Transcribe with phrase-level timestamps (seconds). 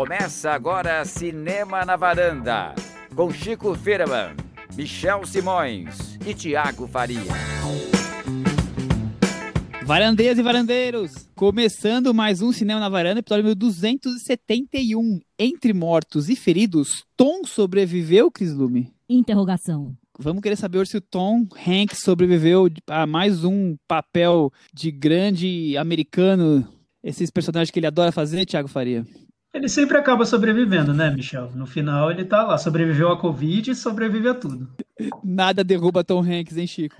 [0.00, 2.74] Começa agora Cinema na Varanda,
[3.14, 4.34] com Chico Firman,
[4.74, 7.20] Michel Simões e Tiago Faria.
[9.84, 15.20] Varandeiras e varandeiros, começando mais um Cinema na Varanda, episódio 271.
[15.38, 18.90] Entre mortos e feridos, Tom sobreviveu, Cris Lume?
[19.06, 19.94] Interrogação.
[20.18, 26.66] Vamos querer saber se o Tom Hanks sobreviveu a mais um papel de grande americano,
[27.04, 29.04] esses personagens que ele adora fazer, Thiago Faria.
[29.52, 31.50] Ele sempre acaba sobrevivendo, né, Michel?
[31.54, 34.68] No final ele tá lá, sobreviveu à Covid e sobrevive a tudo.
[35.24, 36.94] Nada derruba Tom Hanks, hein, Chico?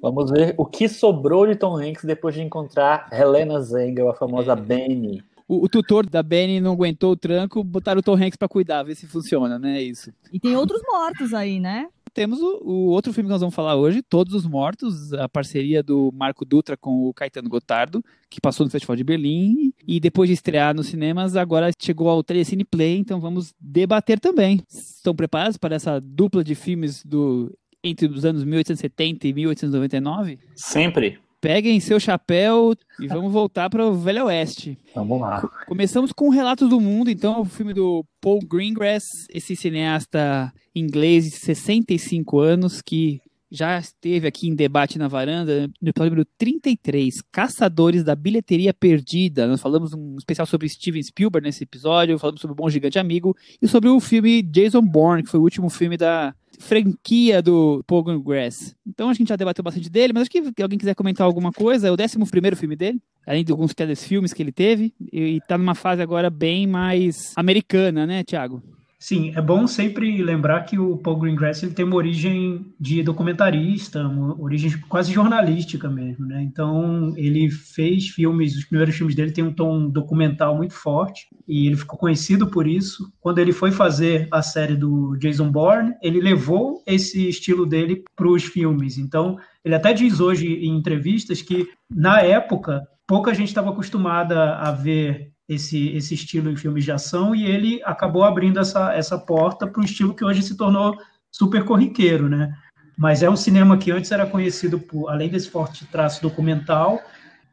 [0.00, 4.52] Vamos ver o que sobrou de Tom Hanks depois de encontrar Helena Zengel, a famosa
[4.52, 4.56] é.
[4.56, 5.24] Benny.
[5.48, 8.84] O, o, tutor da Benny não aguentou o tranco, botaram o Tom Hanks pra cuidar,
[8.84, 9.78] ver se funciona, né?
[9.78, 10.12] É isso.
[10.32, 11.88] E tem outros mortos aí, né?
[12.16, 15.82] Temos o, o, outro filme que nós vamos falar hoje, Todos os Mortos, a parceria
[15.82, 20.26] do Marco Dutra com o Caetano Gotardo, que passou no Festival de Berlim e depois
[20.26, 24.62] de estrear nos cinemas, agora chegou ao Telecine Play, então vamos debater também.
[24.66, 27.52] Estão preparados para essa dupla de filmes do
[27.84, 30.38] entre os anos 1870 e 1899?
[30.54, 34.76] Sempre peguem seu chapéu e vamos voltar para o Velho Oeste.
[34.92, 35.48] Vamos lá.
[35.68, 41.36] Começamos com Relatos do Mundo, então, o filme do Paul Greengrass, esse cineasta inglês de
[41.36, 48.02] 65 anos que já esteve aqui em debate na varanda, no episódio número 33, Caçadores
[48.02, 49.46] da Bilheteria Perdida.
[49.46, 53.36] Nós falamos um especial sobre Steven Spielberg nesse episódio, falamos sobre o Bom Gigante Amigo
[53.62, 58.20] e sobre o filme Jason Bourne, que foi o último filme da franquia do Pogon
[58.20, 58.74] Grass.
[58.86, 61.88] Então a gente já debateu bastante dele, mas acho que alguém quiser comentar alguma coisa,
[61.88, 65.56] é o 11 primeiro filme dele, além de alguns telefilmes que ele teve, e tá
[65.58, 68.62] numa fase agora bem mais americana, né, Thiago?
[68.98, 74.08] Sim, é bom sempre lembrar que o Paul Greengrass ele tem uma origem de documentarista,
[74.08, 76.42] uma origem quase jornalística mesmo, né?
[76.42, 81.66] Então ele fez filmes, os primeiros filmes dele têm um tom documental muito forte e
[81.66, 83.12] ele ficou conhecido por isso.
[83.20, 88.28] Quando ele foi fazer a série do Jason Bourne, ele levou esse estilo dele para
[88.28, 88.96] os filmes.
[88.96, 94.72] Então ele até diz hoje em entrevistas que na época pouca gente estava acostumada a
[94.72, 99.66] ver esse, esse estilo em filmes de ação e ele acabou abrindo essa, essa porta
[99.66, 100.96] para um estilo que hoje se tornou
[101.30, 102.52] super corriqueiro, né?
[102.98, 107.00] Mas é um cinema que antes era conhecido por, além desse forte traço documental,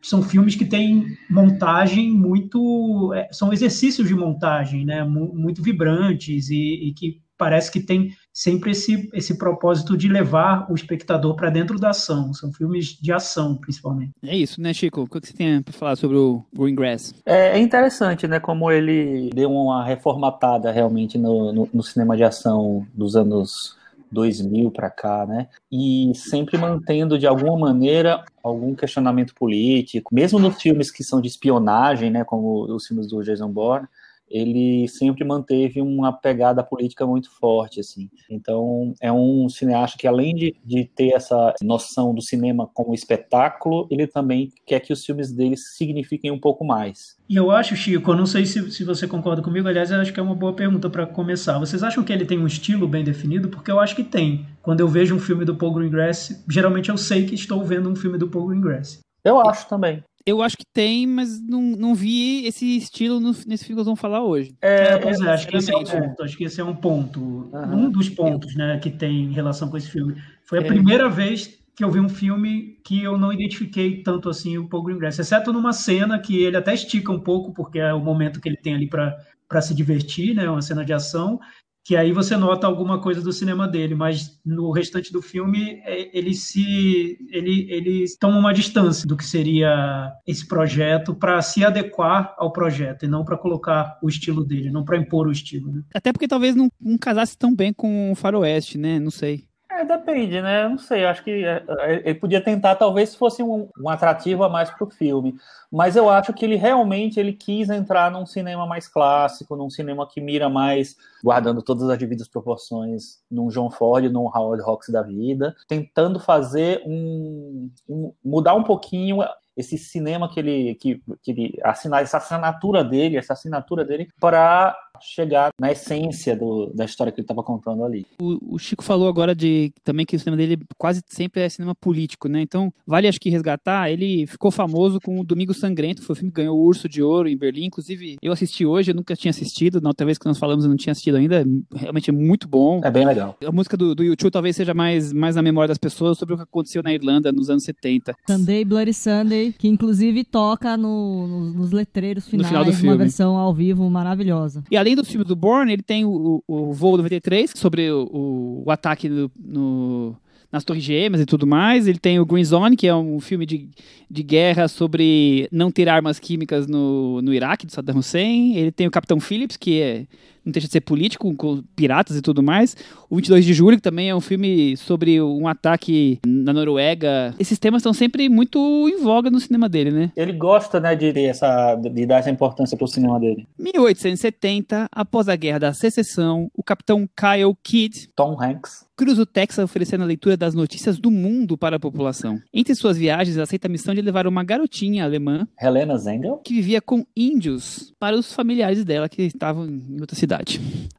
[0.02, 5.04] são filmes que têm montagem muito, é, são exercícios de montagem, né?
[5.04, 10.76] Muito vibrantes e, e que parece que tem sempre esse, esse propósito de levar o
[10.76, 12.34] espectador para dentro da ação.
[12.34, 14.12] São filmes de ação, principalmente.
[14.24, 15.02] É isso, né, Chico?
[15.02, 17.14] O que você tem para falar sobre o Greengrass?
[17.26, 22.24] É, é interessante, né, como ele deu uma reformatada realmente no, no, no cinema de
[22.24, 23.76] ação dos anos
[24.10, 25.50] 2000 para cá, né?
[25.70, 31.28] E sempre mantendo de alguma maneira algum questionamento político, mesmo nos filmes que são de
[31.28, 33.88] espionagem, né, como os filmes do Jason Bourne,
[34.34, 38.10] ele sempre manteve uma pegada política muito forte, assim.
[38.28, 43.88] Então, é um cineasta que, além de, de ter essa noção do cinema como espetáculo,
[43.92, 47.16] ele também quer que os filmes dele signifiquem um pouco mais.
[47.30, 50.12] E eu acho, Chico, eu não sei se, se você concorda comigo, aliás, eu acho
[50.12, 51.60] que é uma boa pergunta para começar.
[51.60, 53.50] Vocês acham que ele tem um estilo bem definido?
[53.50, 54.48] Porque eu acho que tem.
[54.64, 57.96] Quando eu vejo um filme do Paul Greengrass, geralmente eu sei que estou vendo um
[57.96, 59.00] filme do Paul Greengrass.
[59.24, 60.04] Eu acho também.
[60.26, 63.86] Eu acho que tem, mas não, não vi esse estilo no, nesse filme que nós
[63.86, 64.56] vamos falar hoje.
[64.62, 66.24] É, é pois é, acho que esse é um ponto.
[66.24, 67.20] Acho que esse é um ponto.
[67.20, 67.86] Uhum.
[67.86, 70.16] Um dos pontos, né, que tem em relação com esse filme.
[70.46, 70.66] Foi a é.
[70.66, 74.84] primeira vez que eu vi um filme que eu não identifiquei tanto assim o Paul
[74.84, 78.48] Greengrass, exceto numa cena que ele até estica um pouco, porque é o momento que
[78.48, 81.40] ele tem ali para se divertir, né, uma cena de ação,
[81.84, 86.18] que aí você nota alguma coisa do cinema dele, mas no restante do filme é,
[86.18, 92.34] ele se ele, ele toma uma distância do que seria esse projeto para se adequar
[92.38, 95.72] ao projeto e não para colocar o estilo dele, não para impor o estilo.
[95.72, 95.84] Né?
[95.94, 99.00] Até porque talvez não, não casasse tão bem com o Faroeste, né?
[99.00, 99.46] Não sei.
[99.84, 100.68] É, depende, né?
[100.68, 104.44] Não sei, acho que é, é, ele podia tentar, talvez se fosse um, um atrativo
[104.44, 105.36] a mais para o filme.
[105.72, 110.08] Mas eu acho que ele realmente ele quis entrar num cinema mais clássico, num cinema
[110.08, 115.02] que mira mais, guardando todas as devidas proporções, num John Ford, num Howard Hawks da
[115.02, 119.22] vida, tentando fazer um, um mudar um pouquinho
[119.56, 124.76] esse cinema que ele que, que ele assinar essa assinatura dele, essa assinatura dele para
[125.02, 128.06] chegar na essência do, da história que ele estava contando ali.
[128.22, 131.76] O, o, Chico falou agora de também que o cinema dele quase sempre é cinema
[131.76, 132.42] político, né?
[132.42, 136.32] Então, vale acho que resgatar, ele ficou famoso com o Domingo Sangrento, foi o filme
[136.32, 139.32] que ganhou o Urso de Ouro em Berlim, inclusive eu assisti hoje, eu nunca tinha
[139.32, 141.44] assistido, na outra vez que nós falamos eu não tinha assistido ainda,
[141.76, 142.80] realmente é muito bom.
[142.84, 143.36] É bem legal.
[143.46, 146.38] A música do, do YouTube talvez seja mais, mais na memória das pessoas sobre o
[146.38, 148.16] que aconteceu na Irlanda nos anos 70.
[148.30, 152.98] Sunday, Bloody Sunday Que inclusive toca no, no- nos letreiros finais, final do uma filme.
[152.98, 154.64] versão ao vivo maravilhosa.
[154.72, 158.04] E além do filme do Bourne, ele tem o, o, o voo 93, sobre o,
[158.12, 160.16] o, o ataque no, no-
[160.52, 161.88] nas Torres Gêmeas e tudo mais.
[161.88, 163.70] Ele tem o Green Zone, que é um filme de,
[164.10, 168.56] de guerra sobre não ter armas químicas no, no Iraque, do Saddam Hussein.
[168.56, 170.06] Ele tem o Capitão Phillips, que é,
[170.46, 172.76] não deixa de ser político, com piratas e tudo mais.
[173.10, 177.34] O 22 de Julho, que também é um filme sobre um ataque na Noruega.
[177.40, 178.58] Esses temas estão sempre muito
[178.90, 180.12] em voga no cinema dele, né?
[180.16, 183.48] Ele gosta, né, de, essa, de dar essa importância pro cinema dele.
[183.58, 188.86] 1870, após a Guerra da Secessão, o capitão Kyle Kidd Tom Hanks.
[188.96, 192.40] cruza o Texas oferecendo a leitura das notícias do mundo para a população.
[192.54, 196.38] Entre suas viagens, aceita a missão de levar uma garotinha alemã Helena Zengel.
[196.44, 200.33] que vivia com índios para os familiares dela que estavam em outra cidade.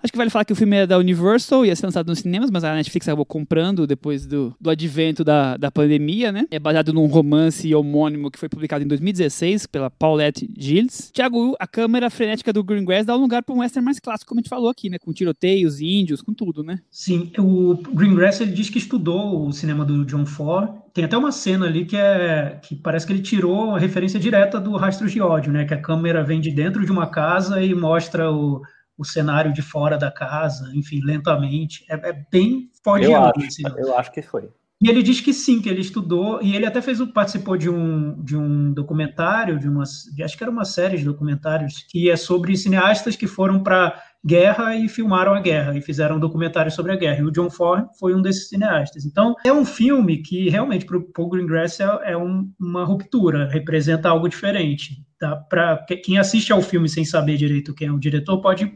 [0.02, 2.50] Acho que vale falar que o filme é da Universal, ia ser lançado nos cinemas,
[2.50, 6.46] mas a Netflix acabou comprando depois do, do advento da, da pandemia, né?
[6.50, 11.10] É baseado num romance homônimo que foi publicado em 2016 pela Paulette Gilles.
[11.12, 14.40] Tiago, a câmera frenética do Greengrass dá um lugar para um western mais clássico, como
[14.40, 14.98] a gente falou aqui, né?
[14.98, 16.81] Com tiroteios, índios, com tudo, né?
[16.90, 20.70] Sim, o Greengrass ele diz que estudou o cinema do John Ford.
[20.92, 24.60] Tem até uma cena ali que é que parece que ele tirou a referência direta
[24.60, 25.64] do Rastros de Ódio, né?
[25.64, 28.62] Que a câmera vem de dentro de uma casa e mostra o,
[28.96, 31.85] o cenário de fora da casa, enfim, lentamente.
[31.91, 33.32] É, é bem Eu fordiano.
[33.37, 33.62] acho, assim.
[33.79, 34.49] eu acho que foi.
[34.82, 37.70] E ele diz que sim, que ele estudou, e ele até fez, um- participou de
[37.70, 42.11] um, de um documentário, de uma, de- acho que era uma série de documentários, que
[42.11, 46.70] é sobre cineastas que foram para guerra e filmaram a guerra, e fizeram um documentário
[46.70, 47.20] sobre a guerra.
[47.20, 49.05] E o John Ford foi um desses cineastas.
[49.06, 53.49] Então, é um filme que realmente, para o Paul Greengrass, é, é um- uma ruptura,
[53.49, 55.05] representa algo diferente.
[55.19, 55.37] Tá?
[55.37, 58.70] Para quem assiste ao filme sem saber direito quem é o diretor, pode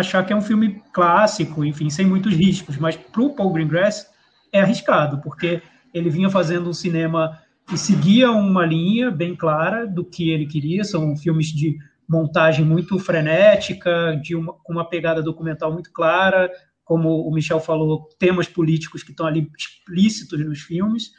[0.00, 4.06] achar que é um filme clássico, enfim, sem muitos riscos, mas para o Paul Greengrass
[4.52, 5.62] é arriscado, porque
[5.92, 10.84] ele vinha fazendo um cinema que seguia uma linha bem clara do que ele queria,
[10.84, 11.76] são filmes de
[12.08, 16.50] montagem muito frenética, de uma, com uma pegada documental muito clara,
[16.82, 21.10] como o Michel falou, temas políticos que estão ali explícitos nos filmes,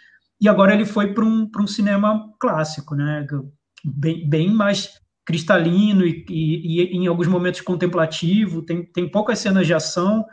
[0.41, 3.27] e agora ele foi para um, um cinema clássico, né,
[3.85, 4.99] bem, bem mais
[5.29, 10.25] cristalino e, e, e em alguns momentos contemplativo, tem, tem poucas cenas de ação,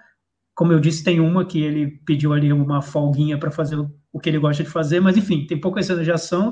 [0.55, 3.77] como eu disse, tem uma que ele pediu ali uma folguinha para fazer
[4.11, 6.51] o, que ele gosta de fazer, mas enfim, tem poucas cenas de ação.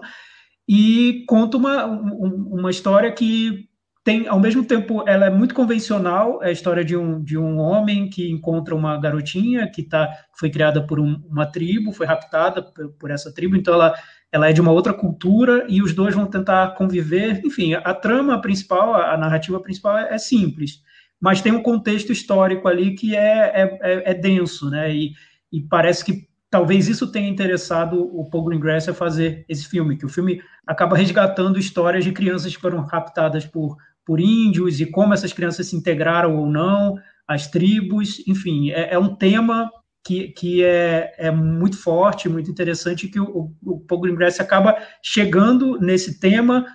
[0.68, 3.66] E conta uma, um- uma história que
[4.04, 7.56] tem, ao mesmo tempo, ela é muito convencional, é a história de um, de um
[7.58, 12.62] homem que encontra uma garotinha que tá, foi criada por um- uma tribo, foi raptada
[12.62, 13.94] por, por essa tribo, então ela,
[14.34, 17.40] ela é de uma outra cultura e os dois vão tentar conviver.
[17.44, 20.82] Enfim, a, trama principal, a, a narrativa principal é, é simples,
[21.20, 24.92] mas tem um contexto histórico ali que é, é, é- é denso, né?
[24.92, 25.12] E,
[25.52, 30.04] e parece que talvez isso tenha interessado o Paul Greengrass a fazer esse filme, que
[30.04, 35.14] o filme acaba resgatando histórias de crianças que foram raptadas por, por índios e como
[35.14, 36.96] essas crianças se integraram ou não,
[37.28, 39.70] as tribos, enfim, é, é um tema
[40.04, 45.80] que, que é, é muito forte, muito interessante, que o, o Paul Greengrass acaba chegando
[45.80, 46.66] nesse tema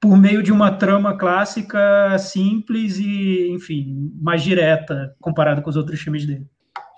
[0.00, 5.98] por meio de uma trama clássica simples e, enfim, mais direta comparado com os outros
[6.00, 6.46] filmes dele.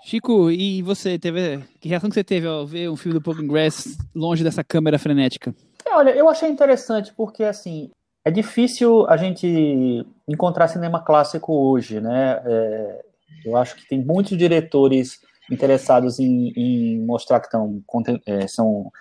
[0.03, 1.59] Chico, e você teve.
[1.79, 4.99] Que reação que você teve ao ver um filme do Paul Grass longe dessa câmera
[4.99, 5.53] frenética?
[5.85, 7.89] É, olha, eu achei interessante porque, assim,
[8.23, 12.41] é difícil a gente encontrar cinema clássico hoje, né?
[12.45, 13.01] É,
[13.45, 15.19] eu acho que tem muitos diretores
[15.49, 17.47] interessados em, em mostrar que
[18.25, 18.91] é, são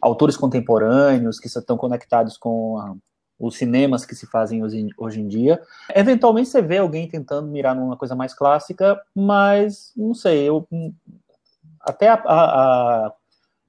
[0.00, 2.94] autores contemporâneos, que estão conectados com a-
[3.38, 5.60] os cinemas que se fazem hoje, hoje em dia.
[5.94, 10.66] Eventualmente você vê alguém tentando mirar numa coisa mais clássica, mas não sei, eu
[11.80, 13.12] até a, a-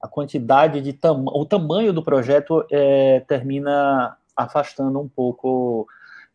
[0.02, 5.86] a quantidade de tam, o tamanho do projeto é, termina afastando um pouco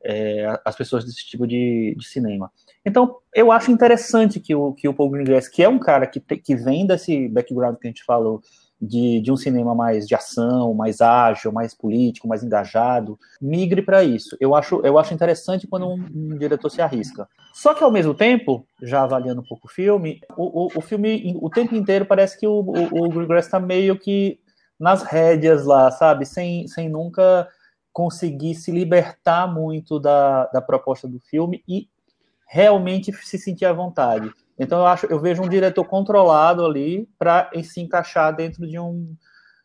[0.03, 2.51] é, as pessoas desse tipo de, de, cinema.
[2.85, 6.19] Então, eu acho interessante que o, que o Paul Greengrass, que é um cara que,
[6.19, 8.41] te, que vem desse background que a gente falou,
[8.81, 14.03] de, de um cinema mais de ação, mais ágil, mais político, mais engajado, migre para
[14.03, 14.35] isso.
[14.39, 17.29] Eu acho, eu acho interessante quando um, um, diretor se arrisca.
[17.53, 21.37] Só que, ao mesmo tempo, já avaliando um pouco o filme, o, o, o filme,
[21.39, 24.39] o tempo inteiro, parece que o, o, o Greengrass está meio que
[24.79, 26.25] nas rédeas lá, sabe?
[26.25, 27.47] Sem, sem nunca
[27.93, 31.87] conseguir se libertar muito da, da proposta do filme e
[32.51, 34.29] realmente se sentir à vontade.
[34.59, 39.15] Então eu acho, eu vejo um diretor controlado ali para se encaixar dentro de um,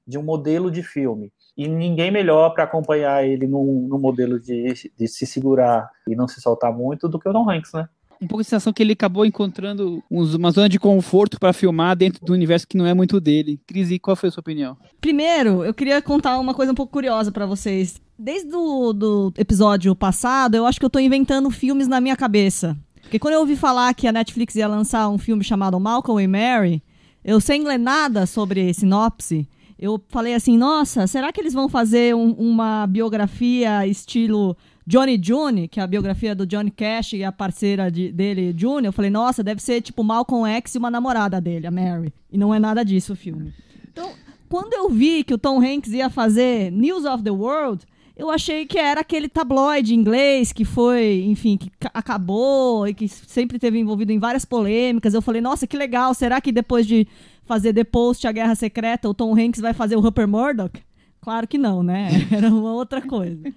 [0.06, 1.32] de um modelo de filme.
[1.56, 6.28] E ninguém melhor para acompanhar ele no, no modelo de, de, se segurar e não
[6.28, 7.88] se soltar muito do que o Tom Hanks, né?
[8.20, 11.96] Um pouco de sensação que ele acabou encontrando uns, uma zona de conforto para filmar
[11.96, 13.60] dentro do universo que não é muito dele.
[13.66, 14.76] Cris, qual foi a sua opinião?
[15.00, 18.00] Primeiro, eu queria contar uma coisa um pouco curiosa para vocês.
[18.18, 22.76] Desde o do episódio passado, eu acho que eu tô inventando filmes na minha cabeça.
[23.02, 26.26] Porque quando eu ouvi falar que a Netflix ia lançar um filme chamado Malcolm e
[26.26, 26.82] Mary,
[27.24, 32.14] eu sem ler nada sobre sinopse, eu falei assim, nossa, será que eles vão fazer
[32.14, 34.56] um, uma biografia estilo
[34.86, 38.86] Johnny June, que é a biografia do Johnny Cash e a parceira de, dele, June?
[38.86, 42.12] Eu falei, nossa, deve ser tipo Malcolm X e uma namorada dele, a Mary.
[42.30, 43.52] E não é nada disso o filme.
[43.90, 44.12] Então,
[44.48, 47.84] quando eu vi que o Tom Hanks ia fazer News of the World,
[48.16, 53.58] eu achei que era aquele tabloide inglês que foi, enfim, que acabou e que sempre
[53.58, 55.14] teve envolvido em várias polêmicas.
[55.14, 57.08] Eu falei, nossa, que legal, será que depois de
[57.44, 60.80] fazer The Post, A Guerra Secreta, o Tom Hanks vai fazer o Rupert Murdoch?
[61.26, 62.08] Claro que não, né?
[62.30, 63.52] Era uma outra coisa.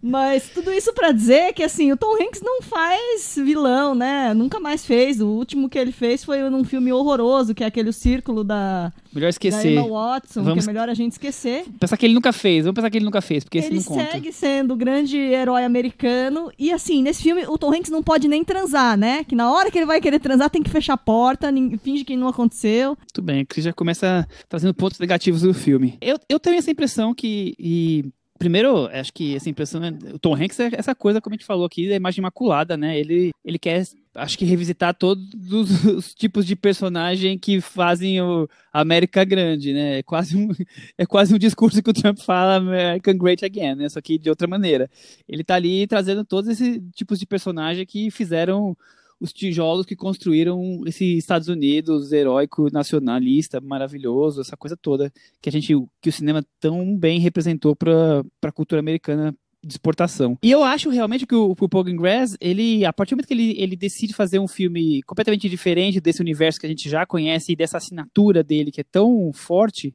[0.00, 4.32] Mas tudo isso para dizer que, assim, o Tom Hanks não faz vilão, né?
[4.32, 5.20] Nunca mais fez.
[5.20, 9.28] O último que ele fez foi num filme horroroso, que é aquele Círculo da, melhor
[9.28, 9.74] esquecer.
[9.74, 10.64] da Emma Watson, Vamos...
[10.64, 11.64] que é melhor a gente esquecer.
[11.78, 12.64] Pensar que ele nunca fez.
[12.64, 14.12] Vamos pensar que ele nunca fez, porque ele esse não conta.
[14.12, 16.50] segue sendo o grande herói americano.
[16.58, 19.24] E, assim, nesse filme, o Tom Hanks não pode nem transar, né?
[19.24, 21.52] Que na hora que ele vai querer transar, tem que fechar a porta,
[21.82, 22.90] finge que não aconteceu.
[22.90, 25.98] Muito bem, a Cris já começa trazendo pontos negativos do filme.
[26.00, 27.54] Eu, eu tenho essa impressão impressão que.
[27.58, 28.04] E,
[28.38, 29.80] primeiro, acho que essa impressão.
[30.12, 32.98] O Tom Hanks é essa coisa, como a gente falou aqui, da imagem imaculada, né?
[32.98, 39.24] Ele, ele quer, acho que, revisitar todos os tipos de personagem que fazem o América
[39.24, 39.98] grande, né?
[39.98, 40.48] É quase um,
[40.96, 43.88] é quase um discurso que o Trump fala American Great Again, né?
[43.88, 44.90] Só que de outra maneira.
[45.28, 48.76] Ele tá ali trazendo todos esses tipos de personagem que fizeram
[49.20, 55.52] os tijolos que construíram esse Estados Unidos heróico, nacionalista, maravilhoso, essa coisa toda que a
[55.52, 60.38] gente, que o cinema tão bem representou para a cultura americana de exportação.
[60.42, 63.34] E eu acho realmente que o, o Paul Greengrass, ele, a partir do momento que
[63.34, 67.52] ele, ele decide fazer um filme completamente diferente desse universo que a gente já conhece
[67.52, 69.94] e dessa assinatura dele que é tão forte,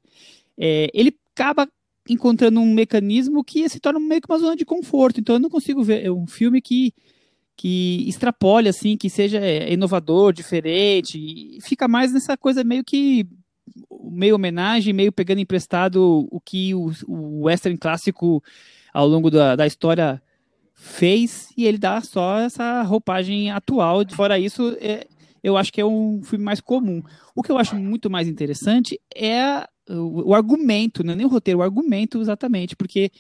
[0.58, 1.68] é, ele acaba
[2.08, 5.20] encontrando um mecanismo que se torna meio que uma zona de conforto.
[5.20, 6.94] Então eu não consigo ver um filme que
[7.56, 13.28] que extrapole, assim, que seja é, inovador, diferente, fica mais nessa coisa meio que
[14.10, 18.42] meio homenagem, meio pegando emprestado o que o, o western clássico
[18.94, 20.22] ao longo da, da história
[20.74, 24.02] fez e ele dá só essa roupagem atual.
[24.12, 25.06] Fora isso, é,
[25.44, 27.02] eu acho que é um filme mais comum.
[27.36, 31.30] O que eu acho muito mais interessante é o, o argumento, não é nem o
[31.30, 33.12] roteiro, o argumento exatamente, porque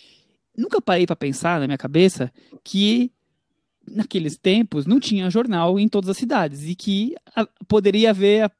[0.57, 2.31] nunca parei para pensar na minha cabeça
[2.63, 3.11] que
[3.91, 8.51] naqueles tempos não tinha jornal em todas as cidades e que a, poderia haver a,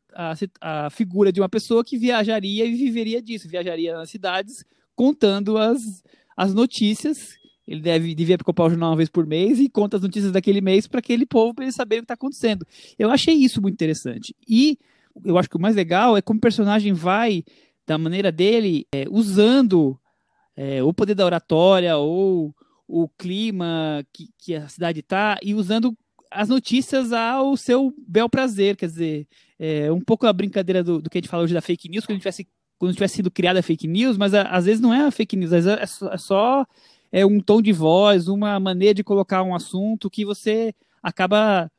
[0.62, 5.58] a, a, figura de uma pessoa que viajaria e viveria disso, viajaria nas cidades contando
[5.58, 6.04] as,
[6.40, 7.38] as notícias.
[7.68, 10.62] Ele deve devia comprar o jornal uma vez por mês e conta as notícias daquele
[10.62, 12.66] mês para aquele povo para eles saberem o que está acontecendo.
[12.98, 14.34] Eu achei isso muito interessante.
[14.48, 14.80] E
[15.26, 17.44] eu acho que o mais legal é como o personagem vai,
[17.86, 20.00] da maneira dele, é, usando
[20.56, 22.56] é, o poder da oratória ou
[22.88, 25.96] o clima que, que a cidade está e usando
[26.32, 29.28] as notícias ao seu bel prazer, quer dizer,
[29.60, 32.06] é um pouco a brincadeira do, do que a gente fala hoje da fake news,
[32.06, 32.48] quando tivesse,
[32.80, 35.54] quando tivesse sido criada fake news, mas a, às vezes não é a fake news,
[35.54, 36.66] às vezes é só, é só
[37.12, 41.70] é um tom de voz, uma maneira de colocar um assunto que você acaba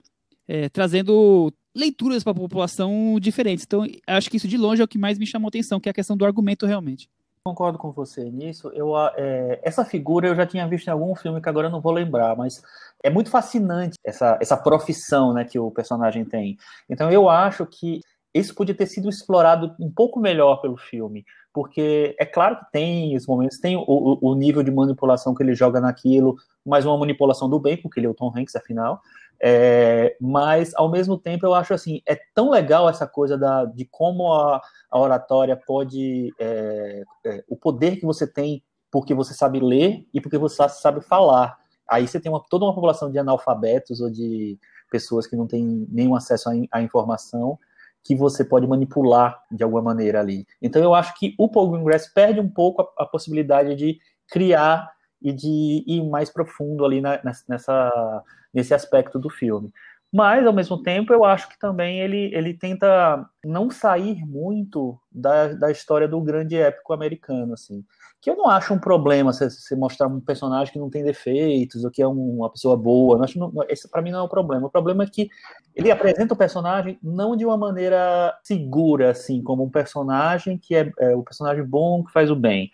[0.47, 3.64] é, trazendo leituras para a população diferentes.
[3.64, 5.92] Então, acho que isso de longe é o que mais me chamou atenção, que é
[5.92, 7.09] a questão do argumento realmente.
[7.42, 8.71] Concordo com você nisso.
[8.75, 11.80] Eu, é, essa figura eu já tinha visto em algum filme que agora eu não
[11.80, 12.62] vou lembrar, mas
[13.02, 16.59] é muito fascinante essa, essa profissão né, que o personagem tem.
[16.88, 22.14] Então eu acho que isso podia ter sido explorado um pouco melhor pelo filme, porque
[22.18, 25.80] é claro que tem os momentos, tem o, o, nível de manipulação que ele joga
[25.80, 29.00] naquilo, mas uma manipulação do bem, porque ele é o Tom Hanks, afinal,
[29.42, 33.87] é, mas, ao mesmo tempo, eu acho assim, é tão legal essa coisa da, de
[33.87, 34.60] como a,
[34.90, 36.30] a oratória pode.
[36.38, 41.00] É, é, o poder que você tem porque você sabe ler e porque você sabe
[41.00, 41.58] falar.
[41.88, 44.58] Aí você tem uma, toda uma população de analfabetos ou de
[44.90, 47.58] pessoas que não têm nenhum acesso à, à informação
[48.04, 50.47] que você pode manipular de alguma maneira ali.
[50.61, 54.90] Então eu acho que o Paul Greengrass perde um pouco a, a possibilidade de criar
[55.21, 58.23] e de ir mais profundo ali na, nessa,
[58.54, 59.73] nesse aspecto do filme.
[60.12, 65.52] Mas, ao mesmo tempo, eu acho que também ele, ele tenta não sair muito da,
[65.52, 67.85] da história do grande épico americano, assim.
[68.20, 71.84] Que eu não acho um problema se você mostrar um personagem que não tem defeitos,
[71.84, 73.16] ou que é uma pessoa boa.
[73.16, 74.66] Não acho, não, esse, para mim, não é o problema.
[74.66, 75.28] O problema é que
[75.74, 80.92] ele apresenta o personagem não de uma maneira segura, assim, como um personagem que é,
[80.98, 82.70] é o personagem bom que faz o bem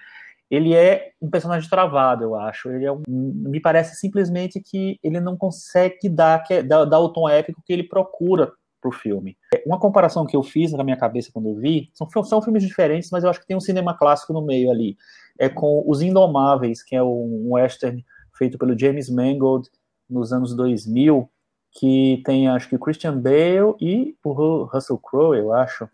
[0.51, 2.71] ele é um personagem travado, eu acho.
[2.71, 7.13] Ele é um, me parece simplesmente que ele não consegue dar, é, dar, dar o
[7.13, 9.37] tom épico que ele procura pro filme.
[9.67, 13.11] Uma comparação que eu fiz na minha cabeça quando eu vi, são, são filmes diferentes,
[13.11, 14.97] mas eu acho que tem um cinema clássico no meio ali.
[15.39, 18.05] É com Os Indomáveis, que é um western
[18.37, 19.69] feito pelo James Mangold
[20.09, 21.29] nos anos 2000,
[21.73, 25.89] que tem, acho que, Christian Bale e o Russell Crowe, eu acho.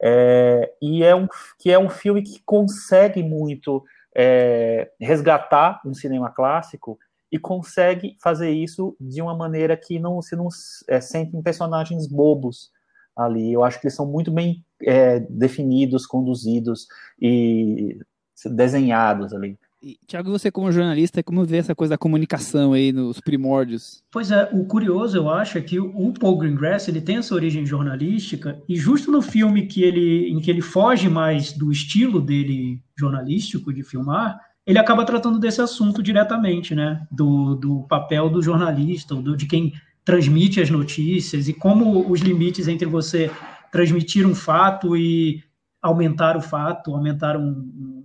[0.00, 1.28] É, e é um,
[1.58, 3.84] que é um filme que consegue muito
[4.16, 6.98] é, resgatar um cinema clássico
[7.30, 10.48] e consegue fazer isso de uma maneira que não se não
[10.88, 12.72] é, sentem personagens bobos
[13.16, 13.52] ali.
[13.52, 16.86] Eu acho que eles são muito bem é, definidos, conduzidos
[17.20, 17.98] e
[18.44, 19.58] desenhados ali.
[19.82, 24.02] E, Tiago, você como jornalista, como vê essa coisa da comunicação aí nos primórdios?
[24.10, 27.64] Pois é, o curioso, eu acho, é que o Paul Greengrass, ele tem essa origem
[27.64, 32.82] jornalística, e justo no filme que ele, em que ele foge mais do estilo dele
[32.98, 37.06] jornalístico, de filmar, ele acaba tratando desse assunto diretamente, né?
[37.10, 39.72] Do, do papel do jornalista, do, de quem
[40.04, 43.30] transmite as notícias, e como os limites entre você
[43.70, 45.42] transmitir um fato e
[45.80, 47.97] aumentar o fato, aumentar um, um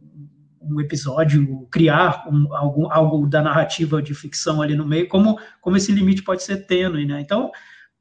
[0.80, 5.92] episódio, criar um, algo, algo da narrativa de ficção ali no meio, como, como esse
[5.92, 7.22] limite pode ser tênue, né?
[7.22, 7.52] Então,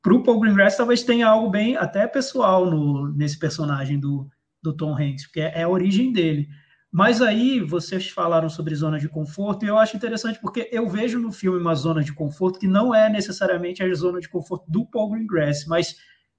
[0.03, 4.29] para o Paul Greengrass talvez tenha algo bem até pessoal no, nesse personagem do,
[4.63, 6.49] do Tom Hanks, porque é, é a origem dele.
[6.91, 11.19] Mas aí vocês falaram sobre zona de conforto e eu acho interessante porque eu vejo
[11.19, 14.85] no filme uma zona de conforto que não é necessariamente a zona de conforto do
[14.85, 15.97] Paul Greengrass, mas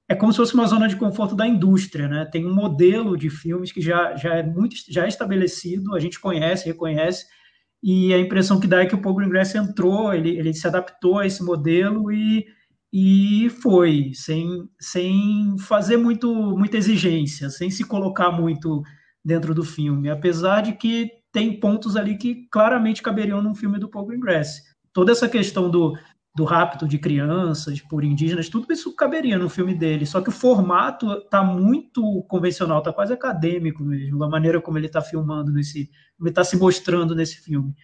[0.08, 2.26] é como se fosse uma zona de conforto da indústria, né?
[2.26, 6.20] Tem um modelo de filmes que já, já é muito já é estabelecido, a gente
[6.20, 7.26] conhece, reconhece,
[7.82, 11.20] e a impressão que dá é que o Paul Greengrass entrou, ele, ele se adaptou
[11.20, 12.46] a esse modelo e,
[12.94, 14.48] e foi, sem,
[14.80, 18.82] sem fazer muito, muita exigência, sem se colocar muito
[19.24, 23.90] dentro do filme, apesar de que tem pontos ali que claramente caberiam num filme do
[23.90, 24.62] Paul Greengrass.
[24.94, 25.98] Toda essa questão do,
[26.36, 30.06] do rapto de crianças por indígenas, tudo isso caberia no filme dele.
[30.06, 34.88] Só que o formato está muito convencional, está quase acadêmico mesmo, a maneira como ele
[34.88, 37.76] está filmando nesse, ele está se mostrando nesse filme.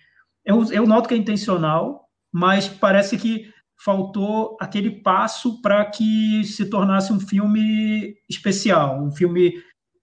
[0.44, 6.65] Eu, eu noto que é intencional, mas parece que faltou aquele passo para que se
[6.65, 9.53] tornasse um filme especial, um filme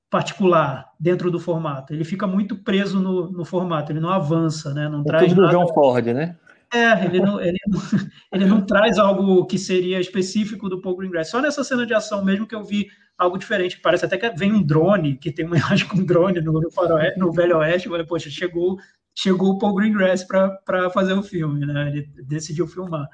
[0.08, 1.92] particular dentro do formato.
[1.92, 4.88] Ele fica muito preso no, no formato, ele não avança, né?
[4.88, 5.52] Não é traz tudo nada...
[5.52, 6.36] do John Ford, né?
[6.72, 7.80] É, ele não, ele, não,
[8.32, 11.30] ele não traz algo que seria específico do Paul Greengrass.
[11.30, 13.80] Só nessa cena de ação mesmo que eu vi algo diferente.
[13.80, 16.70] Parece até que vem um drone, que tem uma imagem com um drone no, no,
[16.70, 17.86] faroeste, no Velho Oeste.
[17.86, 18.78] Eu falei, poxa, chegou
[19.16, 21.88] chegou o Paul Greengrass para fazer o filme, né?
[21.88, 23.08] Ele decidiu filmar.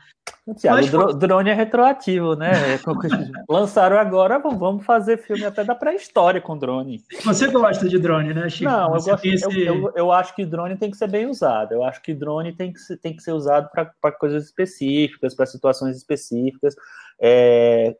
[0.56, 2.50] Tiago, Mas, o drone é retroativo, né?
[3.48, 7.00] Lançaram agora, vamos fazer filme até da pré-história com drone.
[7.24, 8.68] Você gosta de drone, né, Chico?
[8.68, 9.44] Não, eu, gosto, esse...
[9.44, 11.72] eu, eu, eu, acho que drone tem que ser bem usado.
[11.72, 15.46] Eu acho que drone tem que, ser, tem que ser usado para coisas específicas, para
[15.46, 16.74] situações específicas.
[17.20, 17.96] É,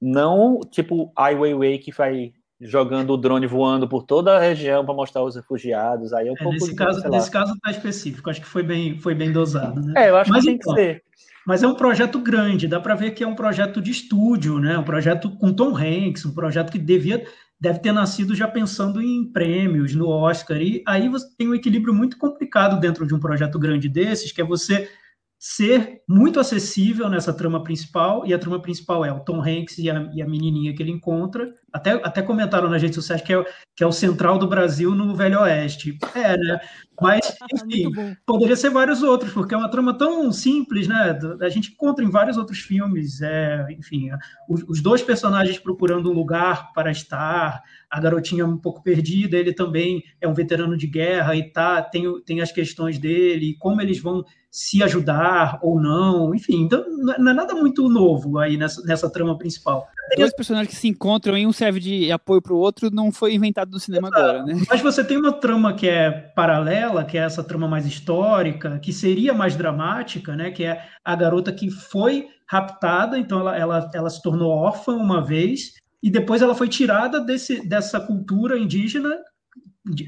[0.00, 4.94] não tipo Ai Weiwei que vai jogando o drone voando por toda a região para
[4.94, 6.12] mostrar os refugiados.
[6.12, 8.98] Aí é um é, pouco nesse caso, nesse caso tá específico, acho que foi bem,
[8.98, 9.80] foi bem dosado.
[9.80, 9.94] Né?
[9.96, 11.02] É, eu acho mas, que tem então, que ser.
[11.46, 14.76] Mas é um projeto grande, dá para ver que é um projeto de estúdio, né?
[14.76, 17.24] Um projeto com Tom Hanks, um projeto que devia
[17.58, 20.58] deve ter nascido já pensando em prêmios no Oscar.
[20.60, 24.40] E aí você tem um equilíbrio muito complicado dentro de um projeto grande desses, que
[24.40, 24.90] é você
[25.38, 29.90] ser muito acessível nessa trama principal, e a trama principal é o Tom Hanks e
[29.90, 31.52] a, e a menininha que ele encontra.
[31.72, 33.44] Até, até comentaram nas redes sociais que é,
[33.74, 35.98] que é o central do Brasil no Velho Oeste.
[36.14, 36.60] É, né?
[37.00, 37.90] Mas, enfim,
[38.24, 41.18] poderia ser vários outros, porque é uma trama tão simples, né?
[41.42, 44.08] A gente encontra em vários outros filmes, é, enfim,
[44.48, 49.52] os, os dois personagens procurando um lugar para estar, a garotinha um pouco perdida, ele
[49.52, 54.00] também é um veterano de guerra e tá, tem, tem as questões dele, como eles
[54.00, 54.24] vão
[54.56, 59.36] se ajudar ou não, enfim, então não é nada muito novo aí nessa, nessa trama
[59.36, 59.86] principal.
[60.16, 63.34] Dois personagens que se encontram e um serve de apoio para o outro não foi
[63.34, 64.22] inventado no cinema Exato.
[64.22, 64.54] agora, né?
[64.66, 68.94] Mas você tem uma trama que é paralela, que é essa trama mais histórica, que
[68.94, 70.50] seria mais dramática, né?
[70.50, 75.22] Que é a garota que foi raptada, então ela, ela, ela se tornou órfã uma
[75.22, 79.18] vez e depois ela foi tirada desse, dessa cultura indígena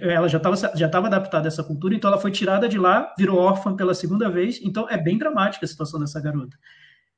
[0.00, 3.14] ela já estava já estava adaptada a essa cultura, então ela foi tirada de lá,
[3.16, 6.56] virou órfã pela segunda vez, então é bem dramática a situação dessa garota.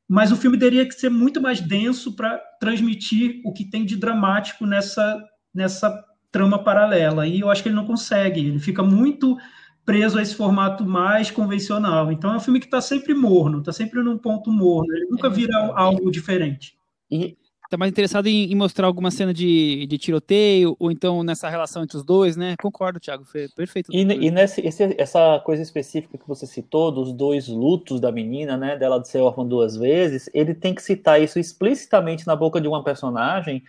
[0.06, 3.96] Mas o filme teria que ser muito mais denso para transmitir o que tem de
[3.96, 7.26] dramático nessa nessa trama paralela.
[7.26, 9.36] E eu acho que ele não consegue, ele fica muito
[9.84, 12.12] preso a esse formato mais convencional.
[12.12, 15.28] Então é um filme que está sempre morno, está sempre num ponto morno, ele nunca
[15.28, 16.74] vira algo diferente.
[17.10, 17.36] E
[17.70, 21.84] tá mais interessado em, em mostrar alguma cena de, de, tiroteio, ou então nessa relação
[21.84, 22.54] entre os dois, né?
[22.60, 23.90] Concordo, Thiago, foi perfeito.
[23.92, 28.56] E, e nesse, esse, essa coisa específica que você citou, dos dois lutos da menina,
[28.56, 28.76] né?
[28.76, 32.66] Dela de ser órfã duas vezes, ele tem que citar isso explicitamente na boca de
[32.66, 33.62] uma personagem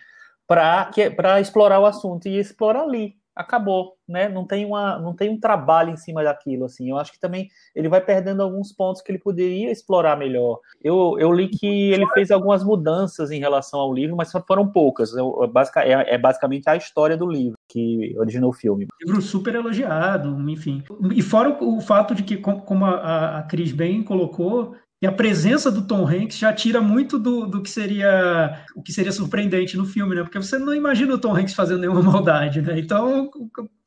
[0.46, 4.28] para explorar o assunto e explorar ali acabou, né?
[4.28, 6.90] Não tem, uma, não tem um trabalho em cima daquilo, assim.
[6.90, 10.60] Eu acho que também ele vai perdendo alguns pontos que ele poderia explorar melhor.
[10.82, 15.14] Eu, eu li que ele fez algumas mudanças em relação ao livro, mas foram poucas.
[15.14, 18.86] Eu, é, é basicamente a história do livro que originou o filme.
[19.04, 20.84] Livro super elogiado, enfim.
[21.14, 25.10] E fora o, o fato de que, como a, a Cris bem colocou, e a
[25.10, 29.76] presença do Tom Hanks já tira muito do, do que seria o que seria surpreendente
[29.76, 30.22] no filme, né?
[30.22, 32.78] Porque você não imagina o Tom Hanks fazendo nenhuma maldade, né?
[32.78, 33.28] Então,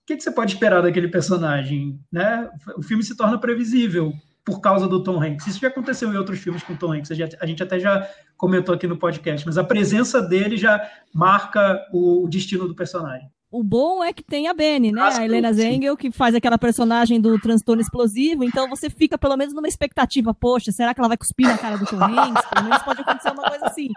[0.06, 2.50] que, que você pode esperar daquele personagem, né?
[2.78, 4.14] O filme se torna previsível
[4.44, 5.48] por causa do Tom Hanks.
[5.48, 8.86] Isso já aconteceu em outros filmes com Tom Hanks, a gente até já comentou aqui
[8.86, 10.80] no podcast, mas a presença dele já
[11.14, 13.28] marca o destino do personagem.
[13.56, 15.02] O bom é que tem a Benny, né?
[15.02, 18.44] a Helena Zengel, que faz aquela personagem do transtorno explosivo.
[18.44, 20.34] Então você fica pelo menos numa expectativa.
[20.34, 22.44] Poxa, será que ela vai cuspir na cara do Tom Hanks?
[22.50, 23.88] Pelo menos pode acontecer uma coisa assim.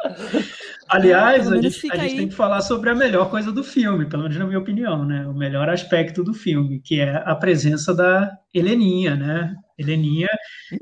[0.89, 4.23] Aliás, a gente, a gente tem que falar sobre a melhor coisa do filme, pelo
[4.23, 5.27] menos na minha opinião, né?
[5.27, 9.57] O melhor aspecto do filme, que é a presença da Heleninha, né?
[9.79, 10.29] Heleninha,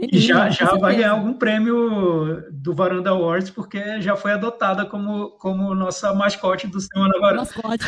[0.01, 5.31] e já, já vai ganhar algum prêmio do Varanda Awards, porque já foi adotada como,
[5.33, 7.43] como nossa mascote do Semana Varanda.
[7.43, 7.85] Mascote.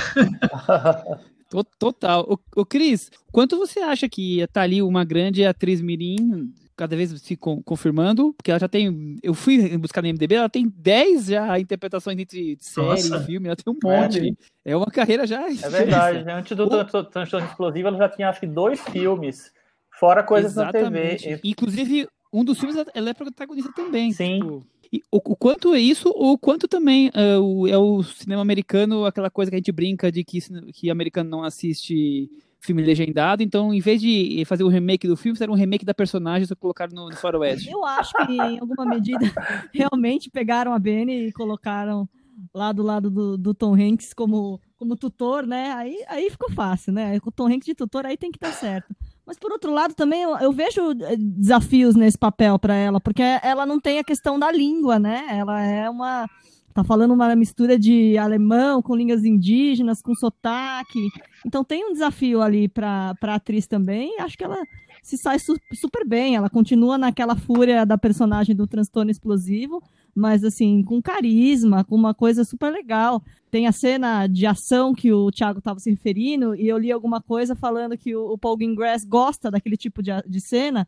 [1.79, 2.27] Total.
[2.29, 7.11] O, o Cris, quanto você acha que tá ali uma grande atriz mirim, cada vez
[7.21, 11.59] se confirmando, porque ela já tem, eu fui buscar no MDB, ela tem 10 já
[11.59, 14.37] interpretações entre série e filme, ela tem um monte.
[14.65, 15.43] É, é uma carreira já.
[15.49, 16.69] É verdade, antes do
[17.05, 19.51] Transtorno Explosivo ela já tinha acho que dois filmes
[19.99, 21.29] Fora coisas Exatamente.
[21.29, 21.41] na TV.
[21.45, 24.13] Inclusive, um dos filmes ela é protagonista também.
[24.13, 24.41] Sim.
[24.41, 24.67] Tipo,
[25.11, 29.31] o, o, quanto é isso, o quanto também uh, o, é o cinema americano, aquela
[29.31, 30.39] coisa que a gente brinca de que,
[30.73, 32.31] que americano não assiste
[32.61, 35.95] filme legendado, então em vez de fazer o remake do filme, fizeram um remake da
[35.95, 37.71] personagem e colocaram no, no Faroeste.
[37.71, 39.21] Eu acho que em alguma medida
[39.73, 42.09] realmente pegaram a Benny e colocaram
[42.55, 45.73] lá do lado do, do Tom Hanks como, como tutor, né?
[45.73, 47.19] Aí, aí ficou fácil, né?
[47.21, 48.95] Com o Tom Hanks de tutor aí tem que estar certo.
[49.29, 53.23] Mas por outro lado, também eu, eu vejo eh, desafios nesse papel para ela, porque
[53.43, 55.27] ela não tem a questão da língua, né?
[55.29, 56.27] Ela é uma
[56.73, 61.09] tá falando uma mistura de alemão com línguas indígenas, com sotaque.
[61.45, 64.19] Então tem um desafio ali para a atriz também.
[64.19, 64.57] Acho que ela
[65.03, 66.35] se sai su super bem.
[66.35, 69.83] Ela continua naquela fúria da personagem do transtorno explosivo,
[70.19, 73.23] mas assim, com carisma, com uma coisa super legal.
[73.51, 77.23] Tem a cena de ação que o Thiago estava se referindo, e eu li alguma
[77.23, 80.87] coisa falando que o, o Paul Greengrass gosta daquele tipo de, de cena,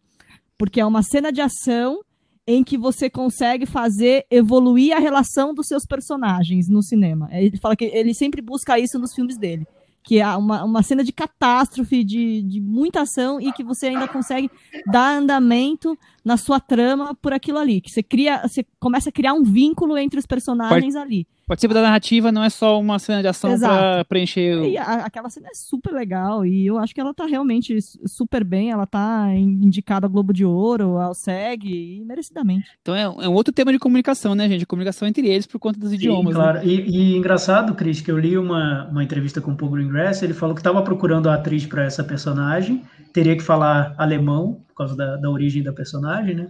[0.59, 2.01] porque é uma cena de ação
[2.47, 7.29] em que você consegue fazer evoluir a relação dos seus personagens no cinema.
[7.33, 9.67] Ele fala que ele sempre busca isso nos filmes dele
[10.03, 14.09] que é uma, uma cena de catástrofe, de, de muita ação e que você ainda
[14.09, 14.51] consegue
[14.87, 19.35] dar andamento na sua trama por aquilo ali, que você cria, você começa a criar
[19.35, 23.27] um vínculo entre os personagens ali participa da narrativa, não é só uma cena de
[23.27, 24.57] ação para preencher.
[24.57, 24.65] O...
[24.67, 28.45] E a, aquela cena é super legal e eu acho que ela tá realmente super
[28.45, 28.71] bem.
[28.71, 32.71] Ela tá indicada ao Globo de Ouro, ao SEG e merecidamente.
[32.81, 34.65] Então é, é um outro tema de comunicação, né, gente?
[34.65, 36.35] comunicação entre eles por conta dos Sim, idiomas.
[36.37, 36.41] Né?
[36.41, 36.65] Claro, né?
[36.67, 40.23] e, e, engraçado, Cris, que eu li uma, uma entrevista com o Paul Greengrass.
[40.23, 44.77] Ele falou que estava procurando a atriz para essa personagem, teria que falar alemão por
[44.77, 46.47] causa da, da origem da personagem, né?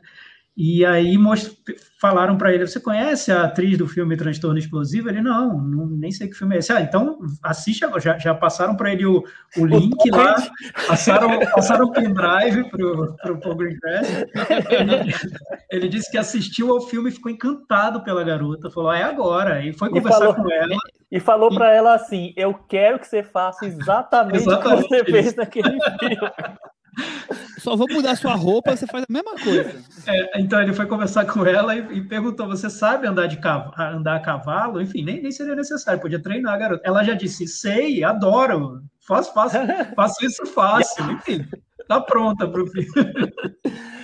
[0.56, 1.16] E aí
[2.00, 5.08] falaram para ele: Você conhece a atriz do filme Transtorno Explosivo?
[5.08, 6.72] Ele: Não, não nem sei que filme é esse.
[6.72, 8.00] Ah, então assiste agora.
[8.00, 9.22] Já, já passaram para ele o,
[9.56, 10.36] o link lá,
[10.86, 14.08] passaram, passaram o pendrive para o Paul Greengrass.
[14.70, 15.14] Ele,
[15.70, 18.70] ele disse que assistiu ao filme e ficou encantado pela garota.
[18.70, 19.64] Falou: É agora.
[19.64, 20.76] E foi conversar e falou, com ela.
[21.12, 25.04] E falou para ela assim: Eu quero que você faça exatamente, exatamente o que você
[25.04, 26.18] fez naquele filme.
[27.60, 29.84] Só vou mudar sua roupa, você faz a mesma coisa.
[30.06, 33.38] É, então ele foi conversar com ela e, e perguntou: Você sabe andar, de
[33.78, 34.80] andar a cavalo?
[34.80, 36.82] Enfim, nem, nem seria necessário, podia treinar, garota.
[36.84, 39.56] Ela já disse: Sei, adoro, faço, faço,
[39.94, 41.12] faço isso fácil.
[41.12, 41.46] Enfim,
[41.86, 42.90] tá pronta para o filho.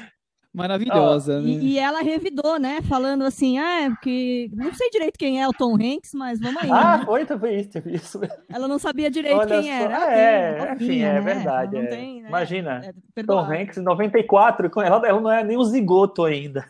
[0.57, 1.51] Maravilhosa, né?
[1.51, 2.81] E, e, ela revidou, né?
[2.81, 6.63] Falando assim, ah, é porque não sei direito quem é o Tom Hanks, mas vamos
[6.63, 6.71] aí.
[6.73, 7.05] Ah, né?
[7.05, 8.21] foi, foi isso, isso.
[8.49, 9.99] Ela não sabia direito Olha quem só, era.
[9.99, 11.21] Ah, é, enfim, é né?
[11.21, 11.77] verdade.
[11.77, 11.87] É.
[11.89, 12.29] Tem, né?
[12.31, 12.81] Imagina,
[13.15, 16.65] é, Tom Hanks em 94, ela, ela não é nem um zigoto ainda.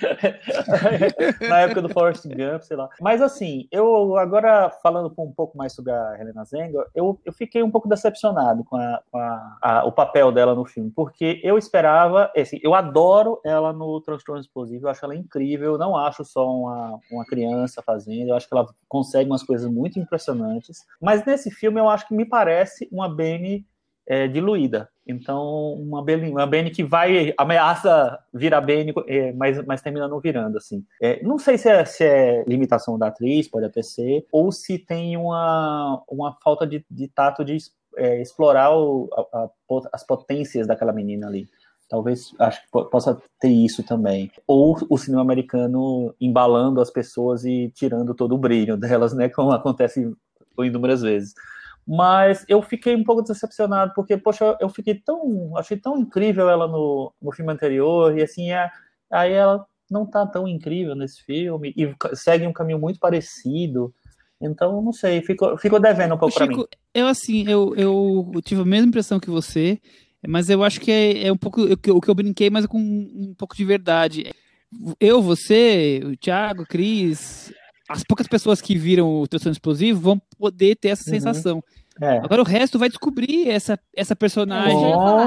[1.48, 2.88] Na época do Forrest Gump, sei lá.
[3.00, 7.60] Mas assim, eu agora falando um pouco mais sobre a Helena Zengel, eu, eu fiquei
[7.60, 11.58] um pouco decepcionado com, a, com a, a, o papel dela no filme, porque eu
[11.58, 16.48] esperava, assim, eu adoro ela no Transtorno Explosivo, eu acho ela incrível, não acho só
[16.48, 21.50] uma, uma criança fazendo, eu acho que ela consegue umas coisas muito impressionantes, mas nesse
[21.50, 23.66] filme eu acho que me parece uma Benny
[24.06, 24.88] é, diluída.
[25.06, 30.20] Então, uma Benny, uma Benny que vai, ameaça virar Benny, é, mas, mas termina não
[30.20, 30.84] virando, assim.
[31.00, 34.78] É, não sei se é, se é, limitação da atriz, pode até ser, ou se
[34.78, 37.58] tem uma, uma falta de, de tato de
[37.96, 39.50] é, explorar o, a, a,
[39.92, 41.48] as potências daquela menina ali.
[41.92, 44.30] Talvez, acho que possa ter isso também.
[44.46, 49.28] Ou o cinema americano embalando as pessoas e tirando todo o brilho delas, né?
[49.28, 50.10] Como acontece
[50.58, 51.34] inúmeras vezes.
[51.86, 55.54] Mas eu fiquei um pouco decepcionado, porque, poxa, eu fiquei tão.
[55.58, 58.70] Achei tão incrível ela no, no filme anterior, e assim, é,
[59.10, 63.92] aí ela não tá tão incrível nesse filme, e segue um caminho muito parecido.
[64.40, 66.64] Então, não sei, ficou, ficou devendo um pouco para mim.
[66.94, 69.78] Eu, assim, eu, eu tive a mesma impressão que você,
[70.26, 73.34] mas eu acho que é, é um pouco o que eu brinquei, mas com um
[73.36, 74.32] pouco de verdade.
[74.98, 77.52] Eu, você, o Thiago, o Cris,
[77.88, 81.14] as poucas pessoas que viram o Transtorno Explosivo vão poder ter essa uhum.
[81.14, 81.64] sensação.
[82.00, 82.18] É.
[82.18, 84.78] Agora o resto vai descobrir essa, essa personagem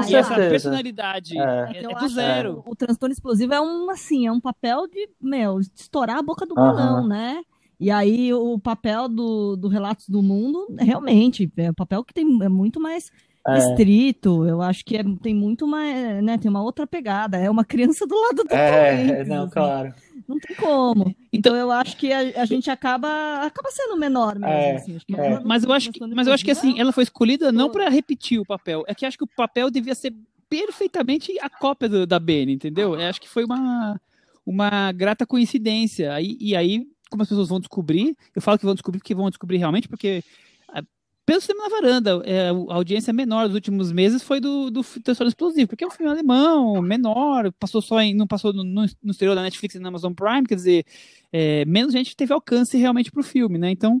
[0.08, 1.38] e essa personalidade.
[1.38, 2.64] É, é, é do zero.
[2.66, 6.44] O transtorno explosivo é um assim, é um papel de, meu, de estourar a boca
[6.44, 7.08] do balão, uhum.
[7.08, 7.42] né?
[7.78, 12.26] E aí o papel do, do Relatos do Mundo, realmente, é um papel que tem,
[12.42, 13.10] é muito mais
[13.48, 13.58] é.
[13.58, 17.64] estrito, eu acho que é, tem muito mais, né, tem uma outra pegada, é uma
[17.64, 19.52] criança do lado do É, não, assim.
[19.52, 19.94] claro.
[20.26, 21.14] Não tem como.
[21.32, 24.52] Então eu acho que a, a gente acaba acaba sendo menor mesmo.
[24.54, 24.98] É, assim.
[25.16, 25.40] é.
[25.44, 28.40] Mas eu acho que, mas eu acho que assim, ela foi escolhida não para repetir
[28.40, 30.12] o papel, é que acho que o papel devia ser
[30.48, 32.94] perfeitamente a cópia do, da Ben, entendeu?
[32.94, 34.00] Eu acho que foi uma
[34.46, 36.12] uma grata coincidência.
[36.14, 39.28] Aí, e aí, como as pessoas vão descobrir, eu falo que vão descobrir porque vão
[39.28, 40.22] descobrir realmente, porque
[41.26, 45.68] pelo cinema na varanda, é, a audiência menor dos últimos meses foi do, do Explosivo,
[45.68, 49.34] porque é um filme alemão, menor, passou só em, não passou no, no, no exterior
[49.34, 50.86] da Netflix e na Amazon Prime, quer dizer,
[51.32, 53.72] é, menos gente teve alcance realmente pro filme, né?
[53.72, 54.00] Então,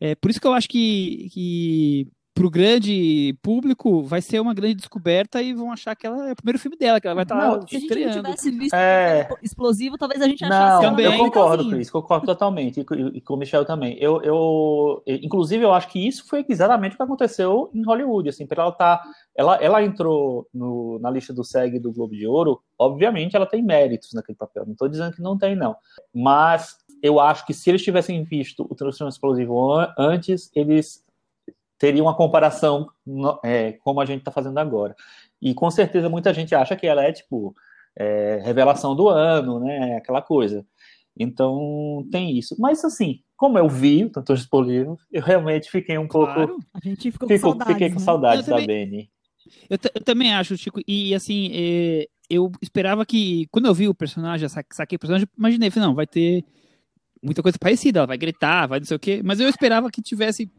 [0.00, 4.74] é, por isso que eu acho que, que pro grande público vai ser uma grande
[4.74, 7.38] descoberta e vão achar que ela é o primeiro filme dela, que ela vai estar
[7.38, 9.28] tá lá Se a gente não tivesse visto é...
[9.40, 11.06] explosivo, talvez a gente achasse não, também.
[11.06, 13.96] Eu concordo, Cris, concordo totalmente, e, e com o Michel também.
[14.00, 18.46] Eu, eu, inclusive, eu acho que isso foi exatamente o que aconteceu em Hollywood, assim,
[18.46, 19.00] para ela tá,
[19.36, 23.62] ela, ela entrou no, na lista do SEG do Globo de Ouro, obviamente ela tem
[23.62, 25.76] méritos naquele papel, não estou dizendo que não tem, não.
[26.12, 31.04] Mas eu acho que se eles tivessem visto o Transformação Explosivo antes, eles
[31.78, 32.88] teria uma comparação
[33.44, 34.94] é, como a gente está fazendo agora.
[35.40, 37.54] E com certeza muita gente acha que ela é tipo
[37.96, 39.96] é, revelação do ano, né?
[39.96, 40.64] Aquela coisa.
[41.16, 42.56] Então tem isso.
[42.58, 46.32] Mas assim, como eu vi o Tanto Disponível, eu realmente fiquei um pouco.
[46.32, 46.58] Claro.
[46.72, 48.46] A gente ficou com saudades, Fiquei com né?
[48.46, 49.10] da Benny.
[49.68, 53.94] Eu, eu, também acho, Chico, e assim, é, eu esperava que, quando eu vi o
[53.94, 56.44] personagem, saquei o personagem, imaginei, falei, não, vai ter
[57.22, 60.02] muita coisa parecida, ela vai gritar, vai não sei o quê, mas eu esperava que
[60.02, 60.50] tivesse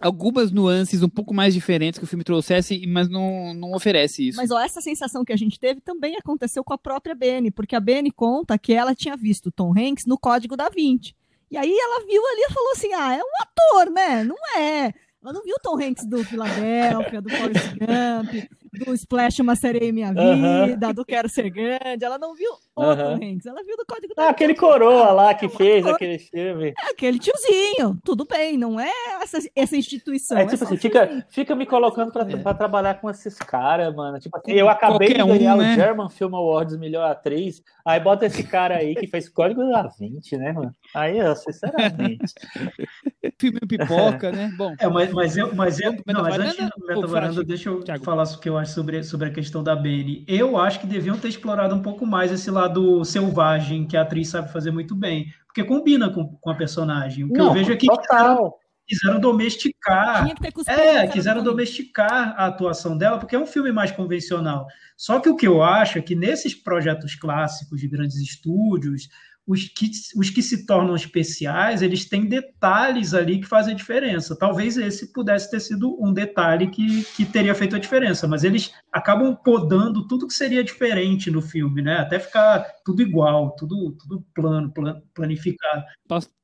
[0.00, 4.36] algumas nuances um pouco mais diferentes que o filme trouxesse, mas não, não oferece isso.
[4.36, 7.76] Mas ó, essa sensação que a gente teve também aconteceu com a própria Benny, porque
[7.76, 11.14] a Benny conta que ela tinha visto Tom Hanks no Código da Vinci.
[11.50, 14.24] E aí ela viu ali e falou assim: ah, é um ator, né?
[14.24, 14.92] Não é.
[15.22, 19.92] Ela não viu Tom Hanks do Filadélfia, do Forrest Gump, do Splash Uma Sereia em
[19.92, 20.94] Minha Vida, uh -huh.
[20.94, 22.04] do Quero Ser Grande.
[22.04, 23.14] Ela não viu o uh -huh.
[23.14, 26.74] Hanks, ela viu do Código da ah, Aquele coroa lá que fez aquele filme.
[26.78, 28.90] É aquele tiozinho, tudo bem, não é
[29.22, 30.36] essa, essa instituição.
[30.38, 32.36] É, é tipo assim, fica, fica me colocando pra, é.
[32.36, 34.18] pra trabalhar com esses caras, mano.
[34.18, 35.72] Tipo assim, eu acabei Qualquer de ganhar um, né?
[35.72, 39.88] o German Film Awards melhor atriz, aí bota esse cara aí que fez Código da
[39.98, 40.74] 20, né, mano?
[40.94, 42.34] Aí, ó, sinceramente.
[43.38, 44.52] filme pipoca, né?
[44.56, 44.74] Bom.
[44.78, 48.04] É, mas, mas eu, mas eu, não, mas antes do Metavaranda, deixa eu Thiago.
[48.04, 50.24] falar o que eu acho sobre, sobre a questão da Benny.
[50.26, 54.28] Eu acho que deviam ter explorado um pouco mais esse lado selvagem que a atriz
[54.28, 57.24] sabe fazer muito bem, porque combina com, com a personagem.
[57.24, 58.54] O que não, eu vejo é que quiseram,
[58.86, 60.26] quiseram domesticar.
[60.66, 64.66] é, quiseram domesticar a atuação dela, porque é um filme mais convencional.
[64.96, 69.08] Só que o que eu acho é que nesses projetos clássicos de grandes estúdios,
[69.46, 74.36] os que, os que se tornam especiais, eles têm detalhes ali que fazem a diferença.
[74.36, 78.72] Talvez esse pudesse ter sido um detalhe que, que teria feito a diferença, mas eles
[78.90, 81.98] acabam podando tudo que seria diferente no filme, né?
[81.98, 85.84] Até ficar tudo igual, tudo, tudo plano, plan, planificado.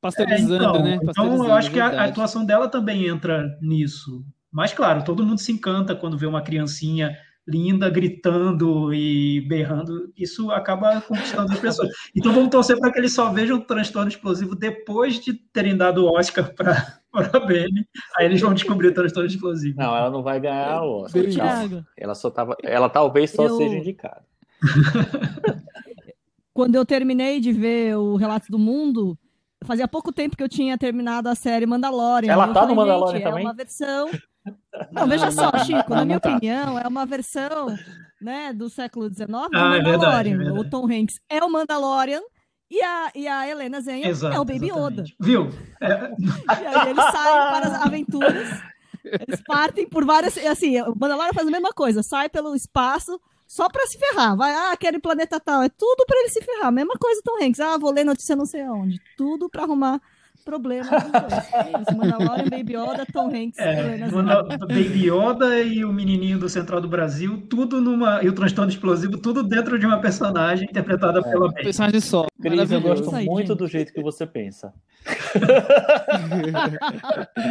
[0.01, 1.01] Pasteurizando, é, então, né?
[1.03, 4.25] Então eu acho que a, a atuação dela também entra nisso.
[4.53, 7.17] Mas, claro, todo mundo se encanta quando vê uma criancinha
[7.51, 11.91] linda, gritando e berrando, isso acaba conquistando as pessoas.
[12.15, 16.05] Então vamos torcer para que eles só vejam o transtorno explosivo depois de terem dado
[16.05, 17.87] o Oscar para a Benny.
[18.17, 19.79] Aí eles vão descobrir o transtorno explosivo.
[19.79, 21.23] Não, ela não vai ganhar o Oscar.
[21.97, 24.23] Ela só tava, ela talvez só Eu- seja indicada.
[26.53, 29.17] Quando eu terminei de ver o Relatos do Mundo,
[29.65, 32.31] fazia pouco tempo que eu tinha terminado a série Mandalorian.
[32.31, 33.45] Ela tá no falei, Mandalorian gente, também?
[33.45, 34.11] É uma versão.
[34.92, 36.31] Não, veja só, Chico, na minha tá.
[36.35, 37.74] opinião, é uma versão
[38.20, 40.35] né, do século XIX do Ah, é verdade, Mandalorian.
[40.35, 40.59] é verdade.
[40.59, 42.22] O Tom Hanks é o Mandalorian
[42.70, 45.05] e a, e a Helena Zenha Exato, é o Baby Yoda.
[45.20, 45.48] Viu?
[45.81, 46.12] É,
[46.62, 48.62] E aí eles saem para as aventuras.
[49.05, 50.37] Eles partem por várias.
[50.46, 54.37] Assim, o Mandalorian faz a mesma coisa, sai pelo espaço só pra se ferrar.
[54.37, 55.62] Vai, ah, aquele planeta tal.
[55.62, 56.70] É tudo pra ele se ferrar.
[56.70, 57.61] Mesma coisa Tom Hanks.
[57.61, 59.00] Ah, vou ler notícia não sei aonde.
[59.16, 60.00] Tudo pra arrumar
[60.44, 60.88] problema.
[60.90, 61.90] dos.
[61.90, 63.98] É Mandalorian, Baby Yoda, Tom Hanks, É.
[64.61, 68.22] Baby Yoda e o menininho do Central do Brasil, tudo numa.
[68.22, 71.64] E o transtorno explosivo, tudo dentro de uma personagem interpretada pela Um Benny.
[71.64, 72.26] personagem só.
[72.40, 73.59] Cris, eu gosto aí, muito gente.
[73.59, 74.72] do jeito que você pensa.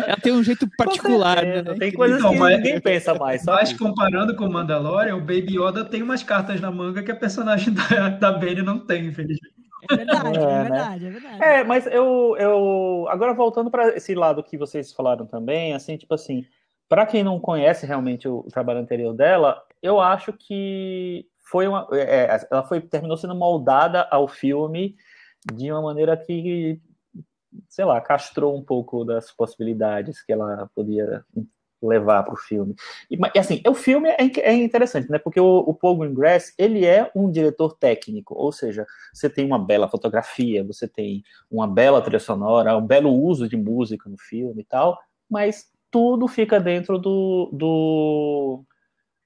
[0.07, 1.77] Ela tem um jeito particular, certeza, né?
[1.79, 3.43] Tem coisas Então, que mas- ninguém pensa mais.
[3.43, 7.11] Só Mas comparando com o Mandalorian, o Baby Yoda tem umas cartas na manga que
[7.11, 9.58] a personagem da, da Benny não tem, infelizmente.
[9.89, 10.61] É verdade, é, É, né?
[10.63, 11.43] verdade, é verdade.
[11.43, 16.13] É, mas eu, eu agora voltando para esse lado que vocês falaram também, assim, tipo
[16.13, 16.45] assim,
[16.87, 21.87] para quem não conhece realmente o, o trabalho anterior dela, eu acho que foi uma,
[21.93, 24.95] é, ela foi terminou sendo moldada ao filme
[25.53, 26.79] de uma maneira que,
[27.67, 31.23] sei lá, castrou um pouco das possibilidades que ela podia
[31.81, 32.75] levar para o filme.
[33.09, 35.17] E, assim, o filme é, é interessante, né?
[35.17, 39.59] Porque o, o Paul Greengrass, ele é um diretor técnico, ou seja, você tem uma
[39.59, 44.61] bela fotografia, você tem uma bela trilha sonora, um belo uso de música no filme
[44.61, 48.63] e tal, mas tudo fica dentro do, do,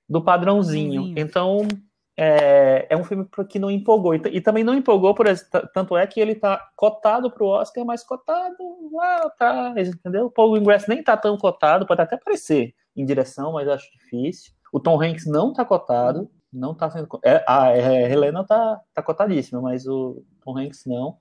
[0.08, 0.22] do.
[0.22, 1.14] Padrãozinho.
[1.18, 1.68] Então,
[2.16, 4.14] é, é um filme que não empolgou.
[4.16, 5.26] E, e também não empolgou, por
[5.74, 8.58] tanto é que ele tá cotado pro Oscar, mas cotado
[8.92, 10.26] lá atrás, entendeu?
[10.26, 14.54] O Paul Greengrass nem tá tão cotado, pode até aparecer em direção, mas acho difícil.
[14.72, 17.08] O Tom Hanks não tá cotado, não tá sendo.
[17.24, 21.18] É, a é, Helena tá, tá cotadíssima, mas o Tom Hanks não.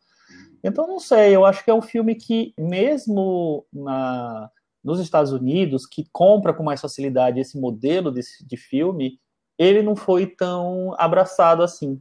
[0.64, 4.48] Então, não sei, eu acho que é um filme que, mesmo na,
[4.83, 9.18] nos Estados Unidos, que compra com mais facilidade esse modelo de, de filme,
[9.59, 11.99] ele não foi tão abraçado assim.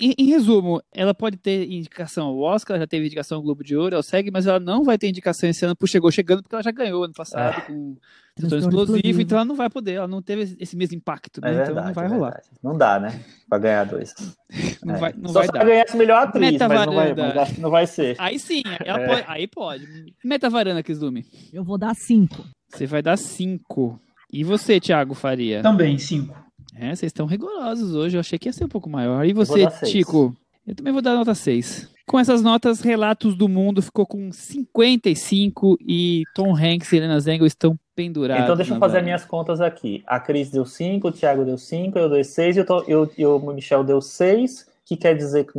[0.00, 3.62] Em, em resumo, ela pode ter indicação ao Oscar, ela já teve indicação ao Globo
[3.62, 6.42] de Ouro, ao SEG, mas ela não vai ter indicação esse ano por Chegou Chegando,
[6.42, 7.96] porque ela já ganhou ano passado com
[8.34, 9.20] Transtorno Explosivo, Explosivo.
[9.20, 11.50] então ela não vai poder, ela não teve esse mesmo impacto, né?
[11.50, 11.86] É então verdade.
[11.88, 12.40] não vai é rolar.
[12.62, 13.20] Não dá, né?
[13.48, 14.12] Pra ganhar dois.
[14.84, 14.98] Não É.
[14.98, 15.60] vai, não Só vai se dar.
[15.60, 17.26] ela ganhasse melhor atriz, Meta mas não vai, varanda.
[17.28, 18.16] mas acho que não vai ser.
[18.18, 19.06] Aí sim, ela É.
[19.06, 20.14] pode, aí pode.
[20.24, 21.24] Meta varanda, Kizumi.
[21.52, 22.44] Eu vou dar cinco.
[22.68, 23.98] Você vai dar 5.
[24.32, 25.62] E você, Thiago Faria?
[25.62, 26.34] Também, cinco.
[26.76, 28.16] É, vocês estão rigorosos hoje.
[28.16, 29.24] Eu achei que ia ser um pouco maior.
[29.24, 29.60] E você.
[29.86, 30.36] Chico?
[30.66, 31.88] Eu também vou dar nota 6.
[32.06, 37.46] Com essas notas, Relatos do Mundo ficou com 55 e Tom Hanks e Helena Zengel
[37.46, 38.44] estão pendurados.
[38.44, 40.02] Então deixa eu fazer minhas contas aqui.
[40.06, 43.10] A Cris deu 5, o Thiago deu 5, eu dei 6 e, eu tô- eu-
[43.16, 45.52] e o Michel deu 6, que quer dizer que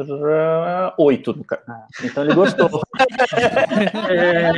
[0.98, 1.46] 8.
[2.04, 2.70] Então ele gostou.
[4.10, 4.52] É,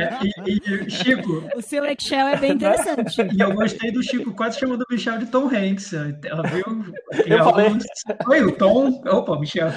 [0.46, 3.16] e, e, Chico, O seu Excel é bem interessante.
[3.32, 5.92] e eu gostei do Chico quase chamando o Michel de Tom Hanks.
[5.92, 6.64] Ela viu?
[7.24, 7.66] Tem Eu falei.
[7.66, 7.84] alguns-
[8.28, 9.02] Oi, o Tom.
[9.06, 9.68] Opa, Michel.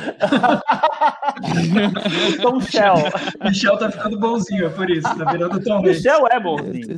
[2.33, 2.95] Então, Michel.
[3.43, 5.03] Michel tá ficando bonzinho, é por isso.
[5.17, 5.97] Tá virando Tom Hanks.
[5.97, 6.97] Michel é bonzinho.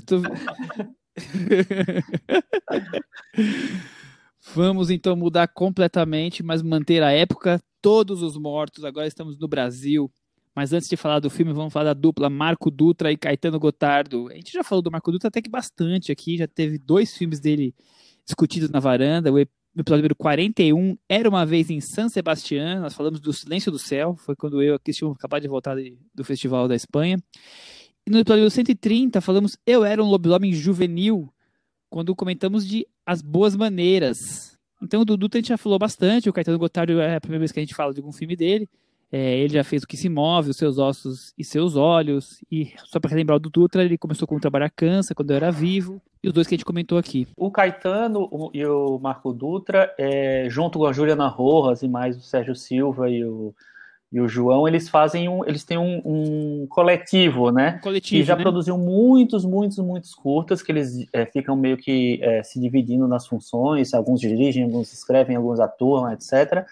[4.55, 7.61] Vamos então mudar completamente, mas manter a época.
[7.81, 8.83] Todos os mortos.
[8.85, 10.11] Agora estamos no Brasil.
[10.55, 14.27] Mas antes de falar do filme, vamos falar da dupla Marco Dutra e Caetano Gotardo.
[14.29, 16.37] A gente já falou do Marco Dutra até que bastante aqui.
[16.37, 17.73] Já teve dois filmes dele
[18.25, 19.31] discutidos na varanda.
[19.31, 22.81] O ep- o episódio número 41 era uma vez em San Sebastián.
[22.81, 24.15] Nós falamos do Silêncio do Céu.
[24.15, 25.75] Foi quando eu e a Cris tínhamos acabado de voltar
[26.13, 27.17] do Festival da Espanha.
[28.05, 31.33] E no episódio 130 falamos Eu Era um Lobisomem Juvenil,
[31.93, 34.17] quando comentamos de As Boas Maneiras.
[34.81, 37.51] Então o Dudu a gente já falou bastante, o Caetano Gotardo é a primeira vez
[37.51, 38.67] que a gente fala de algum filme dele.
[39.11, 42.43] É, ele já fez O Que Se Move, Os Seus Ossos e Seus Olhos.
[42.51, 45.35] E só para relembrar o do Dutra, ele começou com o Trabalhar Cansa, quando eu
[45.35, 46.01] era vivo.
[46.23, 47.27] E os dois que a gente comentou aqui.
[47.37, 52.21] O Caetano e o Marco Dutra, é, junto com a Juliana Rojas e mais o
[52.21, 53.53] Sérgio Silva e o,
[54.13, 57.77] e o João, eles fazem um, eles têm um, um coletivo, né?
[57.79, 58.43] Um coletivo, que já né?
[58.43, 63.25] produziu muitos, muitos, muitos curtas, que eles é, ficam meio que é, se dividindo nas
[63.25, 66.63] funções, alguns dirigem, alguns escrevem, alguns atuam, etc.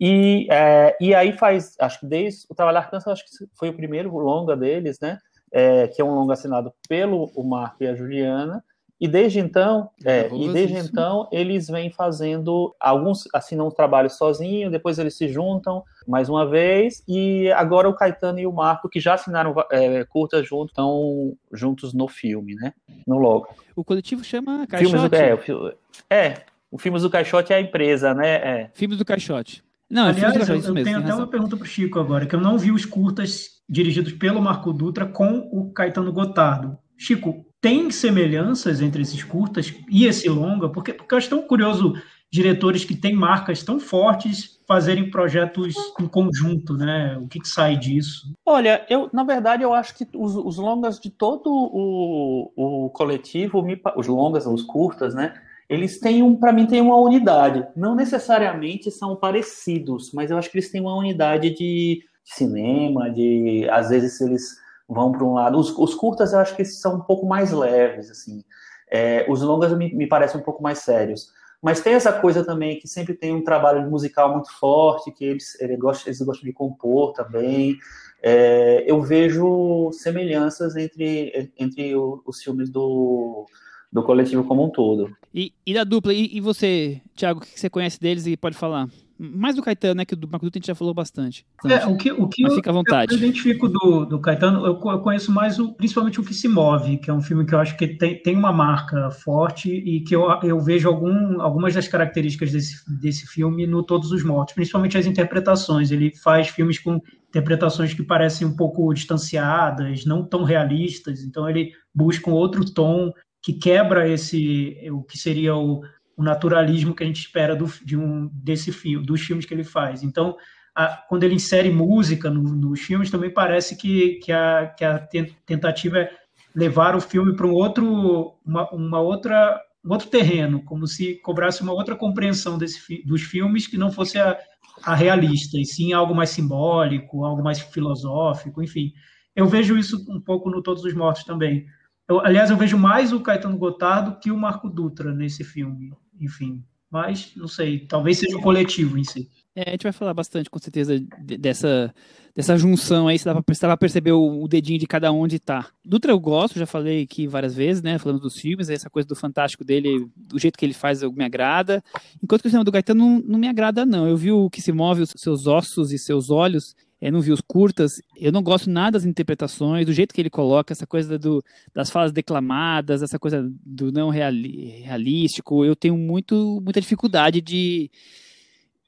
[0.00, 3.74] E, é, e aí faz, acho que desde o Trabalhar Cansa, acho que foi o
[3.74, 5.18] primeiro longa deles, né?
[5.50, 8.62] É, que é um longa assinado pelo o Marco e a Juliana,
[8.98, 10.88] E desde então, é, e desde isso.
[10.90, 16.48] então eles vêm fazendo alguns assinam um trabalho sozinho, depois eles se juntam mais uma
[16.48, 21.36] vez e agora o Caetano e o Marco que já assinaram é, curtas juntos estão
[21.52, 22.72] juntos no filme, né?
[23.06, 23.48] No logo.
[23.74, 25.52] O coletivo chama Filmes Caixote.
[25.52, 25.74] do,
[26.08, 28.28] é, é, o Filmes do Caixote é a empresa, né?
[28.28, 28.70] É.
[28.72, 29.62] Filmes do Caixote.
[29.88, 30.84] Não, é Aliás, Filmes do eu, eu mesmo.
[30.84, 31.24] tenho até razão.
[31.24, 34.72] uma pergunta para o Chico agora, que eu não vi os curtas dirigidos pelo Marco
[34.72, 36.76] Dutra com o Caetano Gotardo.
[36.96, 40.68] Chico, tem semelhanças entre esses curtas e esse longa?
[40.68, 41.94] Porque, porque eu acho tão curioso
[42.30, 47.18] diretores que têm marcas tão fortes fazerem projetos em conjunto, né?
[47.20, 48.32] O que, que sai disso?
[48.44, 53.64] Olha, eu na verdade eu acho que os, os longas de todo o, o coletivo,
[53.96, 55.34] os longas, os curtas, né?
[55.68, 57.66] Eles têm um, para mim, tem uma unidade.
[57.74, 63.68] Não necessariamente são parecidos, mas eu acho que eles têm uma unidade de cinema, de
[63.68, 65.58] às vezes eles vão para um lado.
[65.58, 68.44] Os, os curtas eu acho que são um pouco mais leves, assim.
[68.90, 71.30] É, os longas me, me parecem um pouco mais sérios.
[71.62, 75.60] Mas tem essa coisa também que sempre tem um trabalho musical muito forte, que eles,
[75.60, 77.76] eles, gostam, eles gostam de compor também.
[78.22, 83.46] É, eu vejo semelhanças entre, entre os filmes do,
[83.92, 85.10] do coletivo como um todo.
[85.34, 88.56] E, e da dupla, e, e você, Thiago, o que você conhece deles e pode
[88.56, 88.88] falar?
[89.18, 90.04] Mais do Caetano, né?
[90.04, 91.46] Que do Marco Dutra a gente já falou bastante.
[91.64, 93.12] É, o que, o que Mas eu, fica à vontade.
[93.12, 96.98] eu identifico do, do Caetano, eu, eu conheço mais o, principalmente o que se move,
[96.98, 100.14] que é um filme que eu acho que tem, tem uma marca forte e que
[100.14, 104.98] eu, eu vejo algum, algumas das características desse, desse filme no Todos os Mortos, principalmente
[104.98, 105.90] as interpretações.
[105.90, 111.72] Ele faz filmes com interpretações que parecem um pouco distanciadas, não tão realistas, então ele
[111.94, 113.12] busca um outro tom
[113.42, 115.80] que quebra esse o que seria o,
[116.16, 119.64] o naturalismo que a gente espera do, de um, desse filme, dos filmes que ele
[119.64, 120.02] faz.
[120.02, 120.36] Então,
[120.74, 124.98] a- quando ele insere música no- nos filmes, também parece que, que, a, que a
[124.98, 126.10] ten- tentativa é
[126.54, 131.62] levar o filme para um outro, uma, uma outra, um outro terreno, como se cobrasse
[131.62, 134.38] uma outra compreensão desse, dos filmes que não fosse a,
[134.82, 138.92] a realista, e sim algo mais simbólico, algo mais filosófico, enfim.
[139.34, 141.66] Eu vejo isso um pouco no Todos os Mortos também.
[142.08, 146.62] Eu, aliás, eu vejo mais o Caetano Gotardo que o Marco Dutra nesse filme, enfim.
[146.90, 149.28] Mas, não sei, talvez seja o coletivo em si.
[149.56, 151.92] É, a gente vai falar bastante, com certeza, de- dessa,
[152.34, 155.10] dessa junção aí, se dá pra, se dá pra perceber o, o dedinho de cada
[155.10, 155.68] um onde tá.
[155.84, 159.16] Dutra eu gosto, já falei aqui várias vezes, né, falando dos filmes, essa coisa do
[159.16, 161.82] fantástico dele, do jeito que ele faz, eu- me agrada.
[162.22, 164.06] Enquanto que o cinema do Gaetano não, não me agrada, não.
[164.06, 167.30] Eu vi o que se move, os seus ossos e seus olhos, eu não vi
[167.30, 171.18] os curtas, eu não gosto nada das interpretações, do jeito que ele coloca, essa coisa
[171.18, 171.44] do,
[171.74, 177.90] das falas declamadas, essa coisa do não reali- realístico, eu tenho muito, muita dificuldade de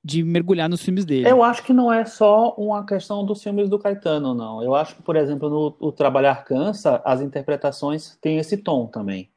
[0.03, 1.29] de mergulhar nos filmes dele.
[1.29, 4.63] Eu acho que não é só uma questão dos filmes do Caetano, não.
[4.63, 9.29] Eu acho que, por exemplo, no o Trabalhar Cansa, as interpretações têm esse tom também.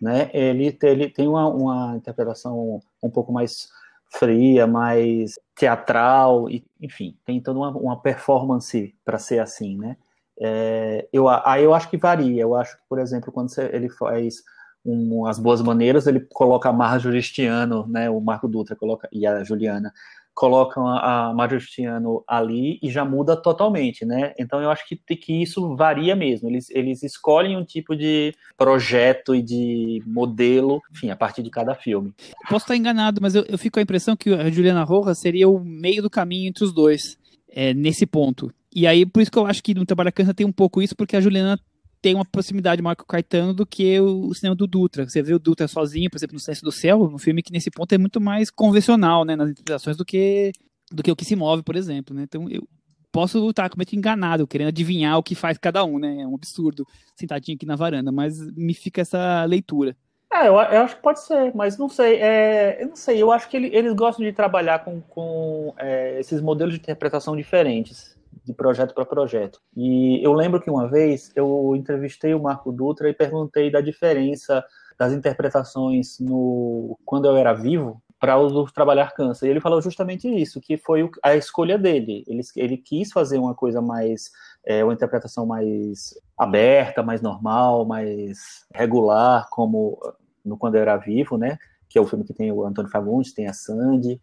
[0.00, 0.30] Né?
[0.32, 3.68] Ele, ele tem uma, uma interpretação um pouco mais
[4.08, 9.96] fria, mais teatral, e, enfim, tem toda uma, uma performance para ser assim, né?
[10.38, 12.42] É, eu, aí eu acho que varia.
[12.42, 14.42] Eu acho que, por exemplo, quando você- ele faz
[14.84, 18.10] um, as boas maneiras, ele coloca a Marjo Justiano, né?
[18.10, 19.92] O Marco Dutra coloca e a Juliana
[20.36, 24.34] colocam a, a Justiano ali e já muda totalmente, né?
[24.38, 26.48] Então eu acho que, que isso varia mesmo.
[26.50, 31.74] Eles, eles escolhem um tipo de projeto e de modelo, enfim, a partir de cada
[31.74, 32.12] filme.
[32.50, 35.48] Posso estar enganado, mas eu, eu fico com a impressão que a Juliana Rojas seria
[35.48, 37.16] o meio do caminho entre os dois,
[37.50, 38.52] é, nesse ponto.
[38.74, 40.94] E aí, por isso que eu acho que no Trabalho Cansa tem um pouco isso,
[40.94, 41.58] porque a Juliana
[42.06, 45.08] tem uma proximidade maior com o Caetano do que o, cinema do Dutra.
[45.08, 47.68] Você vê o Dutra sozinho, por exemplo, no Silêncio do Céu, um filme que nesse
[47.68, 50.52] ponto é muito mais convencional, né, nas interpretações do que
[50.92, 52.22] do que o que se move, por exemplo, né?
[52.22, 52.62] Então eu
[53.10, 56.20] posso estar completamente enganado, querendo adivinhar o que faz cada um, né?
[56.20, 56.86] É um absurdo
[57.16, 59.96] sentadinho aqui na varanda, mas me fica essa leitura.
[60.32, 62.16] É, eu, eu acho que pode ser, mas não sei.
[62.20, 66.20] É, eu não sei, eu acho que ele- eles gostam de trabalhar com, com é,
[66.20, 68.15] esses modelos de interpretação diferentes,
[68.46, 69.60] de projeto para projeto.
[69.76, 74.64] E eu lembro que uma vez eu entrevistei o Marco Dutra e perguntei da diferença
[74.96, 79.46] das interpretações no Quando Eu Era Vivo para o Trabalhar Cansa.
[79.46, 82.24] E ele falou justamente isso, que foi a escolha dele.
[82.28, 84.30] Ele, ele quis fazer uma coisa mais,
[84.64, 89.98] é, uma interpretação mais aberta, mais normal, mais regular, como
[90.44, 91.58] no Quando Eu Era Vivo, né?
[91.88, 94.20] Que é o filme que tem o Antônio Fagundes, tem a Sandy.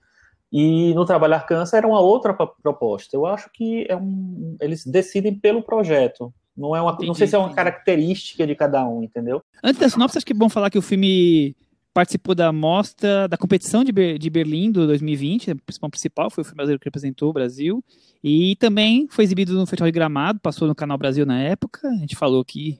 [0.56, 3.16] E no Trabalhar Cansa era uma outra pro- proposta.
[3.18, 6.32] Eu acho que é um, eles decidem pelo projeto.
[6.56, 7.56] Não, é uma, não Entendi, sei se é uma entendi.
[7.56, 9.41] característica de cada um, entendeu?
[9.64, 11.56] Antes da sinopse, acho que é bom falar que o filme
[11.91, 16.43] participou da mostra, da competição de, Ber- de Berlim do 2020, a principal principal, foi
[16.43, 17.84] o filme brasileiro que representou o Brasil,
[18.24, 21.95] e também foi exibido no Festival de Gramado, passou no Canal Brasil na época, a
[21.97, 22.80] gente falou aqui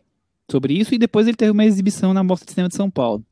[0.50, 3.24] sobre isso, e depois ele teve uma exibição na Mostra de Cinema de São Paulo.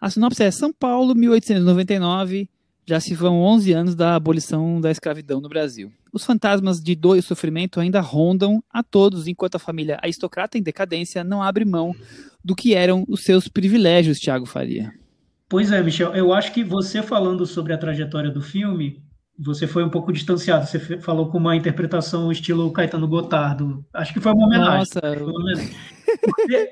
[0.00, 2.48] A sinopse é São Paulo, 1899,
[2.86, 5.92] já se vão 11 anos da abolição da escravidão no Brasil.
[6.12, 10.62] Os fantasmas de dor e sofrimento ainda rondam a todos, enquanto a família aristocrata em
[10.62, 11.94] decadência não abre mão
[12.44, 14.92] do que eram os seus privilégios, Tiago Faria.
[15.48, 19.02] Pois é, Michel, eu acho que você falando sobre a trajetória do filme,
[19.44, 20.66] você foi um pouco distanciado.
[20.66, 23.84] Você falou com uma interpretação estilo Caetano Gotardo.
[23.92, 24.78] Acho que foi uma homenagem.
[24.78, 25.76] Nossa, uma homenagem.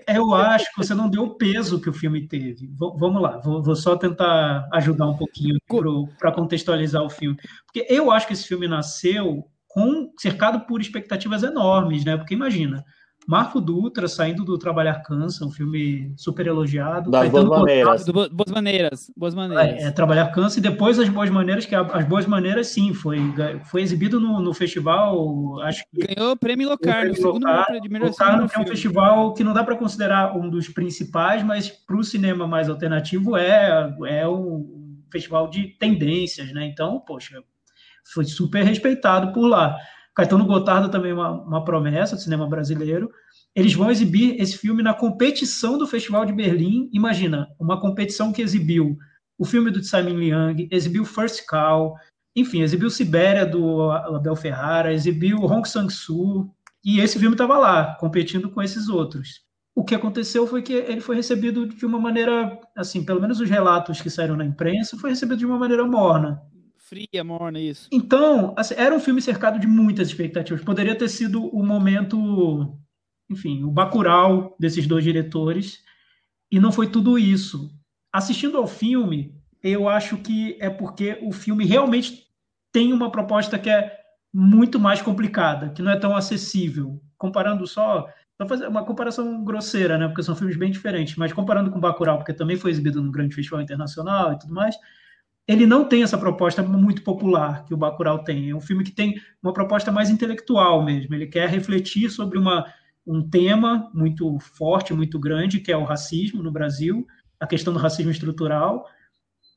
[0.08, 2.66] eu acho que você não deu o peso que o filme teve.
[2.66, 5.58] V vamos lá, vou, vou, só tentar ajudar um pouquinho
[6.18, 7.36] para contextualizar o filme.
[7.66, 12.16] Porque eu acho que esse filme nasceu com cercado por expectativas enormes, né?
[12.16, 12.84] Porque imagina,
[13.30, 17.12] Marco Dutra saindo do Trabalhar Cansa, um filme super elogiado.
[17.12, 18.04] Das Boas Maneiras.
[18.04, 19.12] Do boas Maneiras.
[19.16, 19.84] Boas Maneiras.
[19.84, 23.20] É, é, Trabalhar Cansa e depois As Boas Maneiras, que As Boas Maneiras, sim, foi,
[23.66, 26.12] foi exibido no, no festival, acho que...
[26.12, 29.52] Ganhou o prêmio Locarno, o segundo Locarno, de melhor que é um festival que não
[29.52, 34.98] dá para considerar um dos principais, mas para o cinema mais alternativo é, é um
[35.08, 36.66] festival de tendências, né?
[36.66, 37.40] Então, poxa,
[38.12, 39.76] foi super respeitado por lá.
[40.14, 43.10] Caetano Gotardo também é uma, uma promessa do cinema brasileiro.
[43.54, 46.90] Eles vão exibir esse filme na competição do Festival de Berlim.
[46.92, 48.96] Imagina, uma competição que exibiu
[49.38, 51.94] o filme do Simon Liang, exibiu First Call,
[52.36, 56.54] enfim, exibiu Sibéria do Abel Ferrara, exibiu Hong Sang-soo,
[56.84, 59.40] e esse filme estava lá, competindo com esses outros.
[59.74, 63.48] O que aconteceu foi que ele foi recebido de uma maneira, assim, pelo menos os
[63.48, 66.42] relatos que saíram na imprensa, foi recebido de uma maneira morna
[66.90, 67.88] fria, morna, isso.
[67.92, 70.64] Então, assim, era um filme cercado de muitas expectativas.
[70.64, 72.76] Poderia ter sido o momento,
[73.30, 75.78] enfim, o bacural desses dois diretores,
[76.50, 77.70] e não foi tudo isso.
[78.12, 79.32] Assistindo ao filme,
[79.62, 82.24] eu acho que é porque o filme realmente
[82.72, 83.96] tem uma proposta que é
[84.34, 87.00] muito mais complicada, que não é tão acessível.
[87.16, 91.70] Comparando só, só fazer uma comparação grosseira, né, porque são filmes bem diferentes, mas comparando
[91.70, 94.74] com Bacurau, porque também foi exibido no grande festival internacional e tudo mais,
[95.50, 98.50] ele não tem essa proposta muito popular que o Bacurau tem.
[98.50, 101.12] É um filme que tem uma proposta mais intelectual mesmo.
[101.12, 102.72] Ele quer refletir sobre uma,
[103.04, 107.04] um tema muito forte, muito grande, que é o racismo no Brasil,
[107.40, 108.86] a questão do racismo estrutural.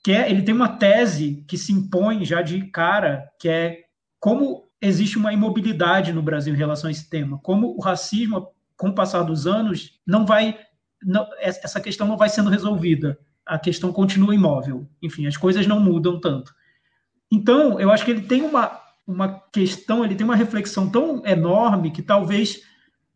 [0.03, 3.83] Que é, ele tem uma tese que se impõe já de cara, que é
[4.19, 8.89] como existe uma imobilidade no Brasil em relação a esse tema, como o racismo, com
[8.89, 10.57] o passar dos anos, não vai,
[11.03, 14.87] não, essa questão não vai sendo resolvida a questão continua imóvel.
[15.01, 16.53] Enfim, as coisas não mudam tanto.
[17.31, 21.91] Então, eu acho que ele tem uma, uma questão, ele tem uma reflexão tão enorme
[21.91, 22.61] que talvez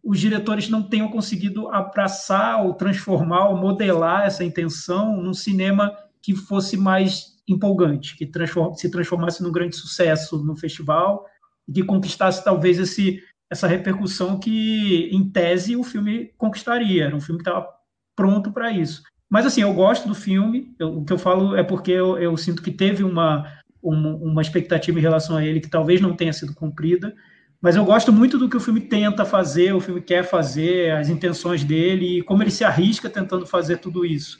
[0.03, 6.35] os diretores não tenham conseguido abraçar ou transformar ou modelar essa intenção num cinema que
[6.35, 11.25] fosse mais empolgante, que transform, se transformasse num grande sucesso no festival
[11.67, 17.05] e que conquistasse talvez esse, essa repercussão que, em tese, o filme conquistaria.
[17.05, 17.67] Era um filme que estava
[18.15, 19.03] pronto para isso.
[19.29, 20.73] Mas assim, eu gosto do filme.
[20.79, 23.45] Eu, o que eu falo é porque eu, eu sinto que teve uma,
[23.81, 27.13] uma, uma, expectativa em relação a ele que talvez não tenha sido cumprida.
[27.61, 31.09] Mas eu gosto muito do que o filme tenta fazer, o filme quer fazer, as
[31.09, 34.39] intenções dele e como ele se arrisca tentando fazer tudo isso.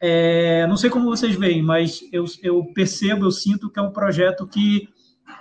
[0.00, 3.92] É, não sei como vocês veem, mas eu, eu percebo, eu sinto que é um
[3.92, 4.88] projeto que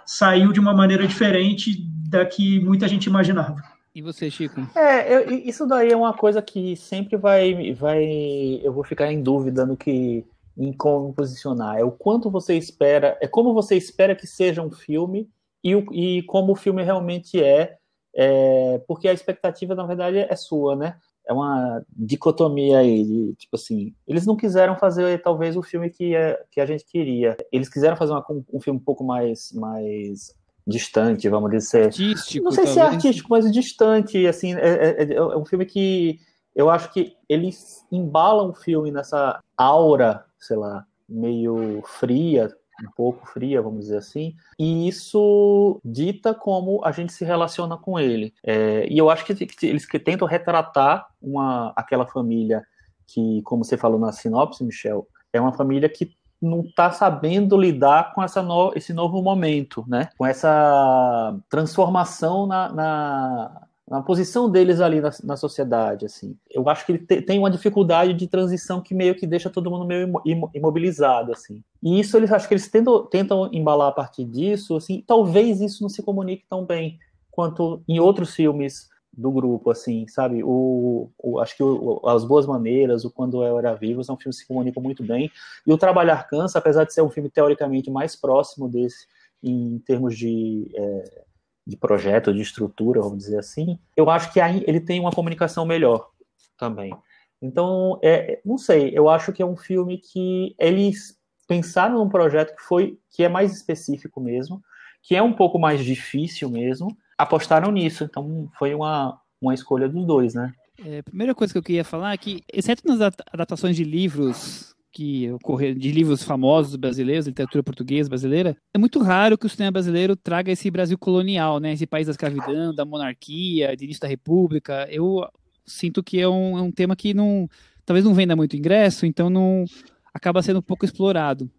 [0.06, 1.78] saiu de uma maneira diferente
[2.10, 3.75] da que muita gente imaginava.
[3.96, 4.60] E você, Chico?
[4.76, 8.60] É, eu, isso daí é uma coisa que sempre vai, vai.
[8.62, 10.26] Eu vou ficar em dúvida no que.
[10.58, 11.78] em como posicionar.
[11.78, 13.18] É o quanto você espera.
[13.22, 15.30] É como você espera que seja um filme
[15.64, 17.78] e, e como o filme realmente é,
[18.14, 18.80] é.
[18.86, 20.98] Porque a expectativa, na verdade, é sua, né?
[21.26, 26.14] É uma dicotomia aí, de, tipo assim, eles não quiseram fazer talvez o filme que,
[26.14, 27.38] é, que a gente queria.
[27.50, 30.36] Eles quiseram fazer uma, um filme um pouco mais, mais
[30.66, 31.86] distante, vamos dizer.
[31.86, 32.46] Artístico.
[32.46, 34.26] Não sei se é artístico, mas distante.
[34.26, 36.20] Assim, é, é, é, é, um filme que
[36.56, 42.50] eu acho que eles embalam o filme nessa aura, sei lá, meio fria,
[42.82, 48.00] um pouco fria, vamos dizer assim, e isso dita como a gente se relaciona com
[48.00, 48.34] ele.
[48.44, 52.66] É, e eu acho que, que eles que tentam retratar uma, aquela família
[53.08, 58.14] que, como você falou na sinopse, Michel, é uma família que não está sabendo lidar
[58.14, 60.10] com essa no, esse novo momento, né?
[60.18, 66.38] Com essa transformação na, na, na posição deles ali na, na, sociedade, assim.
[66.50, 69.72] Eu acho que ele te, tem uma dificuldade de transição que meio que deixa todo
[69.72, 70.12] mundo meio
[70.54, 71.64] imobilizado, assim.
[71.82, 75.04] E isso eles acho que eles tentam, tentam embalar a partir disso, assim.
[75.06, 77.00] Talvez isso não se comunique tão bem
[77.32, 80.44] quanto em outros filmes do grupo, assim, sabe?
[80.44, 84.38] O, o acho que o, As Boas Maneiras, o Quando Eu Era Vivo, são filmes
[84.38, 85.32] que se comunicam muito bem.
[85.66, 89.08] E o Trabalhar Cansa, apesar de ser um filme teoricamente mais próximo desse,
[89.42, 91.24] em termos de, é,
[91.66, 96.10] de projeto, de estrutura, vamos dizer assim, eu acho que ele tem uma comunicação melhor.
[96.58, 96.96] também.
[97.42, 102.56] Então, é, não sei, eu acho que é um filme que eles pensaram num projeto
[102.56, 104.64] que foi que é mais específico mesmo,
[105.02, 106.88] que é um pouco mais difícil mesmo,
[107.18, 108.04] apostaram nisso.
[108.04, 110.54] Então, foi uma, uma escolha dos dois, né?
[110.84, 115.30] É, primeira coisa que eu queria falar é que, exceto nas adaptações de livros que
[115.32, 120.16] ocorreram, de livros famosos brasileiros, literatura portuguesa brasileira, é muito raro que o cinema brasileiro
[120.16, 121.74] traga esse Brasil colonial, né?
[121.74, 124.88] Esse país da escravidão, da monarquia, de início da república.
[124.90, 125.28] Eu
[125.66, 127.50] sinto que é um, é um tema que não,
[127.86, 129.66] talvez não venda muito ingresso, então não
[130.14, 131.50] acaba sendo um pouco explorado.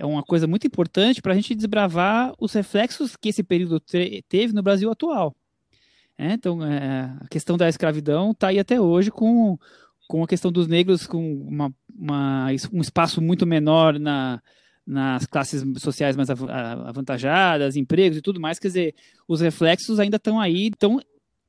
[0.00, 4.54] É uma coisa muito importante para a gente desbravar os reflexos que esse período teve
[4.54, 5.36] no Brasil atual.
[6.16, 9.58] É, então, é, a questão da escravidão está aí até hoje com,
[10.08, 14.40] com a questão dos negros com uma, uma um espaço muito menor na,
[14.86, 18.94] nas classes sociais mais avantajadas, empregos e tudo mais, quer dizer,
[19.28, 20.98] os reflexos ainda estão aí, então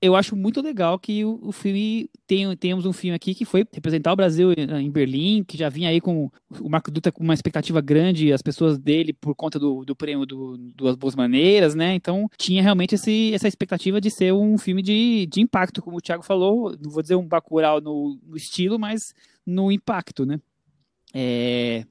[0.02, 3.66] eu acho muito legal que o, o filme tem, temos um filme aqui que foi
[3.72, 7.36] representar o Brasil em Berlim, que já vinha aí com o Marco Dutra com uma
[7.36, 11.94] expectativa grande, as pessoas dele por conta do, do prêmio do Duas Boas Maneiras, né?
[11.94, 16.02] Então tinha realmente esse, essa expectativa de ser um filme de, de impacto, como o
[16.02, 19.14] Thiago falou, não vou dizer um Bacurau no, no estilo, mas
[19.46, 20.40] no impacto, né?
[21.14, 21.86] É...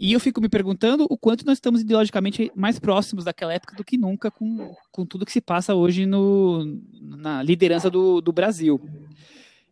[0.00, 3.84] E eu fico me perguntando o quanto nós estamos ideologicamente mais próximos daquela época do
[3.84, 6.64] que nunca com, com tudo que se passa hoje no,
[7.02, 8.80] na liderança do, do Brasil.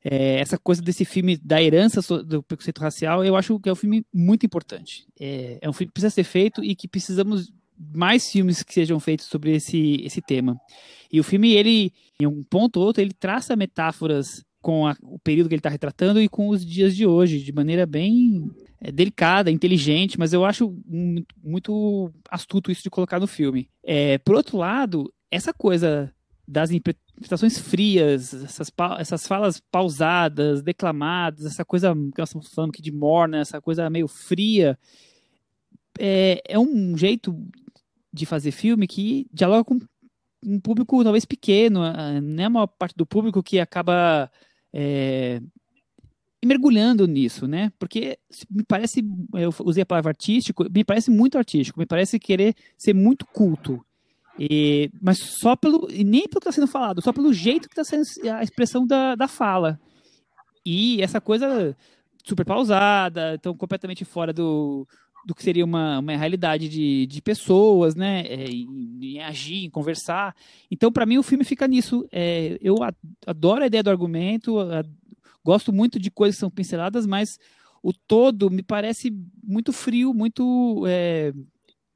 [0.04, 3.76] É, essa coisa desse filme da herança do preconceito racial, eu acho que é um
[3.76, 5.06] filme muito importante.
[5.18, 9.00] É, é um filme que precisa ser feito e que precisamos mais filmes que sejam
[9.00, 10.60] feitos sobre esse, esse tema.
[11.10, 15.18] E o filme, ele, em um ponto ou outro, ele traça metáforas com a, o
[15.18, 18.50] período que ele está retratando e com os dias de hoje, de maneira bem
[18.80, 23.68] é, delicada, inteligente, mas eu acho muito, muito, astuto isso de colocar no filme.
[23.82, 26.12] É, por outro lado, essa coisa
[26.46, 32.80] das interpretações frias, essas, essas falas pausadas, declamadas, essa coisa que nós estamos falando aqui
[32.80, 34.78] de morna, essa coisa meio fria,
[35.98, 37.36] é, é um jeito
[38.12, 39.78] de fazer filme que dialoga com
[40.44, 41.80] um público talvez pequeno,
[42.22, 44.30] não é a maior parte do público que acaba
[44.72, 45.40] é,
[46.44, 47.72] mergulhando nisso, né?
[47.78, 48.18] Porque
[48.50, 52.94] me parece, eu usei a palavra artístico, me parece muito artístico, me parece querer ser
[52.94, 53.84] muito culto.
[54.38, 57.78] E, mas só pelo, e nem pelo que está sendo falado, só pelo jeito que
[57.78, 59.80] está sendo a expressão da, da fala.
[60.64, 61.76] E essa coisa
[62.24, 64.86] super pausada, então completamente fora do,
[65.24, 68.22] do que seria uma, uma realidade de, de pessoas, né?
[68.26, 70.36] É, em, em, agir, em conversar.
[70.70, 72.06] Então, para mim, o filme fica nisso.
[72.12, 72.76] É, eu
[73.26, 74.56] adoro a ideia do argumento,
[75.48, 77.38] Gosto muito de coisas que são pinceladas, mas
[77.82, 79.10] o todo me parece
[79.42, 81.32] muito frio, muito é,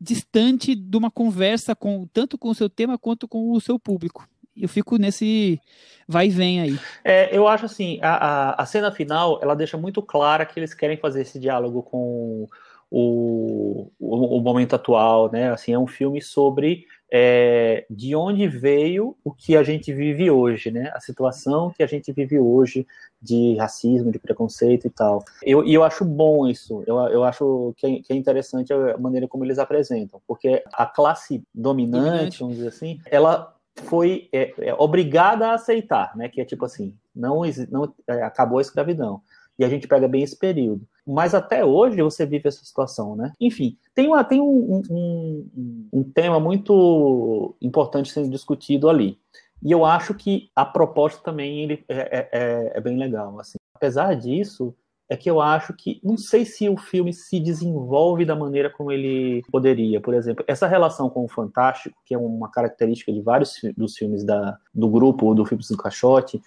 [0.00, 4.26] distante de uma conversa com tanto com o seu tema quanto com o seu público.
[4.56, 5.60] Eu fico nesse
[6.08, 6.78] vai e vem aí.
[7.04, 10.72] É, eu acho assim, a, a, a cena final ela deixa muito clara que eles
[10.72, 12.48] querem fazer esse diálogo com
[12.90, 15.52] o, o, o momento atual, né?
[15.52, 20.70] Assim, é um filme sobre é, de onde veio o que a gente vive hoje,
[20.70, 20.90] né?
[20.94, 22.86] A situação que a gente vive hoje
[23.22, 25.24] de racismo, de preconceito e tal.
[25.42, 26.82] Eu, e eu acho bom isso.
[26.86, 30.84] Eu, eu acho que é, que é interessante a maneira como eles apresentam, porque a
[30.84, 32.40] classe dominante, dominante.
[32.40, 33.54] vamos dizer assim, ela
[33.84, 36.28] foi é, é, obrigada a aceitar, né?
[36.28, 39.22] Que é tipo assim, não, não é, acabou a escravidão.
[39.58, 40.86] E a gente pega bem esse período.
[41.06, 43.32] Mas até hoje você vive essa situação, né?
[43.40, 49.18] Enfim, tem, uma, tem um, um, um tema muito importante sendo discutido ali.
[49.64, 53.38] E eu acho que a proposta também ele é, é, é, é bem legal.
[53.38, 53.58] Assim.
[53.74, 54.74] Apesar disso,
[55.08, 58.90] é que eu acho que não sei se o filme se desenvolve da maneira como
[58.90, 60.00] ele poderia.
[60.00, 64.24] Por exemplo, essa relação com o fantástico, que é uma característica de vários dos filmes
[64.24, 66.40] da, do grupo do filme do Caixote,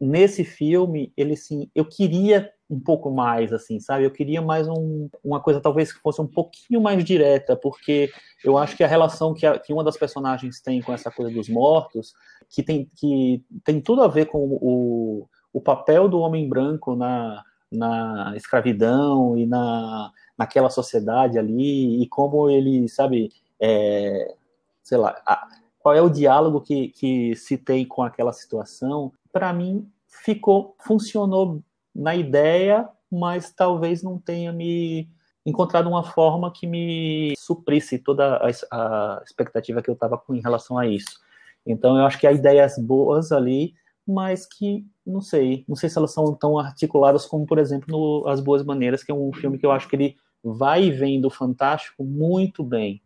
[0.00, 4.04] nesse filme, ele sim, eu queria um pouco mais, assim, sabe?
[4.04, 8.10] Eu queria mais um, uma coisa talvez que fosse um pouquinho mais direta, porque
[8.42, 11.30] eu acho que a relação que, a, que uma das personagens tem com essa coisa
[11.30, 12.14] dos mortos,
[12.52, 17.42] que tem, que tem tudo a ver com o, o papel do homem branco na,
[17.70, 24.34] na escravidão e na, naquela sociedade ali, e como ele, sabe, é,
[24.82, 25.48] sei lá, a,
[25.78, 31.62] qual é o diálogo que, que se tem com aquela situação, para mim ficou funcionou
[31.94, 35.08] na ideia, mas talvez não tenha me
[35.44, 40.40] encontrado uma forma que me suprisse toda a, a expectativa que eu estava com em
[40.40, 41.20] relação a isso.
[41.66, 43.74] Então eu acho que há ideias boas ali,
[44.06, 48.28] mas que não sei, não sei se elas são tão articuladas como, por exemplo, no
[48.28, 51.20] As Boas Maneiras, que é um filme que eu acho que ele vai e vem
[51.20, 53.00] do fantástico muito bem.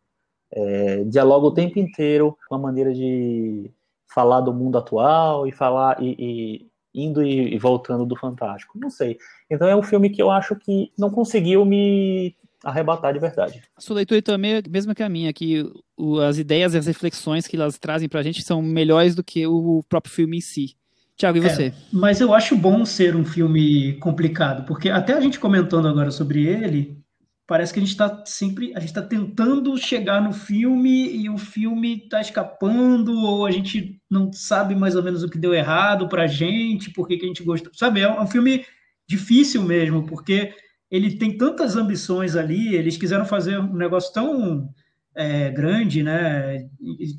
[0.50, 3.70] É, dialoga o tempo inteiro com a maneira de
[4.08, 8.78] falar do mundo atual e falar e, e, indo e, e voltando do Fantástico.
[8.78, 9.18] Não sei.
[9.50, 12.34] Então é um filme que eu acho que não conseguiu me
[12.64, 13.62] arrebatar de verdade.
[13.76, 15.64] A sua leitura também é a mesma que a minha, que
[15.96, 19.46] o, as ideias e as reflexões que elas trazem pra gente são melhores do que
[19.46, 20.76] o próprio filme em si.
[21.16, 21.74] Tiago, e É, você?
[21.92, 26.46] mas eu acho bom ser um filme complicado, porque até a gente comentando agora sobre
[26.46, 26.98] ele,
[27.46, 31.38] parece que a gente está sempre, a gente está tentando chegar no filme e o
[31.38, 36.06] filme está escapando, ou a gente não sabe mais ou menos o que deu errado
[36.08, 37.72] pra gente, por que que a gente gostou.
[37.74, 38.66] Sabe, é um filme
[39.08, 40.52] difícil mesmo, porque
[40.90, 44.68] ele tem tantas ambições ali, eles quiseram fazer um negócio tão
[45.14, 46.68] é, grande, né?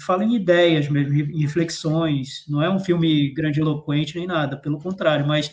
[0.06, 2.46] Fala em ideias mesmo, em reflexões.
[2.48, 5.52] Não é um filme grandiloquente nem nada, pelo contrário, mas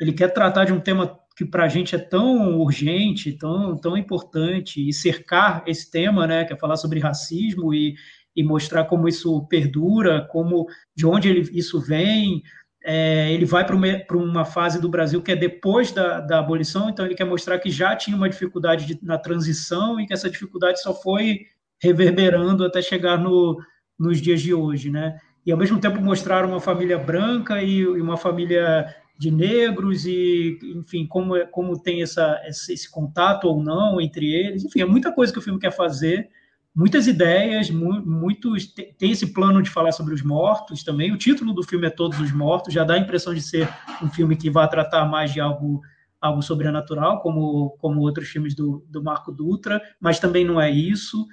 [0.00, 3.96] ele quer tratar de um tema que para a gente é tão urgente, tão, tão
[3.96, 6.44] importante, e cercar esse tema, né?
[6.44, 7.94] Que é falar sobre racismo e,
[8.34, 12.42] e mostrar como isso perdura, como de onde ele, isso vem.
[12.88, 17.04] É, ele vai para uma fase do Brasil que é depois da, da abolição, então
[17.04, 20.80] ele quer mostrar que já tinha uma dificuldade de, na transição e que essa dificuldade
[20.80, 21.40] só foi
[21.80, 23.60] reverberando até chegar no,
[23.98, 25.18] nos dias de hoje, né?
[25.44, 28.86] E ao mesmo tempo mostrar uma família branca e, e uma família
[29.18, 34.32] de negros e, enfim, como, é- como tem essa, esse, esse contato ou não entre
[34.32, 34.64] eles.
[34.64, 36.28] Enfim, é muita coisa que o filme quer fazer,
[36.76, 41.12] muitas ideias, mu- muitos te- tem esse plano de falar sobre os mortos também.
[41.12, 43.68] O título do filme é Todos os Mortos, já dá a impressão de ser
[44.02, 45.80] um filme que vai tratar mais de algo
[46.20, 51.26] algo sobrenatural, como como outros filmes do, do Marco Dutra, mas também não é isso.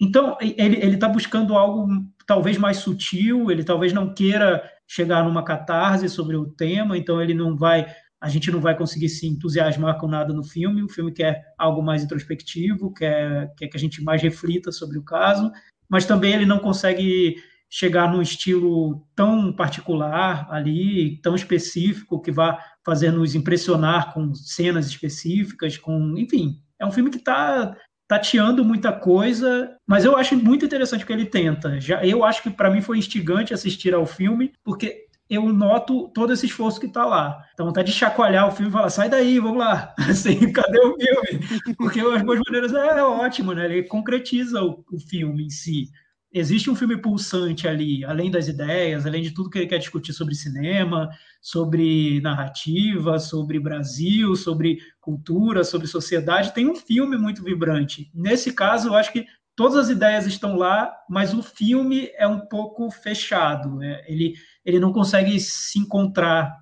[0.00, 1.88] Então, ele ele está buscando algo
[2.26, 7.34] talvez mais sutil, ele talvez não queira chegar numa catarse sobre o tema, então ele
[7.34, 7.86] não vai,
[8.20, 11.82] a gente não vai conseguir se entusiasmar com nada no filme, o filme quer algo
[11.82, 15.50] mais introspectivo, quer, quer que a gente mais reflita sobre o caso,
[15.88, 17.36] mas também ele não consegue
[17.70, 24.86] chegar num estilo tão particular ali, tão específico, que vá fazer nos impressionar com cenas
[24.86, 27.76] específicas, com, enfim, é um filme que está
[28.08, 31.78] tateando muita coisa, mas eu acho muito interessante o que ele tenta.
[31.78, 36.32] Já, eu acho que para mim foi instigante assistir ao filme, porque eu noto todo
[36.32, 37.44] esse esforço que está lá.
[37.52, 39.94] Então tá de chacoalhar o filme e falar, sai daí, vamos lá.
[40.08, 41.76] Assim, cadê o filme?
[41.76, 43.66] Porque as boas maneiras é, é ótimo, né?
[43.66, 45.90] Ele concretiza o, o filme em si.
[46.32, 50.12] Existe um filme pulsante ali, além das ideias, além de tudo que ele quer discutir
[50.12, 51.08] sobre cinema,
[51.40, 56.52] sobre narrativa, sobre Brasil, sobre cultura, sobre sociedade.
[56.52, 58.10] Tem um filme muito vibrante.
[58.14, 59.24] Nesse caso, eu acho que
[59.58, 63.74] todas as ideias estão lá, mas o filme é um pouco fechado.
[63.74, 64.04] Né?
[64.06, 64.34] Ele,
[64.64, 66.56] ele não consegue se encontrar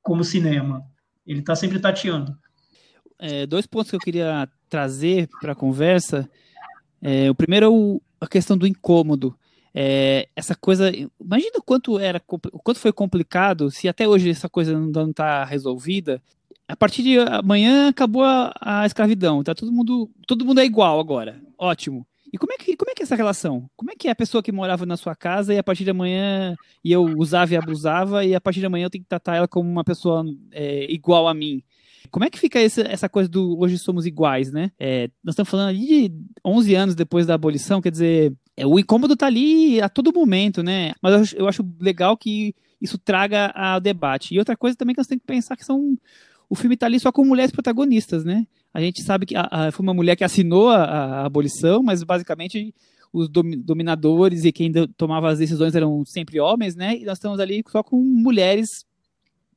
[0.00, 0.82] como cinema.
[1.26, 2.34] Ele está sempre tateando.
[3.18, 6.26] É, dois pontos que eu queria trazer para a conversa.
[7.02, 9.38] É, o primeiro é o, a questão do incômodo.
[9.74, 15.10] É, essa coisa, imagina quanto era, quanto foi complicado, se até hoje essa coisa não
[15.10, 16.22] está resolvida.
[16.66, 20.98] A partir de amanhã acabou a, a, escravidão, tá todo mundo, todo mundo é igual
[20.98, 22.06] agora, ótimo.
[22.32, 23.68] E como é que como é que é essa relação?
[23.76, 25.90] Como é que é a pessoa que morava na sua casa e a partir de
[25.90, 26.54] amanhã
[26.84, 29.48] e eu usava e abusava e a partir de amanhã eu tenho que tratar ela
[29.48, 31.62] como uma pessoa é, igual a mim?
[32.10, 34.70] Como é que fica essa, essa coisa do hoje somos iguais, né?
[34.78, 36.12] É, nós estamos falando ali de
[36.44, 40.62] 11 anos depois da abolição, quer dizer, é, o incômodo está ali a todo momento,
[40.62, 40.92] né?
[41.02, 44.34] Mas eu, eu, acho legal que isso traga ao debate.
[44.34, 45.96] E outra coisa também que nós temos que pensar que são
[46.48, 48.44] o filme está ali só com mulheres protagonistas, né?
[48.72, 52.02] A gente sabe que a, a, foi uma mulher que assinou a, a abolição, mas
[52.02, 52.74] basicamente
[53.12, 56.96] os dominadores e quem tomava as decisões eram sempre homens, né?
[56.96, 58.84] E nós estamos ali só com mulheres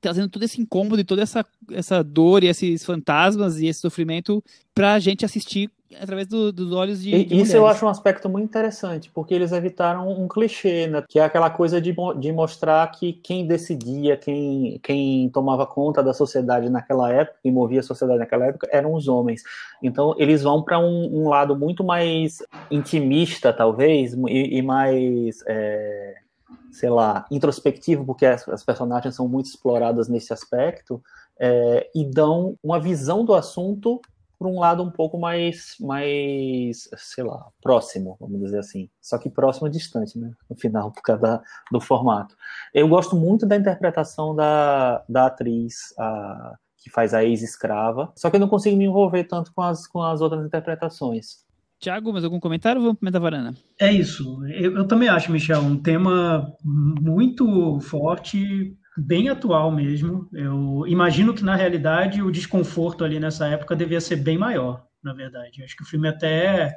[0.03, 4.43] trazendo todo esse incômodo e toda essa, essa dor e esses fantasmas e esse sofrimento
[4.75, 7.53] para a gente assistir através do, dos olhos de, de Isso mulheres.
[7.53, 11.03] eu acho um aspecto muito interessante, porque eles evitaram um clichê, né?
[11.07, 16.13] Que é aquela coisa de, de mostrar que quem decidia, quem, quem tomava conta da
[16.13, 19.43] sociedade naquela época, e movia a sociedade naquela época, eram os homens.
[19.81, 22.39] Então eles vão para um, um, lado muito mais
[22.71, 25.43] intimista, talvez, e, e mais.
[25.47, 26.22] É
[26.71, 31.01] sei lá, introspectivo, porque as, as, personagens são muito exploradas nesse aspecto,
[31.39, 34.01] é, e dão uma visão do assunto
[34.43, 38.89] por um lado um pouco mais, mais, sei lá, próximo, vamos dizer assim.
[39.01, 40.31] Só que próximo e distante, né?
[40.49, 42.35] No final, por causa da, do formato.
[42.73, 48.35] Eu gosto muito da interpretação da, da atriz, a, que faz a ex-escrava, só que
[48.35, 51.42] eu não consigo me envolver tanto com as, com as outras interpretações.
[51.83, 53.53] Tiago, mais algum comentário ou vamos para a varanda?
[53.79, 54.41] É isso.
[54.47, 60.29] Eu, eu, também acho, Michel, um tema muito forte, bem atual mesmo.
[60.31, 65.13] Eu imagino que, na realidade, o desconforto ali nessa época devia ser bem maior, na
[65.13, 65.61] verdade.
[65.61, 66.73] Acho que o filme até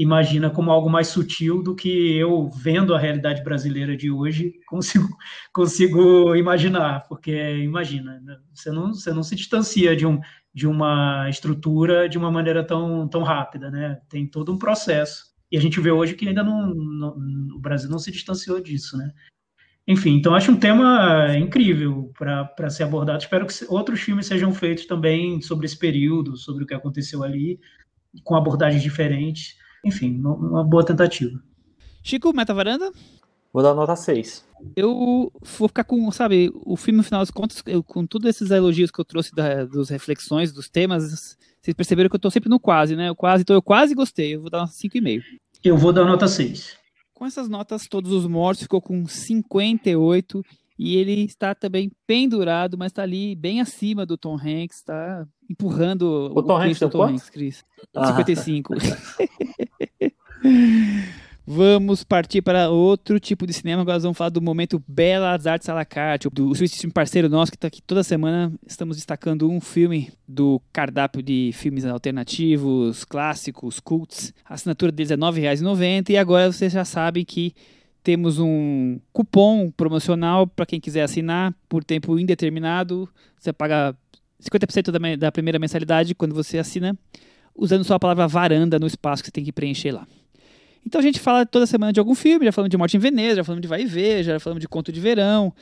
[0.00, 5.08] imagina como algo mais sutil do que eu, vendo a realidade brasileira de hoje, consigo,
[5.52, 7.06] consigo imaginar.
[7.06, 10.18] Porque, imagina, né, você não, você não se distancia de, um,
[10.54, 14.00] de uma estrutura de uma maneira tão, tão rápida, né?
[14.08, 15.24] Tem todo um processo.
[15.52, 17.16] E a gente vê hoje que ainda não, não
[17.54, 19.10] o Brasil não se distanciou disso, né?
[19.86, 23.22] Enfim, então acho um tema incrível para ser abordado.
[23.22, 27.58] Espero que outros filmes sejam feitos também sobre esse período, sobre o que aconteceu ali,
[28.22, 29.56] com abordagens diferentes.
[29.84, 31.40] Enfim, uma boa tentativa.
[32.02, 32.90] Chico, meta varanda?
[33.52, 34.44] Vou dar nota 6.
[34.76, 38.50] Eu vou ficar com, sabe, o filme, no final das contas, eu, com todos esses
[38.50, 42.48] elogios que eu trouxe da, dos reflexões, dos temas, vocês perceberam que eu tô sempre
[42.48, 43.08] no quase, né?
[43.08, 44.34] Eu quase, então eu quase gostei.
[44.34, 45.22] Eu vou dar nota 5,5.
[45.64, 46.76] Eu vou dar nota 6.
[47.12, 50.42] Com essas notas, todos os mortos ficou com 58
[50.78, 56.02] e ele está também pendurado, mas está ali bem acima do Tom Hanks, está empurrando
[56.02, 57.64] o, o Tom Hanks, do Tom Hanks, Cris.
[57.94, 58.16] Ah.
[58.16, 58.74] 55.
[61.52, 63.82] Vamos partir para outro tipo de cinema.
[63.82, 67.56] Agora vamos falar do momento Belas Artes à la carte, do suíço parceiro nosso que
[67.56, 68.52] está aqui toda semana.
[68.64, 74.32] Estamos destacando um filme do cardápio de filmes alternativos, clássicos, cults.
[74.44, 77.52] A assinatura deles é R$ 9,90 e agora vocês já sabem que
[78.00, 83.08] temos um cupom promocional para quem quiser assinar por tempo indeterminado.
[83.36, 83.96] Você paga
[84.40, 86.96] 50% da, da primeira mensalidade quando você assina,
[87.54, 90.06] usando só a palavra varanda no espaço que você tem que preencher lá.
[90.86, 93.36] Então a gente fala toda semana de algum filme, já falamos de Morte em Veneza,
[93.36, 95.52] já falamos de Vai e Veja, já falamos de Conto de Verão.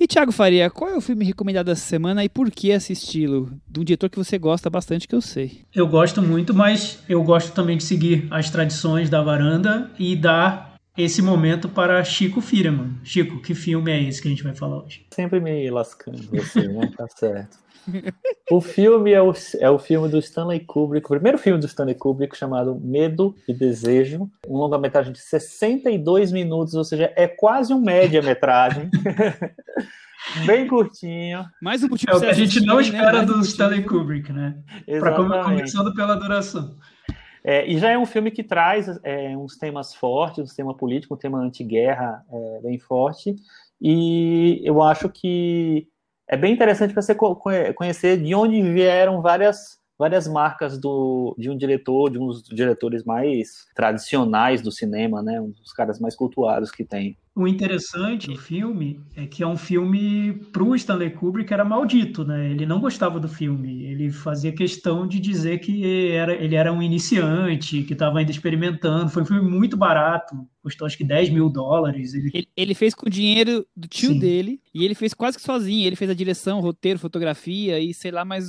[0.00, 3.50] E Thiago Faria, qual é o filme recomendado essa semana e por que assisti-lo?
[3.68, 5.62] De um diretor que você gosta bastante, que eu sei.
[5.74, 10.76] Eu gosto muito, mas eu gosto também de seguir as tradições da varanda e dar
[10.96, 12.94] esse momento para Chico Firman.
[13.02, 15.04] Chico, que filme é esse que a gente vai falar hoje?
[15.10, 16.92] Sempre me lascando você, né?
[16.96, 17.58] Tá certo.
[18.50, 21.94] O filme é o, é o filme do Stanley Kubrick, o primeiro filme do Stanley
[21.94, 27.80] Kubrick chamado Medo e Desejo, um longa-metragem de 62 minutos, ou seja, é quase um
[27.80, 28.88] média-metragem.
[30.46, 31.44] Bem curtinho.
[31.60, 32.82] Mais um motivo é o que a gente não né?
[32.82, 33.26] espera né?
[33.26, 34.56] do Stanley Kubrick, né?
[34.98, 36.74] Para começando pela duração.
[37.44, 41.14] É, e já é um filme que traz é, uns temas fortes, um tema político,
[41.14, 43.36] um tema anti-guerra é, bem forte.
[43.80, 45.86] E eu acho que
[46.28, 51.56] é bem interessante para você conhecer de onde vieram várias, várias marcas do, de um
[51.56, 55.40] diretor, de um dos diretores mais tradicionais do cinema, né?
[55.40, 57.16] Um dos caras mais cultuados que tem.
[57.38, 62.24] O interessante do filme é que é um filme para o Stanley Kubrick era maldito,
[62.24, 62.50] né?
[62.50, 63.84] Ele não gostava do filme.
[63.84, 69.08] Ele fazia questão de dizer que era, ele era um iniciante, que estava ainda experimentando.
[69.08, 72.12] Foi um filme muito barato, custou acho que 10 mil dólares.
[72.12, 74.18] Ele, ele, ele fez com o dinheiro do tio Sim.
[74.18, 75.86] dele e ele fez quase que sozinho.
[75.86, 78.46] Ele fez a direção, roteiro, fotografia e sei lá mais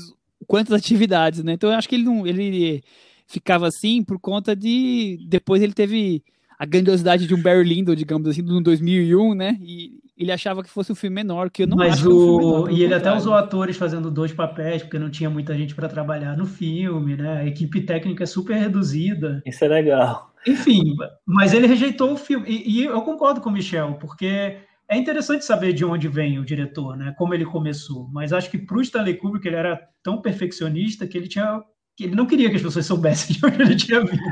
[0.48, 1.54] quantas atividades, né?
[1.54, 2.82] Então eu acho que ele não, ele
[3.28, 6.24] ficava assim por conta de depois ele teve
[6.60, 9.58] a grandiosidade de um Barry Lyndon, digamos assim, no 2001, né?
[9.62, 12.12] E ele achava que fosse um filme menor, que eu não Mas acho o...
[12.12, 15.58] um filme menor, E ele até usou atores fazendo dois papéis, porque não tinha muita
[15.58, 17.38] gente para trabalhar no filme, né?
[17.38, 19.42] A equipe técnica é super reduzida.
[19.46, 20.34] Isso é legal.
[20.46, 22.46] Enfim, mas ele rejeitou o filme.
[22.50, 24.58] E, e eu concordo com o Michel, porque
[24.90, 27.16] é interessante saber de onde vem o diretor, né?
[27.18, 28.10] Como ele começou.
[28.12, 31.62] Mas acho que para o Stanley Kubrick ele era tão perfeccionista que ele tinha
[32.00, 34.24] que ele não queria que as pessoas soubessem de onde ele tinha vindo.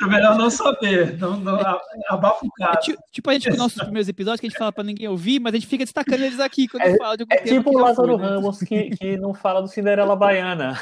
[0.00, 1.58] é melhor não saber, não, não
[2.08, 2.74] abafa o cara.
[2.74, 5.08] É, tipo, a gente com os nossos primeiros episódios, que a gente fala para ninguém
[5.08, 7.76] ouvir, mas a gente fica destacando eles aqui quando é, fala de algum É tipo
[7.76, 8.24] o Lázaro né?
[8.24, 10.78] Ramos que, que não fala do Cinderela Baiana,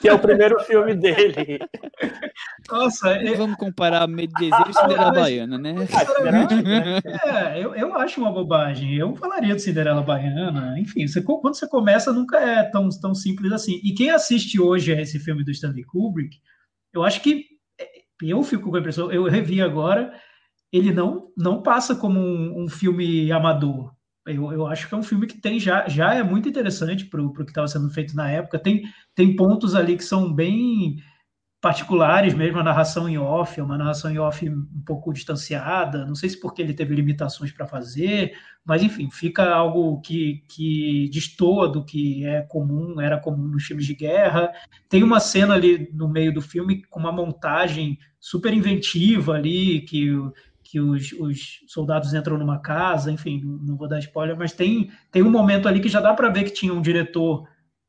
[0.00, 1.60] que é o primeiro filme dele.
[2.68, 3.32] Nossa, é...
[3.34, 5.74] Vamos comparar Medieval e Cinderela Baiana, né?
[7.22, 8.96] Ah, é, eu, eu acho uma bobagem.
[8.96, 10.74] Eu falaria do Cinderela Baiana.
[10.80, 13.80] Enfim, você, quando você começa, nunca é tão, tão simples assim.
[13.84, 16.36] E quem assiste hoje a esse filme do Stanley Kubrick,
[16.92, 17.44] eu acho que
[17.78, 17.86] é,
[18.22, 20.12] eu fico com a impressão, eu revi agora,
[20.72, 23.92] ele não, não passa como um, um filme amador.
[24.26, 27.22] Eu, eu, acho que é um filme que tem já, já é muito interessante para
[27.22, 28.58] o que estava sendo feito na época.
[28.58, 28.82] Tem,
[29.14, 30.96] tem pontos ali que são bem
[31.64, 36.14] particulares mesmo, a narração em off, é uma narração em off um pouco distanciada, não
[36.14, 38.34] sei se porque ele teve limitações para fazer,
[38.66, 43.86] mas enfim, fica algo que, que destoa do que é comum, era comum nos filmes
[43.86, 44.52] de guerra.
[44.90, 50.10] Tem uma cena ali no meio do filme com uma montagem super inventiva ali, que,
[50.62, 55.22] que os, os soldados entram numa casa, enfim, não vou dar spoiler, mas tem, tem
[55.22, 57.48] um momento ali que já dá para ver que tinha um diretor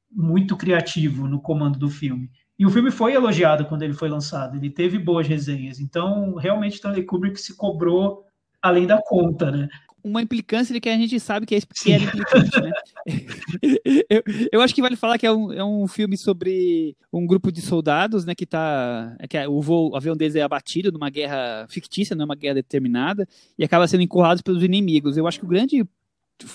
[0.09, 2.29] muito criativo no comando do filme.
[2.57, 5.79] E o filme foi elogiado quando ele foi lançado, ele teve boas resenhas.
[5.79, 8.25] Então, realmente, Stanley Kubrick se cobrou
[8.61, 9.67] além da conta, né?
[10.05, 12.71] uma implicância de que a gente sabe que, é, que era implicante, né?
[14.07, 17.51] eu, eu, acho que vale falar que é um, é um filme sobre um grupo
[17.51, 21.09] de soldados, né, que tá, é que o, voo, o avião deles é abatido numa
[21.09, 23.27] guerra fictícia, não é uma guerra determinada,
[23.57, 25.17] e acaba sendo encurralados pelos inimigos.
[25.17, 25.83] Eu acho que o grande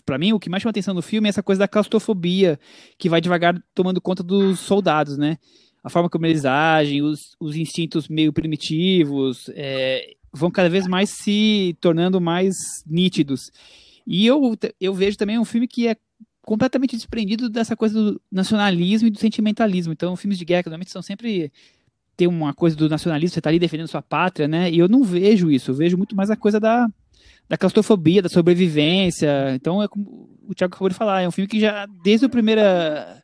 [0.04, 2.60] para mim, o que mais chama atenção no filme é essa coisa da claustrofobia,
[2.98, 5.38] que vai devagar tomando conta dos soldados, né?
[5.82, 11.10] A forma como eles agem, os, os instintos meio primitivos, é, vão cada vez mais
[11.10, 12.54] se tornando mais
[12.86, 13.50] nítidos.
[14.06, 15.96] E eu, eu vejo também um filme que é
[16.42, 19.92] completamente desprendido dessa coisa do nacionalismo e do sentimentalismo.
[19.92, 21.52] Então, filmes de guerra, normalmente, são sempre
[22.16, 24.70] tem uma coisa do nacionalismo, você está ali defendendo sua pátria, né?
[24.70, 26.86] E eu não vejo isso, eu vejo muito mais a coisa da,
[27.48, 29.54] da claustrofobia, da sobrevivência.
[29.54, 32.28] Então, é como o Thiago acabou de falar, é um filme que já, desde a
[32.28, 33.22] primeira,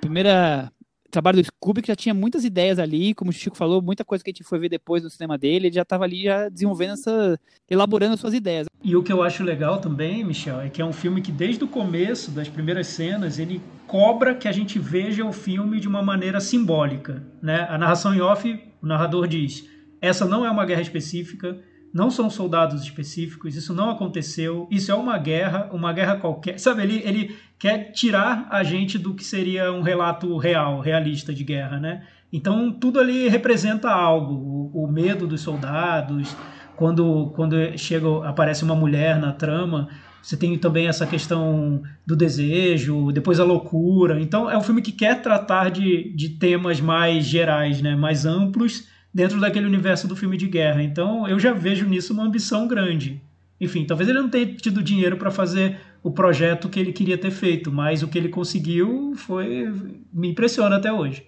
[0.00, 0.72] primeira
[1.10, 4.30] trabalho do Kubrick já tinha muitas ideias ali, como o Chico falou, muita coisa que
[4.30, 7.40] a gente foi ver depois no cinema dele, ele já estava ali já desenvolvendo essa,
[7.68, 8.66] elaborando as suas ideias.
[8.82, 11.64] E o que eu acho legal também, Michel, é que é um filme que desde
[11.64, 16.02] o começo, das primeiras cenas, ele cobra que a gente veja o filme de uma
[16.02, 17.66] maneira simbólica, né?
[17.68, 19.68] A narração em off, o narrador diz:
[20.00, 21.58] essa não é uma guerra específica,
[21.92, 26.58] não são soldados específicos, isso não aconteceu, isso é uma guerra, uma guerra qualquer.
[26.58, 31.44] Sabe, ele, ele quer tirar a gente do que seria um relato real, realista de
[31.44, 32.04] guerra, né?
[32.32, 36.36] Então tudo ali representa algo, o, o medo dos soldados,
[36.76, 39.88] quando, quando chega, aparece uma mulher na trama,
[40.22, 44.20] você tem também essa questão do desejo, depois a loucura.
[44.20, 47.96] Então é um filme que quer tratar de, de temas mais gerais, né?
[47.96, 50.82] mais amplos, dentro daquele universo do filme de guerra.
[50.82, 53.22] Então eu já vejo nisso uma ambição grande.
[53.60, 57.30] Enfim, talvez ele não tenha tido dinheiro para fazer o projeto que ele queria ter
[57.30, 59.72] feito, mas o que ele conseguiu foi
[60.12, 61.26] me impressiona até hoje.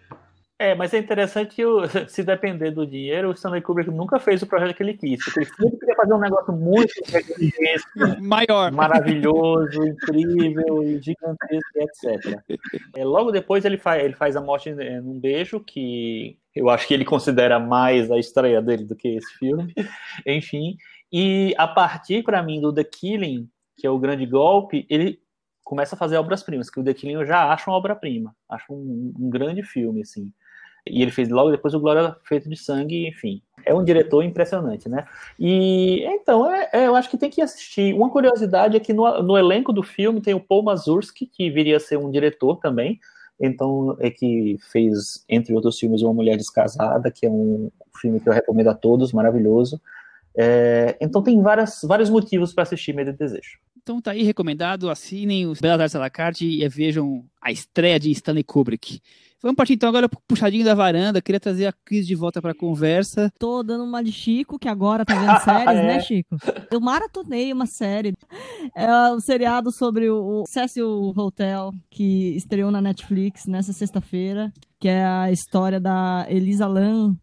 [0.60, 1.62] É, mas é interessante que
[2.06, 5.24] se depender do dinheiro, o Stanley Kubrick nunca fez o projeto que ele quis.
[5.24, 6.92] Porque ele sempre queria fazer um negócio muito
[8.20, 12.38] maior, maravilhoso, incrível, gigantesco, etc.
[12.94, 14.70] É, logo depois ele faz, ele faz a morte
[15.02, 19.32] num beijo, que eu acho que ele considera mais a estreia dele do que esse
[19.38, 19.72] filme.
[20.26, 20.76] Enfim,
[21.12, 25.20] e a partir para mim do The Killing, que é o grande golpe, ele
[25.64, 29.12] começa a fazer obras-primas, que o The Killing eu já acho uma obra-prima, acho um,
[29.18, 30.32] um grande filme assim.
[30.86, 33.42] E ele fez logo depois o Glória Feito de Sangue, enfim.
[33.66, 35.06] É um diretor impressionante, né?
[35.38, 37.94] E então, é, é, eu acho que tem que assistir.
[37.94, 41.76] Uma curiosidade é que no, no elenco do filme tem o Paul Mazursky, que viria
[41.76, 42.98] a ser um diretor também.
[43.40, 47.70] Então, é que fez, entre outros filmes, Uma Mulher Descasada, que é um
[48.00, 49.80] filme que eu recomendo a todos, maravilhoso.
[50.36, 53.58] É, então, tem várias, vários motivos para assistir Medo e Desejo.
[53.82, 57.98] Então tá aí recomendado, assinem os Belas Artes à la carte e vejam a estreia
[57.98, 59.00] de Stanley Kubrick.
[59.42, 61.22] Vamos partir então agora pro puxadinho da varanda.
[61.22, 63.32] Queria trazer a Cris de volta pra conversa.
[63.38, 66.00] Tô dando uma de Chico, que agora tá vendo séries, né, é.
[66.00, 66.36] Chico?
[66.70, 68.12] Eu maratonei uma série.
[68.76, 75.06] É um seriado sobre o Cecil Hotel, que estreou na Netflix nessa sexta-feira, que é
[75.06, 77.16] a história da Elisa Lam,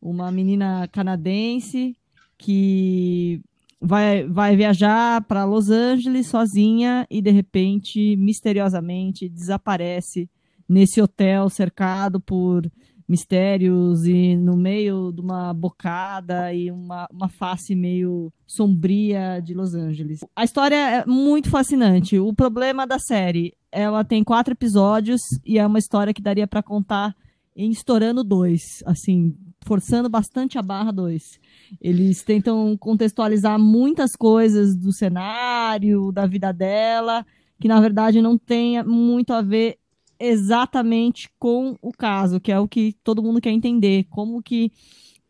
[0.00, 1.94] uma menina canadense
[2.38, 3.42] que
[3.78, 10.30] vai, vai viajar para Los Angeles sozinha e de repente, misteriosamente, desaparece
[10.68, 12.70] nesse hotel cercado por
[13.08, 19.74] mistérios e no meio de uma bocada e uma, uma face meio sombria de Los
[19.74, 20.20] Angeles.
[20.36, 22.18] A história é muito fascinante.
[22.18, 26.62] O problema da série, ela tem quatro episódios e é uma história que daria para
[26.62, 27.16] contar
[27.56, 31.40] em estourando dois, assim, forçando bastante a barra dois.
[31.80, 37.26] Eles tentam contextualizar muitas coisas do cenário, da vida dela,
[37.58, 39.78] que na verdade não tem muito a ver
[40.18, 44.72] exatamente com o caso, que é o que todo mundo quer entender, como que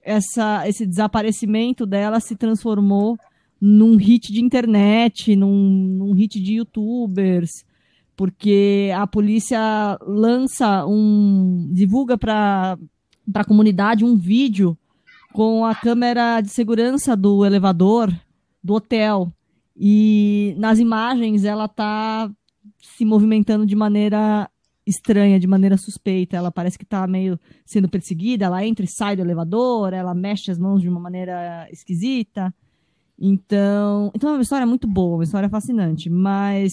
[0.03, 3.19] essa, esse desaparecimento dela se transformou
[3.61, 5.69] num hit de internet, num,
[5.99, 7.51] num hit de youtubers,
[8.17, 11.69] porque a polícia lança um.
[11.73, 12.79] divulga para
[13.35, 14.77] a comunidade um vídeo
[15.33, 18.13] com a câmera de segurança do elevador
[18.63, 19.33] do hotel.
[19.77, 22.31] E nas imagens ela está
[22.81, 24.51] se movimentando de maneira
[24.89, 26.37] estranha, de maneira suspeita.
[26.37, 30.51] Ela parece que está meio sendo perseguida, ela entra e sai do elevador, ela mexe
[30.51, 32.55] as mãos de uma maneira esquisita.
[33.19, 36.73] Então, então é uma história muito boa, uma história fascinante, mas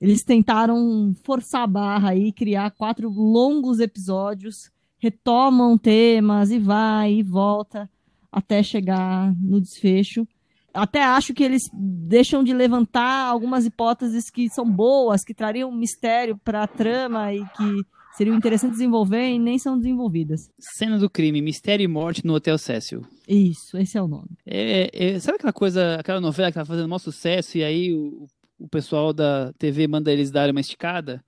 [0.00, 7.22] eles tentaram forçar a barra e criar quatro longos episódios, retomam temas e vai e
[7.22, 7.90] volta
[8.30, 10.26] até chegar no desfecho
[10.74, 16.38] até acho que eles deixam de levantar algumas hipóteses que são boas, que trariam mistério
[16.38, 20.50] para a trama e que seriam interessantes desenvolver e nem são desenvolvidas.
[20.58, 23.02] Cena do crime, Mistério e Morte no Hotel Cecil.
[23.26, 24.30] Isso, esse é o nome.
[24.46, 28.26] É, é, sabe aquela coisa, aquela novela que tá fazendo maior sucesso e aí o,
[28.58, 31.24] o pessoal da TV manda eles darem uma esticada?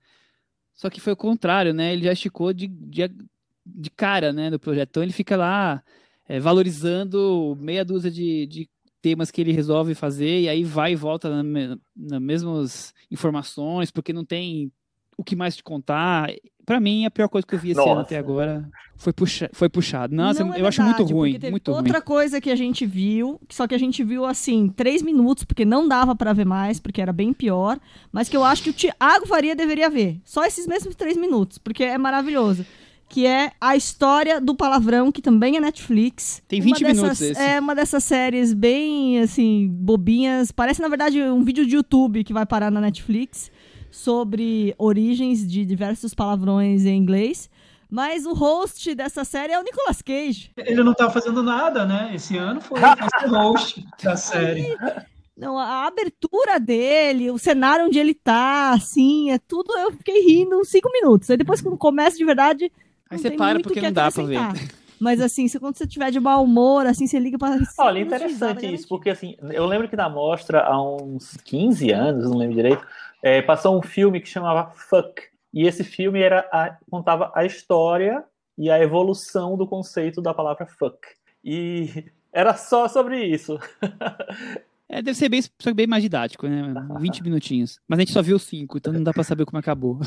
[0.73, 1.93] Só que foi o contrário, né?
[1.93, 3.09] Ele já esticou de, de,
[3.65, 4.89] de cara, né, no projeto.
[4.89, 5.81] Então ele fica lá
[6.27, 8.69] é, valorizando meia dúzia de, de
[9.05, 14.11] temas que ele resolve fazer e aí vai e volta nas na mesmas informações, porque
[14.11, 14.71] não tem
[15.15, 16.31] o que mais te contar.
[16.65, 17.91] Para mim, a pior coisa que eu vi esse Nossa.
[17.91, 20.15] ano até agora foi, puxa, foi puxado.
[20.15, 21.77] Nossa, Não é eu acho muito verdade, ruim, teve muito ruim.
[21.77, 25.63] outra coisa que a gente viu, só que a gente viu assim, três minutos, porque
[25.63, 27.79] não dava pra ver mais, porque era bem pior,
[28.11, 30.19] mas que eu acho que o Thiago Faria deveria ver.
[30.25, 32.65] Só esses mesmos três minutos, porque é maravilhoso.
[33.07, 36.41] Que é a história do palavrão, que também é Netflix.
[36.47, 37.41] Tem Uma 20 dessas- minutos esse.
[37.41, 40.51] É uma dessas séries bem, assim, bobinhas.
[40.51, 43.51] Parece, na verdade, um vídeo de YouTube que vai parar na Netflix
[43.91, 47.49] sobre origens de diversos palavrões em inglês.
[47.89, 50.51] Mas o host dessa série é o Nicolas Cage.
[50.57, 52.11] Ele não tá fazendo nada, né?
[52.15, 52.81] Esse ano foi foi
[53.29, 54.75] o host da série.
[55.37, 59.71] Não, a abertura dele, o cenário onde ele tá, assim, é tudo.
[59.77, 61.29] Eu fiquei rindo uns cinco minutos.
[61.29, 62.71] Aí depois, quando começa de verdade.
[63.15, 64.39] Aí você para porque não dá pra ver.
[64.99, 67.57] Mas assim, se quando você tiver de mau humor, assim, você liga pra.
[67.79, 72.37] Olha, interessante isso, porque assim, eu lembro que na mostra, há uns 15 anos, não
[72.37, 72.85] lembro direito,
[73.21, 75.21] é, passou um filme que chamava Fuck.
[75.53, 78.23] E esse filme era a- contava a história
[78.57, 80.97] e a evolução do conceito da palavra fuck.
[81.43, 83.57] E era só sobre isso.
[84.87, 86.71] É, deve ser bem, só bem mais didático, né?
[87.01, 87.79] 20 minutinhos.
[87.87, 89.99] Mas a gente só viu cinco, então não dá pra saber como acabou.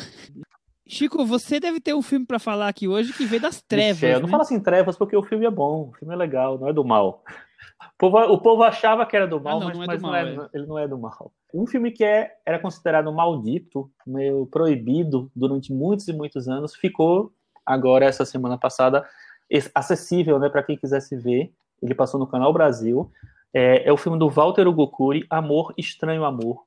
[0.89, 4.17] Chico, você deve ter um filme pra falar aqui hoje que veio das trevas, Michel,
[4.17, 4.23] né?
[4.23, 6.73] Não fala assim trevas porque o filme é bom, o filme é legal, não é
[6.73, 7.23] do mal.
[7.81, 9.99] O povo, o povo achava que era do mal, Ah, não, mas, não é mas
[10.01, 11.33] do não mal, é- ele não é do mal.
[11.53, 17.33] Um filme que é, era considerado maldito, meio proibido durante muitos e muitos anos, ficou
[17.67, 19.07] agora, essa semana passada,
[19.51, 21.53] es- acessível né, para quem quisesse ver.
[21.83, 23.11] Ele passou no Canal Brasil.
[23.53, 26.65] É, é o filme do Walter Ugokuri, Amor, Estranho Amor,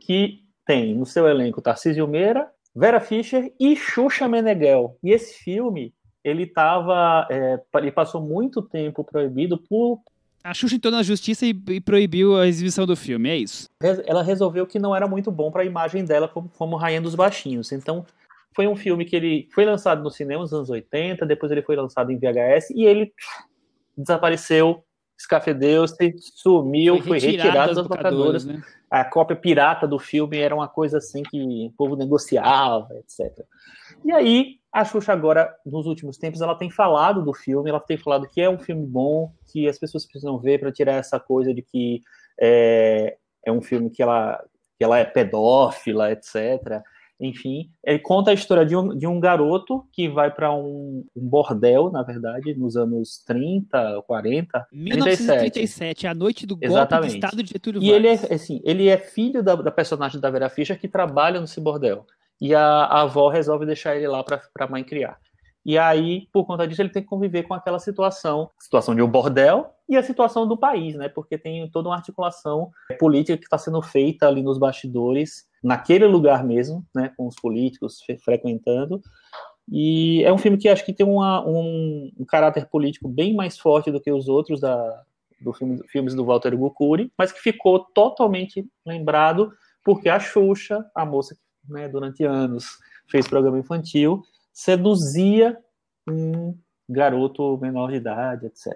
[0.00, 4.96] que tem no seu elenco Tarcísio Meira, Vera Fischer e Xuxa Meneghel.
[5.02, 5.94] E esse filme,
[6.24, 10.00] ele tava, é, ele passou muito tempo proibido por
[10.42, 13.68] A Xuxa entrou na justiça e, e proibiu a exibição do filme, é isso.
[14.06, 17.14] ela resolveu que não era muito bom para a imagem dela como, como Rainha dos
[17.14, 17.72] Baixinhos.
[17.72, 18.06] Então,
[18.54, 21.76] foi um filme que ele foi lançado no cinema nos anos 80, depois ele foi
[21.76, 23.12] lançado em VHS e ele
[23.96, 24.84] desapareceu,
[25.22, 28.44] escafedeu-se, sumiu, foi, retirado das locadoras.
[28.44, 28.62] né?
[28.90, 33.44] A cópia pirata do filme era uma coisa assim que o povo negociava, etc.
[34.04, 37.96] E aí, a Xuxa agora, nos últimos tempos, ela tem falado do filme, ela tem
[37.96, 41.54] falado que é um filme bom, que as pessoas precisam ver para tirar essa coisa
[41.54, 42.02] de que
[42.38, 43.16] é,
[43.46, 44.42] é um filme que ela,
[44.76, 46.82] que ela é pedófila, etc.
[47.22, 51.28] Enfim, ele conta a história de um, de um garoto que vai para um, um
[51.28, 57.10] bordel, na verdade, nos anos 30, 40, 1937, a noite do golpe Exatamente.
[57.12, 58.32] do Estado de Getúlio e ele é, Vargas.
[58.42, 62.04] assim, ele é filho da, da personagem da Vera Fischer que trabalha no bordel.
[62.40, 65.16] E a, a avó resolve deixar ele lá para a mãe criar.
[65.64, 69.08] E aí, por conta disso, ele tem que conviver com aquela situação, situação de um
[69.08, 71.08] bordel e a situação do país, né?
[71.08, 76.44] Porque tem toda uma articulação política que está sendo feita ali nos bastidores, naquele lugar
[76.44, 77.12] mesmo, né?
[77.16, 79.00] Com os políticos frequentando.
[79.70, 83.56] E é um filme que acho que tem uma, um, um caráter político bem mais
[83.56, 85.02] forte do que os outros da,
[85.40, 89.52] do filme, filmes do Walter Gukuri, mas que ficou totalmente lembrado
[89.84, 94.22] porque a Xuxa, a moça que né, durante anos fez programa infantil,
[94.52, 95.56] seduzia
[96.08, 96.54] um
[96.88, 98.72] garoto menor de idade, etc.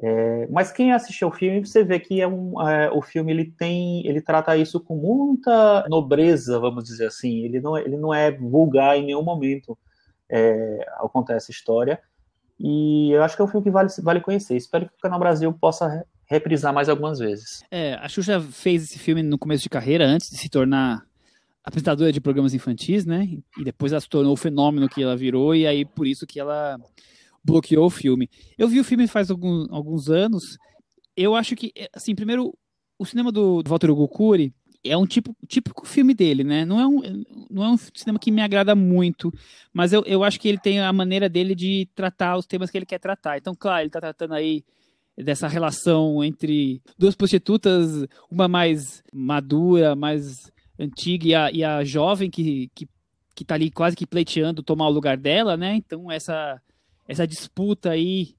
[0.00, 3.46] É, mas quem assistiu o filme, você vê que é um, é, o filme ele
[3.46, 7.40] tem, ele trata isso com muita nobreza, vamos dizer assim.
[7.44, 9.76] Ele não, é- ele não é vulgar em nenhum momento
[10.30, 11.98] é, ao contar essa história.
[12.60, 14.56] E eu acho que é um filme que vale, vale conhecer.
[14.56, 17.62] Espero que o Canal Brasil possa re- reprisar mais algumas vezes.
[17.70, 21.04] É, a Xuxa fez esse filme no começo de carreira, antes de se tornar
[21.64, 23.28] apresentadora de programas infantis, né?
[23.58, 26.40] E depois ela se tornou o fenômeno que ela virou, e aí por isso que
[26.40, 26.78] ela
[27.44, 28.28] bloqueou o filme.
[28.56, 30.56] Eu vi o filme faz algum- alguns anos.
[31.16, 32.54] Eu acho que, assim, primeiro,
[32.98, 34.52] o cinema do, do Walter Gokuri
[34.84, 36.64] é um tipo, típico filme dele, né?
[36.64, 39.32] Não é, um, não é um cinema que me agrada muito,
[39.72, 42.78] mas eu, eu acho que ele tem a maneira dele de tratar os temas que
[42.78, 43.36] ele quer tratar.
[43.36, 44.64] Então, claro, ele tá tratando aí
[45.16, 52.30] dessa relação entre duas prostitutas, uma mais madura, mais antiga, e a, e a jovem
[52.30, 52.88] que, que,
[53.34, 55.74] que tá ali quase que pleiteando tomar o lugar dela, né?
[55.74, 56.60] Então, essa,
[57.06, 58.34] essa disputa aí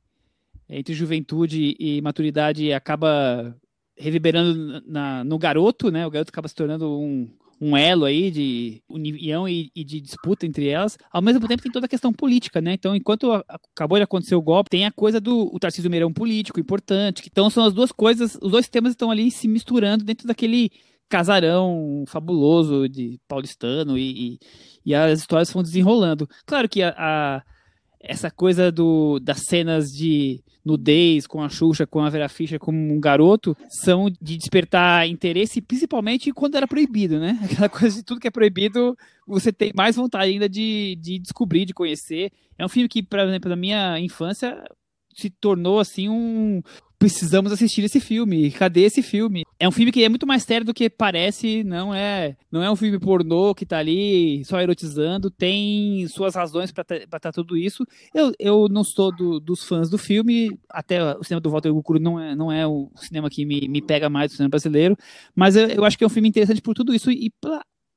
[0.70, 3.56] entre juventude e maturidade acaba
[3.98, 6.06] reverberando na, no garoto, né?
[6.06, 7.28] O garoto acaba se tornando um,
[7.60, 10.98] um elo aí de união e, e, de disputa entre elas.
[11.12, 12.74] Ao mesmo tempo tem toda a questão política, né?
[12.74, 13.32] Então, enquanto
[13.74, 17.24] acabou de acontecer o golpe, tem a coisa do o Tarcísio Meirão político importante.
[17.30, 20.72] Então, são as duas coisas, os dois temas estão ali se misturando dentro daquele
[21.10, 24.40] casarão fabuloso de paulistano e, e,
[24.86, 26.30] e as histórias vão desenrolando.
[26.46, 27.44] Claro que a, a
[28.00, 32.78] essa coisa do, das cenas de nudez com a Xuxa, com a Vera Fischer como
[32.78, 37.40] um garoto, são de despertar interesse, principalmente quando era proibido, né?
[37.44, 38.96] Aquela coisa de tudo que é proibido,
[39.28, 42.32] você tem mais vontade ainda de, de descobrir, de conhecer.
[42.58, 44.64] É um filme que, exemplo, na minha infância,
[45.20, 46.62] se tornou assim um,
[47.00, 48.52] precisamos assistir esse filme.
[48.52, 49.44] Cadê esse filme?
[49.58, 52.70] É um filme que é muito mais sério do que parece, não é, não é
[52.70, 57.58] um filme pornô que tá ali só erotizando, tem suas razões para estar tá tudo
[57.58, 57.86] isso.
[58.14, 62.00] Eu, eu não sou do, dos fãs do filme, até o cinema do Walter Gukuro
[62.00, 64.98] não é, não é o cinema que me, me pega mais do cinema brasileiro,
[65.34, 67.32] mas eu, eu acho que é um filme interessante por tudo isso e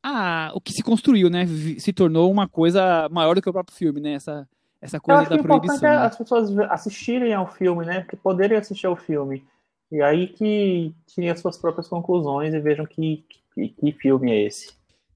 [0.04, 1.46] ah, o que se construiu, né?
[1.78, 4.14] Se tornou uma coisa maior do que o próprio filme, né?
[4.14, 4.48] Essa,
[4.82, 5.88] essa coisa da proibição.
[5.88, 8.02] É as pessoas assistirem ao filme, né?
[8.02, 9.44] Que poderem assistir ao filme.
[9.90, 14.46] E aí que tirem as suas próprias conclusões e vejam que, que, que filme é
[14.46, 14.72] esse.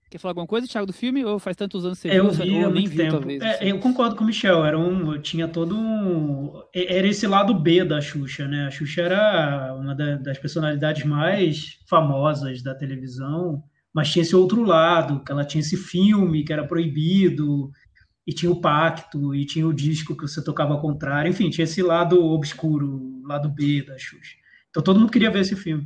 [0.08, 1.24] Quer falar alguma coisa, Thiago, do filme?
[1.24, 2.44] Ou faz tantos anos que você eu viu?
[2.44, 3.18] Vi, ou nem viu, tempo.
[3.18, 3.42] talvez?
[3.42, 3.64] É, assim?
[3.64, 4.64] eu concordo com o Michel.
[4.64, 6.62] Era um, tinha todo um...
[6.72, 8.66] Era esse lado B da Xuxa, né?
[8.66, 14.62] A Xuxa era uma da, das personalidades mais famosas da televisão, mas tinha esse outro
[14.62, 17.72] lado, que ela tinha esse filme que era proibido,
[18.26, 21.64] e tinha o pacto, e tinha o disco que você tocava ao contrário, enfim, tinha
[21.64, 24.36] esse lado obscuro, lado B da Xuxa.
[24.70, 25.84] Então todo mundo queria ver esse filme.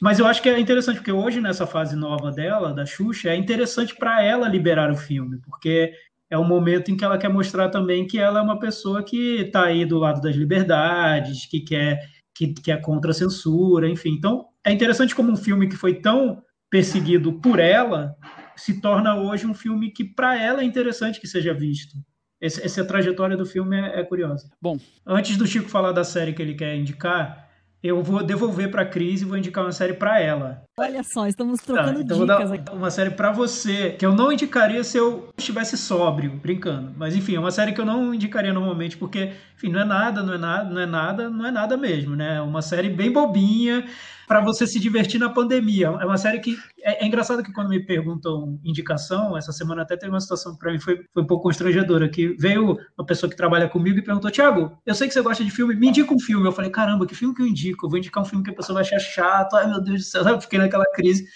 [0.00, 3.36] Mas eu acho que é interessante, porque hoje, nessa fase nova dela, da Xuxa, é
[3.36, 5.92] interessante para ela liberar o filme, porque
[6.30, 9.42] é um momento em que ela quer mostrar também que ela é uma pessoa que
[9.42, 11.98] está aí do lado das liberdades, que quer
[12.34, 14.10] que, que é contra a censura, enfim.
[14.10, 18.16] Então, é interessante como um filme que foi tão perseguido por ela
[18.60, 21.96] se torna hoje um filme que para ela é interessante que seja visto.
[22.40, 24.50] Esse, essa trajetória do filme é, é, curiosa.
[24.60, 27.48] Bom, antes do Chico falar da série que ele quer indicar,
[27.82, 30.62] eu vou devolver para a Cris e vou indicar uma série para ela.
[30.80, 32.72] Olha só, estamos trocando tá, então dicas aqui.
[32.72, 36.92] Uma série para você, que eu não indicaria se eu estivesse sóbrio, brincando.
[36.96, 40.22] Mas enfim, é uma série que eu não indicaria normalmente, porque, enfim, não é nada,
[40.22, 42.36] não é nada, não é nada, não é nada mesmo, né?
[42.36, 43.84] É uma série bem bobinha
[44.30, 45.88] para você se divertir na pandemia.
[45.88, 49.96] É uma série que é, é, engraçado que quando me perguntam indicação, essa semana até
[49.96, 53.36] teve uma situação para mim foi, foi um pouco constrangedora, que veio uma pessoa que
[53.36, 56.18] trabalha comigo e perguntou: "Tiago, eu sei que você gosta de filme, me indica um
[56.20, 56.46] filme".
[56.46, 57.86] Eu falei: "Caramba, que filme que eu indico?
[57.86, 59.56] Eu vou indicar um filme que a pessoa vai achar chato.
[59.56, 60.22] Ai, meu Deus do céu".
[60.28, 61.26] Eu fiquei naquela crise.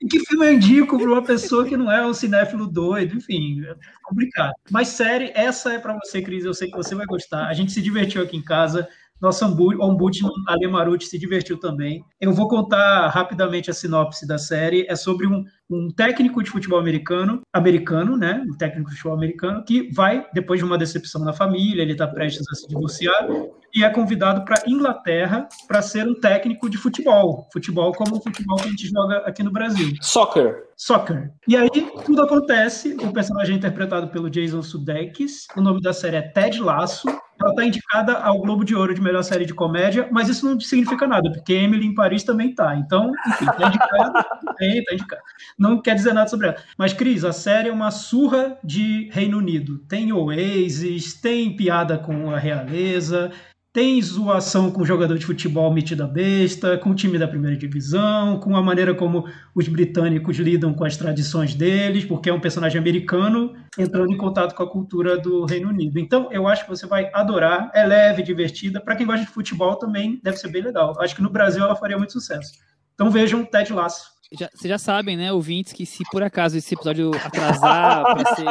[0.00, 3.16] E que filme eu indico para uma pessoa que não é um cinéfilo doido?
[3.16, 3.74] Enfim, é
[4.04, 4.54] complicado.
[4.70, 6.44] Mas série, essa é para você, Cris.
[6.44, 7.48] Eu sei que você vai gostar.
[7.48, 8.88] A gente se divertiu aqui em casa.
[9.20, 12.04] Nosso ombudsman Ale Maruti se divertiu também.
[12.20, 14.86] Eu vou contar rapidamente a sinopse da série.
[14.88, 18.44] É sobre um, um técnico de futebol americano, americano, né?
[18.48, 22.06] Um técnico de futebol americano que vai, depois de uma decepção na família, ele está
[22.06, 23.28] prestes a se divorciar
[23.74, 27.48] e é convidado para Inglaterra para ser um técnico de futebol.
[27.52, 29.92] Futebol como o futebol que a gente joga aqui no Brasil.
[30.00, 30.68] Soccer.
[30.76, 31.30] Soccer.
[31.46, 31.68] E aí
[32.04, 32.96] tudo acontece.
[33.02, 35.46] O personagem é interpretado pelo Jason Sudeikis.
[35.56, 37.08] O nome da série é Ted Lasso.
[37.48, 40.60] Ela está indicada ao Globo de Ouro de melhor série de comédia, mas isso não
[40.60, 42.76] significa nada, porque Emily em Paris também tá.
[42.76, 44.12] Então, enfim, tá indicado,
[44.58, 45.22] tem, tá indicado.
[45.58, 46.56] Não quer dizer nada sobre ela.
[46.76, 49.78] Mas, Cris, a série é uma surra de Reino Unido.
[49.88, 53.30] Tem Oasis, tem piada com a realeza,
[53.72, 58.56] tem zoação com jogador de futebol metida besta, com o time da primeira divisão, com
[58.56, 59.24] a maneira como
[59.54, 64.54] os britânicos lidam com as tradições deles, porque é um personagem americano entrando em contato
[64.54, 65.98] com a cultura do Reino Unido.
[65.98, 68.80] Então, eu acho que você vai adorar, é leve, divertida.
[68.80, 70.94] Para quem gosta de futebol também deve ser bem legal.
[71.00, 72.52] Acho que no Brasil ela faria muito sucesso.
[72.98, 74.17] Então vejam Ted Lasso.
[74.30, 78.44] Já, vocês já sabem, né, ouvintes, que se por acaso esse episódio atrasar para ser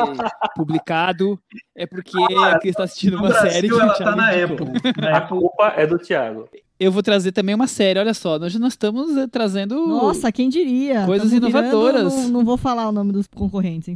[0.56, 1.40] publicado,
[1.76, 4.66] é porque ah, a Cris está assistindo uma Brasil, série que ela tá na Apple.
[5.00, 6.50] na A culpa é do Thiago.
[6.80, 9.76] Eu vou trazer também uma série, olha só, nós, nós estamos eh, trazendo.
[9.88, 11.06] Nossa, quem diria?
[11.06, 12.04] Coisas Tamo inovadoras.
[12.04, 13.96] Virando, não, não, vou falar o nome dos concorrentes.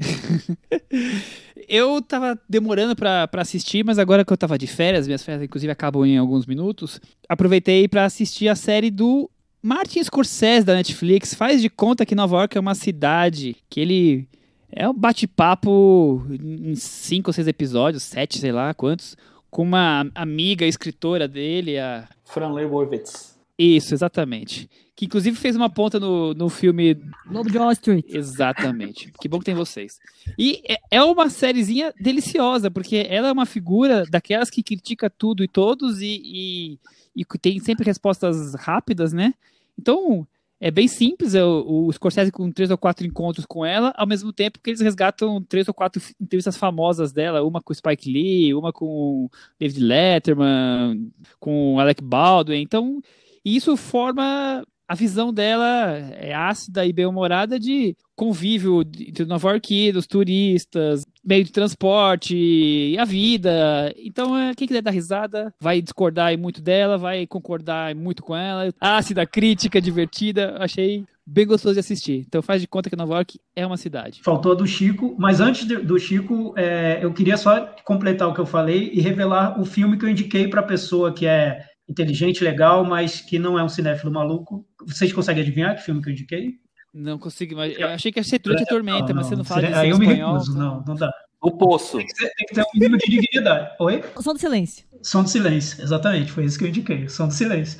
[1.69, 5.71] eu tava demorando para assistir, mas agora que eu tava de férias, minhas férias inclusive
[5.71, 6.99] acabam em alguns minutos,
[7.29, 9.29] aproveitei para assistir a série do
[9.61, 14.27] Martin Scorsese da Netflix faz de conta que Nova York é uma cidade que ele
[14.71, 19.15] é um bate-papo em cinco ou seis episódios, sete, sei lá quantos,
[19.49, 23.38] com uma amiga escritora dele, a Fran Lebowitz.
[23.59, 24.69] Isso, exatamente.
[25.01, 26.95] Que inclusive fez uma ponta no, no filme.
[27.25, 28.05] Lobo de Wall Street.
[28.07, 29.11] Exatamente.
[29.19, 29.99] que bom que tem vocês.
[30.37, 35.43] E é, é uma sériezinha deliciosa, porque ela é uma figura daquelas que critica tudo
[35.43, 36.79] e todos e, e,
[37.15, 39.33] e tem sempre respostas rápidas, né?
[39.75, 40.27] Então,
[40.59, 44.05] é bem simples, é o, o Scorsese com três ou quatro encontros com ela, ao
[44.05, 48.07] mesmo tempo que eles resgatam três ou quatro entrevistas famosas dela, uma com o Spike
[48.07, 49.27] Lee, uma com
[49.59, 53.01] David Letterman, com Alec Baldwin, então
[53.43, 60.05] isso forma a visão dela é ácida e bem-humorada de convívio entre Nova York, dos
[60.05, 63.93] turistas, meio de transporte, a vida.
[63.95, 68.69] Então, é, quem quiser dar risada vai discordar muito dela, vai concordar muito com ela.
[68.81, 70.57] Ácida, crítica, divertida.
[70.59, 72.26] Achei bem gostoso de assistir.
[72.27, 74.19] Então faz de conta que Nova York é uma cidade.
[74.22, 78.45] Faltou do Chico, mas antes do Chico, é, eu queria só completar o que eu
[78.45, 82.85] falei e revelar o filme que eu indiquei para a pessoa que é inteligente, legal,
[82.85, 84.65] mas que não é um cinéfilo maluco.
[84.85, 86.55] Vocês conseguem adivinhar que filme que eu indiquei?
[86.93, 89.45] Não consigo, mas eu achei que ia ser Durante a Tormenta, não, mas você não
[89.45, 91.11] fala Aí eu me recuso, não, não dá.
[91.41, 91.97] O Poço.
[91.97, 93.75] Tem que, ter, tem que ter um mínimo de dignidade.
[93.79, 94.03] Oi?
[94.15, 94.85] O Som do Silêncio.
[95.03, 97.79] Som do Silêncio, exatamente, foi isso que eu indiquei, Som do Silêncio.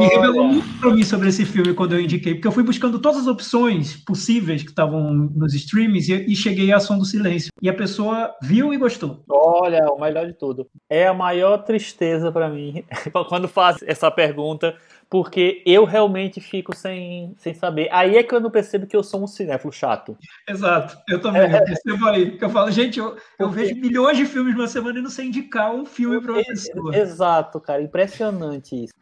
[0.00, 2.98] E revelou muito para mim sobre esse filme quando eu indiquei, porque eu fui buscando
[2.98, 7.50] todas as opções possíveis que estavam nos streams e, e cheguei a Som do Silêncio.
[7.60, 9.24] E a pessoa viu e gostou.
[9.28, 10.68] Olha, o melhor de tudo.
[10.88, 12.84] É a maior tristeza para mim
[13.28, 14.76] quando faz essa pergunta
[15.08, 17.88] porque eu realmente fico sem, sem saber.
[17.92, 20.16] Aí é que eu não percebo que eu sou um cinéfilo chato.
[20.48, 21.58] Exato, eu também, é.
[21.58, 22.38] eu percebo aí.
[22.40, 25.72] Eu falo, gente, eu, eu vejo milhões de filmes numa semana e não sei indicar
[25.72, 26.96] um filme para uma pessoa.
[26.96, 28.94] Exato, cara, impressionante isso.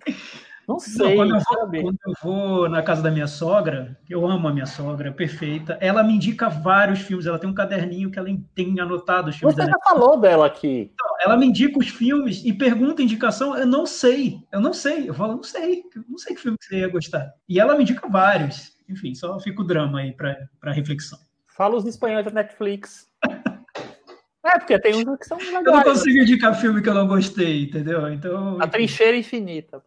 [0.66, 1.08] Não sei.
[1.08, 4.52] Não, quando, eu vou, quando, eu vou, na casa da minha sogra, eu amo a
[4.52, 7.26] minha sogra, perfeita, ela me indica vários filmes.
[7.26, 10.90] Ela tem um caderninho que ela tem anotado os filmes Você já falou dela aqui.
[10.92, 13.56] Então, ela me indica os filmes e pergunta indicação.
[13.56, 14.40] Eu não sei.
[14.50, 15.08] Eu não sei.
[15.08, 15.82] Eu falo, não sei.
[16.08, 17.32] Não sei que filme que você ia gostar.
[17.48, 18.72] E ela me indica vários.
[18.88, 21.18] Enfim, só fica o drama aí para reflexão.
[21.46, 23.06] Fala os espanhóis da Netflix.
[24.44, 25.64] É, porque tem uns que são legais.
[25.64, 28.12] Eu não consigo indicar filme que eu não gostei, entendeu?
[28.12, 28.60] Então.
[28.60, 29.82] A trincheira infinita.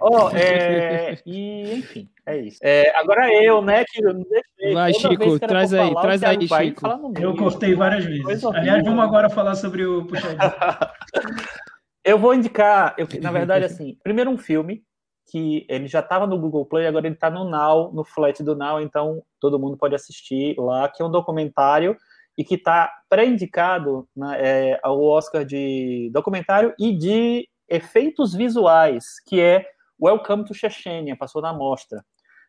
[0.00, 2.58] oh, é, e enfim, é isso.
[2.62, 4.74] É, agora eu, né, que eu não deixei.
[4.74, 6.86] Vai, Chico, traz aí, falar, traz aí, Chico.
[7.20, 8.42] Eu cortei várias vezes.
[8.44, 10.38] Aliás, vamos agora falar sobre o puxadinho.
[12.02, 14.82] eu vou indicar, eu, na verdade, assim, primeiro um filme
[15.30, 18.56] que ele já estava no Google Play, agora ele está no Now, no flat do
[18.56, 21.96] Now, então todo mundo pode assistir lá, que é um documentário
[22.36, 29.40] e que está pré-indicado né, é, ao Oscar de documentário e de efeitos visuais, que
[29.40, 29.66] é
[30.00, 32.04] Welcome to Chechênia, passou na mostra.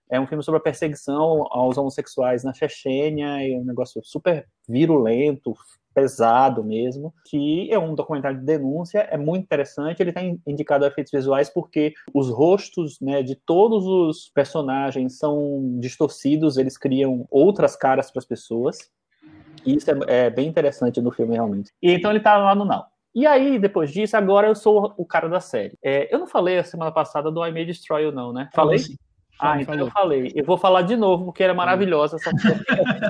[0.10, 5.53] É um filme sobre a perseguição aos homossexuais na Chechênia, é um negócio super virulento,
[5.93, 10.88] pesado mesmo, que é um documentário de denúncia, é muito interessante, ele está indicado a
[10.88, 17.76] efeitos visuais porque os rostos né, de todos os personagens são distorcidos, eles criam outras
[17.76, 18.80] caras para as pessoas,
[19.65, 21.72] e isso é, é, bem interessante no filme realmente.
[21.81, 22.85] E então ele está lá no Now.
[23.15, 25.77] E aí, depois disso, agora eu sou o cara da série.
[25.84, 28.49] É, eu não falei a semana passada do I May Destroy You, não, né?
[28.53, 28.80] Falei?
[28.80, 28.95] Sim.
[29.40, 29.88] Ah, então falou.
[29.88, 30.31] eu falei.
[30.35, 32.31] Eu vou falar de novo, porque era maravilhosa essa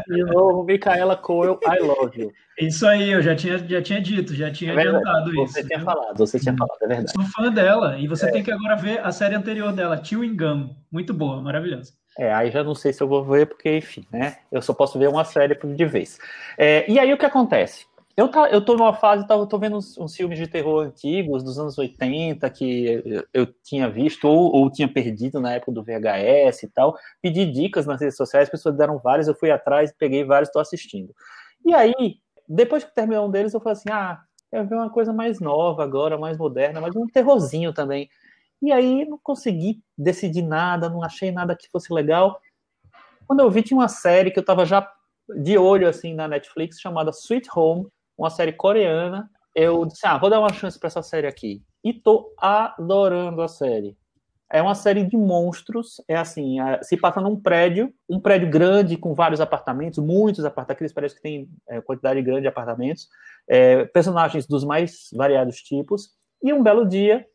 [0.07, 2.31] De novo, Micaela Coel, I love you.
[2.59, 5.53] Isso aí, eu já tinha, já tinha dito, já tinha é adiantado você isso.
[5.53, 5.85] Você tinha viu?
[5.85, 7.11] falado, você tinha falado, é verdade.
[7.11, 8.31] Sou fã dela, e você é.
[8.31, 10.75] tem que agora ver a série anterior dela, Chewing Gum.
[10.91, 11.93] Muito boa, maravilhosa.
[12.17, 14.37] É, aí já não sei se eu vou ver, porque, enfim, né?
[14.51, 16.19] Eu só posso ver uma série de vez.
[16.57, 17.85] É, e aí o que acontece?
[18.15, 20.85] Eu, tá, eu tô numa fase, tá, eu tô vendo uns, uns, filmes de terror
[20.85, 25.71] antigos, dos anos 80, que eu, eu tinha visto ou, ou, tinha perdido na época
[25.71, 26.95] do VHS e tal.
[27.19, 30.61] Pedi dicas nas redes sociais, as pessoas deram várias, eu fui atrás, peguei vários, estou
[30.61, 31.11] assistindo.
[31.65, 34.21] E aí, depois que terminou um deles, eu falei assim: ah,
[34.51, 38.09] quero ver uma coisa mais nova agora, mais moderna, mas um terrorzinho também.
[38.63, 42.39] E aí não consegui decidir nada, não achei nada que fosse legal.
[43.27, 44.89] Quando eu vi, tinha uma série que eu estava já
[45.35, 47.87] de olho assim na Netflix chamada Sweet Home
[48.17, 49.29] uma série coreana.
[49.53, 51.61] Eu disse, ah, vou dar uma chance para essa série aqui.
[51.83, 53.97] E tô adorando a série.
[54.49, 59.13] É uma série de monstros, é assim, se passa num prédio, um prédio grande com
[59.13, 63.09] vários apartamentos, muitos apartamentos, parece que tem é, quantidade grande de apartamentos,
[63.47, 66.11] é, personagens dos mais variados tipos,
[66.41, 67.25] e um belo dia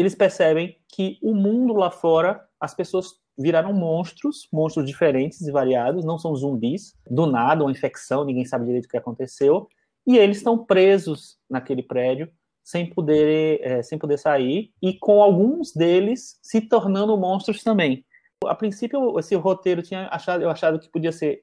[0.00, 6.04] eles percebem que o mundo lá fora, as pessoas viraram monstros, monstros diferentes e variados,
[6.04, 9.68] não são zumbis, do nada, uma infecção, ninguém sabe direito o que aconteceu,
[10.06, 12.30] e eles estão presos naquele prédio
[12.62, 18.04] sem poder, é, sem poder sair e com alguns deles se tornando monstros também.
[18.44, 21.42] A princípio, esse roteiro tinha achado, eu achava que podia ser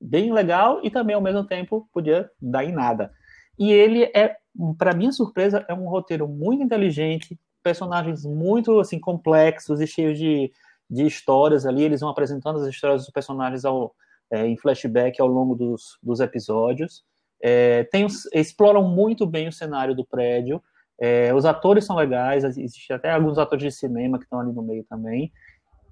[0.00, 3.12] bem legal e também ao mesmo tempo podia dar em nada.
[3.58, 4.36] E ele é,
[4.76, 10.52] para minha surpresa, é um roteiro muito inteligente, personagens muito assim complexos e cheios de,
[10.90, 11.82] de histórias ali.
[11.82, 13.94] Eles vão apresentando as histórias dos personagens ao,
[14.30, 17.04] é, em flashback ao longo dos, dos episódios.
[17.42, 20.62] É, tem, exploram muito bem o cenário do prédio.
[21.00, 24.62] É, os atores são legais, existem até alguns atores de cinema que estão ali no
[24.62, 25.32] meio também.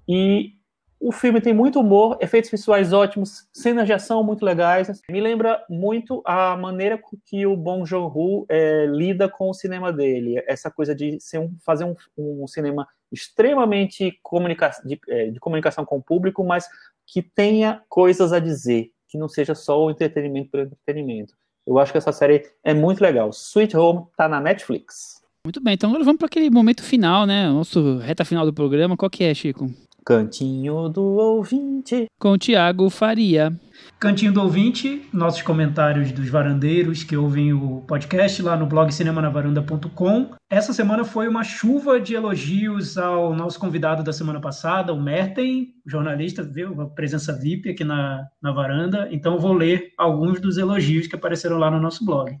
[0.07, 0.53] E
[1.01, 5.01] o filme tem muito humor, efeitos visuais ótimos, cenas de ação muito legais.
[5.09, 10.41] Me lembra muito a maneira que o Bong Joon-ho é, lida com o cinema dele.
[10.47, 15.97] Essa coisa de um, fazer um, um, cinema extremamente comunica de, é, de comunicação com
[15.97, 16.69] o público, mas
[17.07, 21.33] que tenha coisas a dizer, que não seja só o entretenimento pelo entretenimento.
[21.65, 23.29] Eu acho que essa série é muito legal.
[23.31, 25.19] Sweet Home tá na Netflix.
[25.43, 27.49] Muito bem, então agora vamos para aquele momento final, né?
[27.49, 28.95] Nosso reta final do programa.
[28.95, 29.67] Qual que é, Chico?
[30.03, 32.07] Cantinho do Ouvinte.
[32.19, 33.53] Com o Tiago Faria.
[33.99, 40.31] Cantinho do Ouvinte, nossos comentários dos varandeiros que ouvem o podcast lá no blog cinemanavaranda.com.
[40.49, 45.75] Essa semana foi uma chuva de elogios ao nosso convidado da semana passada, o Merten,
[45.85, 46.71] jornalista, viu?
[46.73, 49.07] Uma presença VIP aqui na, na varanda.
[49.11, 52.35] Então vou ler alguns dos elogios que apareceram lá no nosso blog.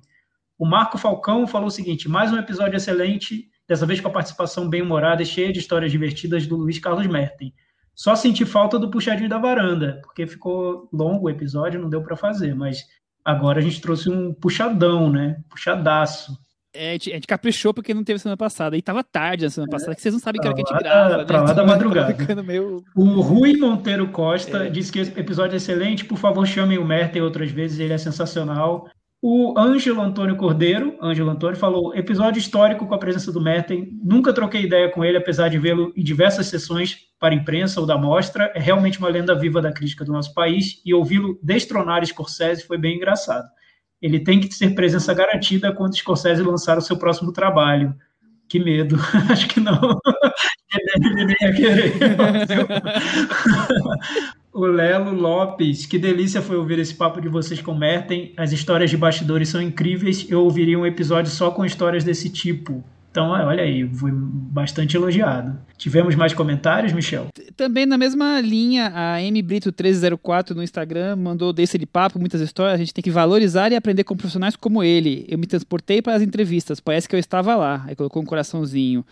[0.57, 4.67] O Marco Falcão falou o seguinte: mais um episódio excelente dessa vez com a participação
[4.67, 7.53] bem-humorada e cheia de histórias divertidas do Luiz Carlos Merten.
[7.95, 12.17] Só senti falta do puxadinho da varanda, porque ficou longo o episódio, não deu para
[12.17, 12.83] fazer, mas
[13.23, 15.37] agora a gente trouxe um puxadão, né?
[15.49, 16.37] Puxadaço.
[16.73, 18.75] É, a gente, caprichou porque não teve semana passada.
[18.75, 20.73] E tava tarde na semana é, passada, que vocês não sabem que hora que a
[20.73, 21.17] gente grava.
[21.17, 21.23] Né?
[21.23, 22.43] Pra lá da madrugada.
[22.43, 22.83] Meio...
[22.93, 24.69] O Rui Monteiro Costa é.
[24.69, 26.03] disse que esse episódio é excelente.
[26.03, 28.89] Por favor, chamem o Merten outras vezes, ele é sensacional.
[29.23, 33.87] O Ângelo Antônio Cordeiro, Ângelo Antônio, falou: episódio histórico com a presença do Merten.
[34.03, 37.99] Nunca troquei ideia com ele, apesar de vê-lo em diversas sessões para imprensa ou da
[37.99, 38.51] mostra.
[38.55, 42.79] É realmente uma lenda viva da crítica do nosso país e ouvi-lo destronar Scorsese foi
[42.79, 43.47] bem engraçado.
[44.01, 47.95] Ele tem que ser presença garantida quando Scorsese lançar o seu próximo trabalho.
[48.51, 48.97] Que medo.
[49.31, 49.97] Acho que não.
[50.99, 51.93] Ele nem ia querer.
[54.51, 58.33] O Lelo Lopes, que delícia foi ouvir esse papo de vocês com Merten.
[58.35, 60.29] As histórias de bastidores são incríveis.
[60.29, 62.83] Eu ouviria um episódio só com histórias desse tipo.
[63.11, 65.59] Então, é, olha aí, foi bastante elogiado.
[65.77, 67.27] Tivemos mais comentários, Michel?
[67.57, 72.39] Também na mesma linha, a M Brito 1304 no Instagram mandou desse de papo, muitas
[72.39, 72.75] histórias.
[72.75, 75.25] A gente tem que valorizar e aprender com profissionais como ele.
[75.27, 77.83] Eu me transportei para as entrevistas, parece que eu estava lá.
[77.85, 79.05] Aí colocou um coraçãozinho.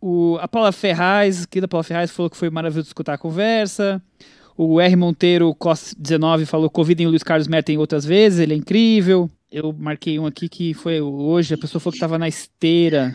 [0.00, 4.02] O, a Paula Ferraz, querida Paula Ferraz, falou que foi maravilhoso escutar a conversa.
[4.56, 4.96] O R.
[4.96, 9.30] Monteiro, COS19, falou Covid em Luiz Carlos Merten outras vezes, ele é incrível.
[9.52, 13.14] Eu marquei um aqui que foi hoje, a pessoa falou que estava na esteira,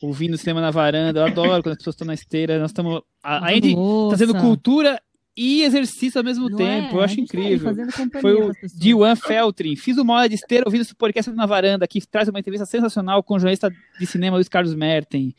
[0.00, 1.20] ouvindo o cinema na varanda.
[1.20, 2.58] Eu adoro quando as pessoas estão na esteira.
[2.58, 3.02] Nós estamos.
[3.22, 3.76] A, gente
[4.10, 5.00] fazendo cultura
[5.36, 6.96] e exercício ao mesmo Não tempo.
[6.96, 6.98] É?
[6.98, 7.72] Eu acho incrível.
[8.20, 9.76] Foi o Diwan Feltrin.
[9.76, 13.22] Fiz uma hora de esteira ouvindo esse podcast na varanda, que traz uma entrevista sensacional
[13.22, 15.34] com o jornalista de cinema Luiz Carlos Merten.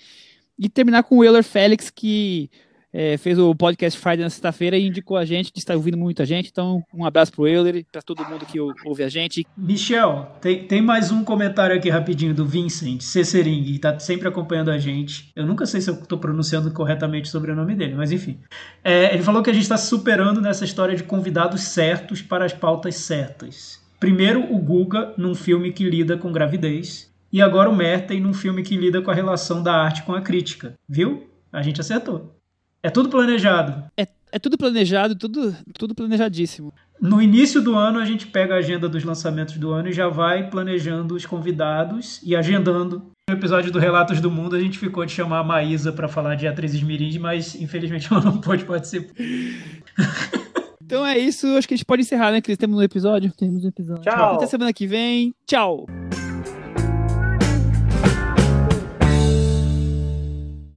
[0.58, 2.50] E terminar com o Euler Félix, que
[2.94, 6.50] é, fez o podcast Friday na sexta-feira e indicou a gente, está ouvindo muita gente.
[6.52, 9.46] Então, um abraço pro Euler, para todo mundo que ouve a gente.
[9.56, 14.72] Michel, tem, tem mais um comentário aqui rapidinho do Vincent Cessering, que está sempre acompanhando
[14.72, 15.32] a gente.
[15.36, 18.40] Eu nunca sei se eu estou pronunciando corretamente o sobrenome dele, mas enfim.
[18.84, 22.54] É, ele falou que a gente está superando nessa história de convidados certos para as
[22.54, 23.80] pautas certas.
[24.00, 27.12] Primeiro, o Guga, num filme que lida com gravidez.
[27.32, 30.22] E agora o Merten, num filme que lida com a relação da arte com a
[30.22, 30.74] crítica.
[30.90, 31.30] Viu?
[31.54, 32.41] A gente acertou.
[32.84, 33.84] É tudo planejado.
[33.98, 36.74] É, é tudo planejado, tudo, tudo planejadíssimo.
[37.00, 40.08] No início do ano, a gente pega a agenda dos lançamentos do ano e já
[40.08, 43.12] vai planejando os convidados e agendando.
[43.30, 46.36] No episódio do Relatos do Mundo, a gente ficou de chamar a Maísa para falar
[46.36, 49.14] de atrizes mirins, mas infelizmente ela não pôde participar.
[50.84, 52.58] Então é isso, acho que a gente pode encerrar, né, Cris?
[52.58, 53.32] Temos um episódio?
[53.38, 54.04] Temos um episódio.
[54.04, 54.36] Tchau.
[54.36, 55.34] Até semana que vem.
[55.48, 55.86] Tchau.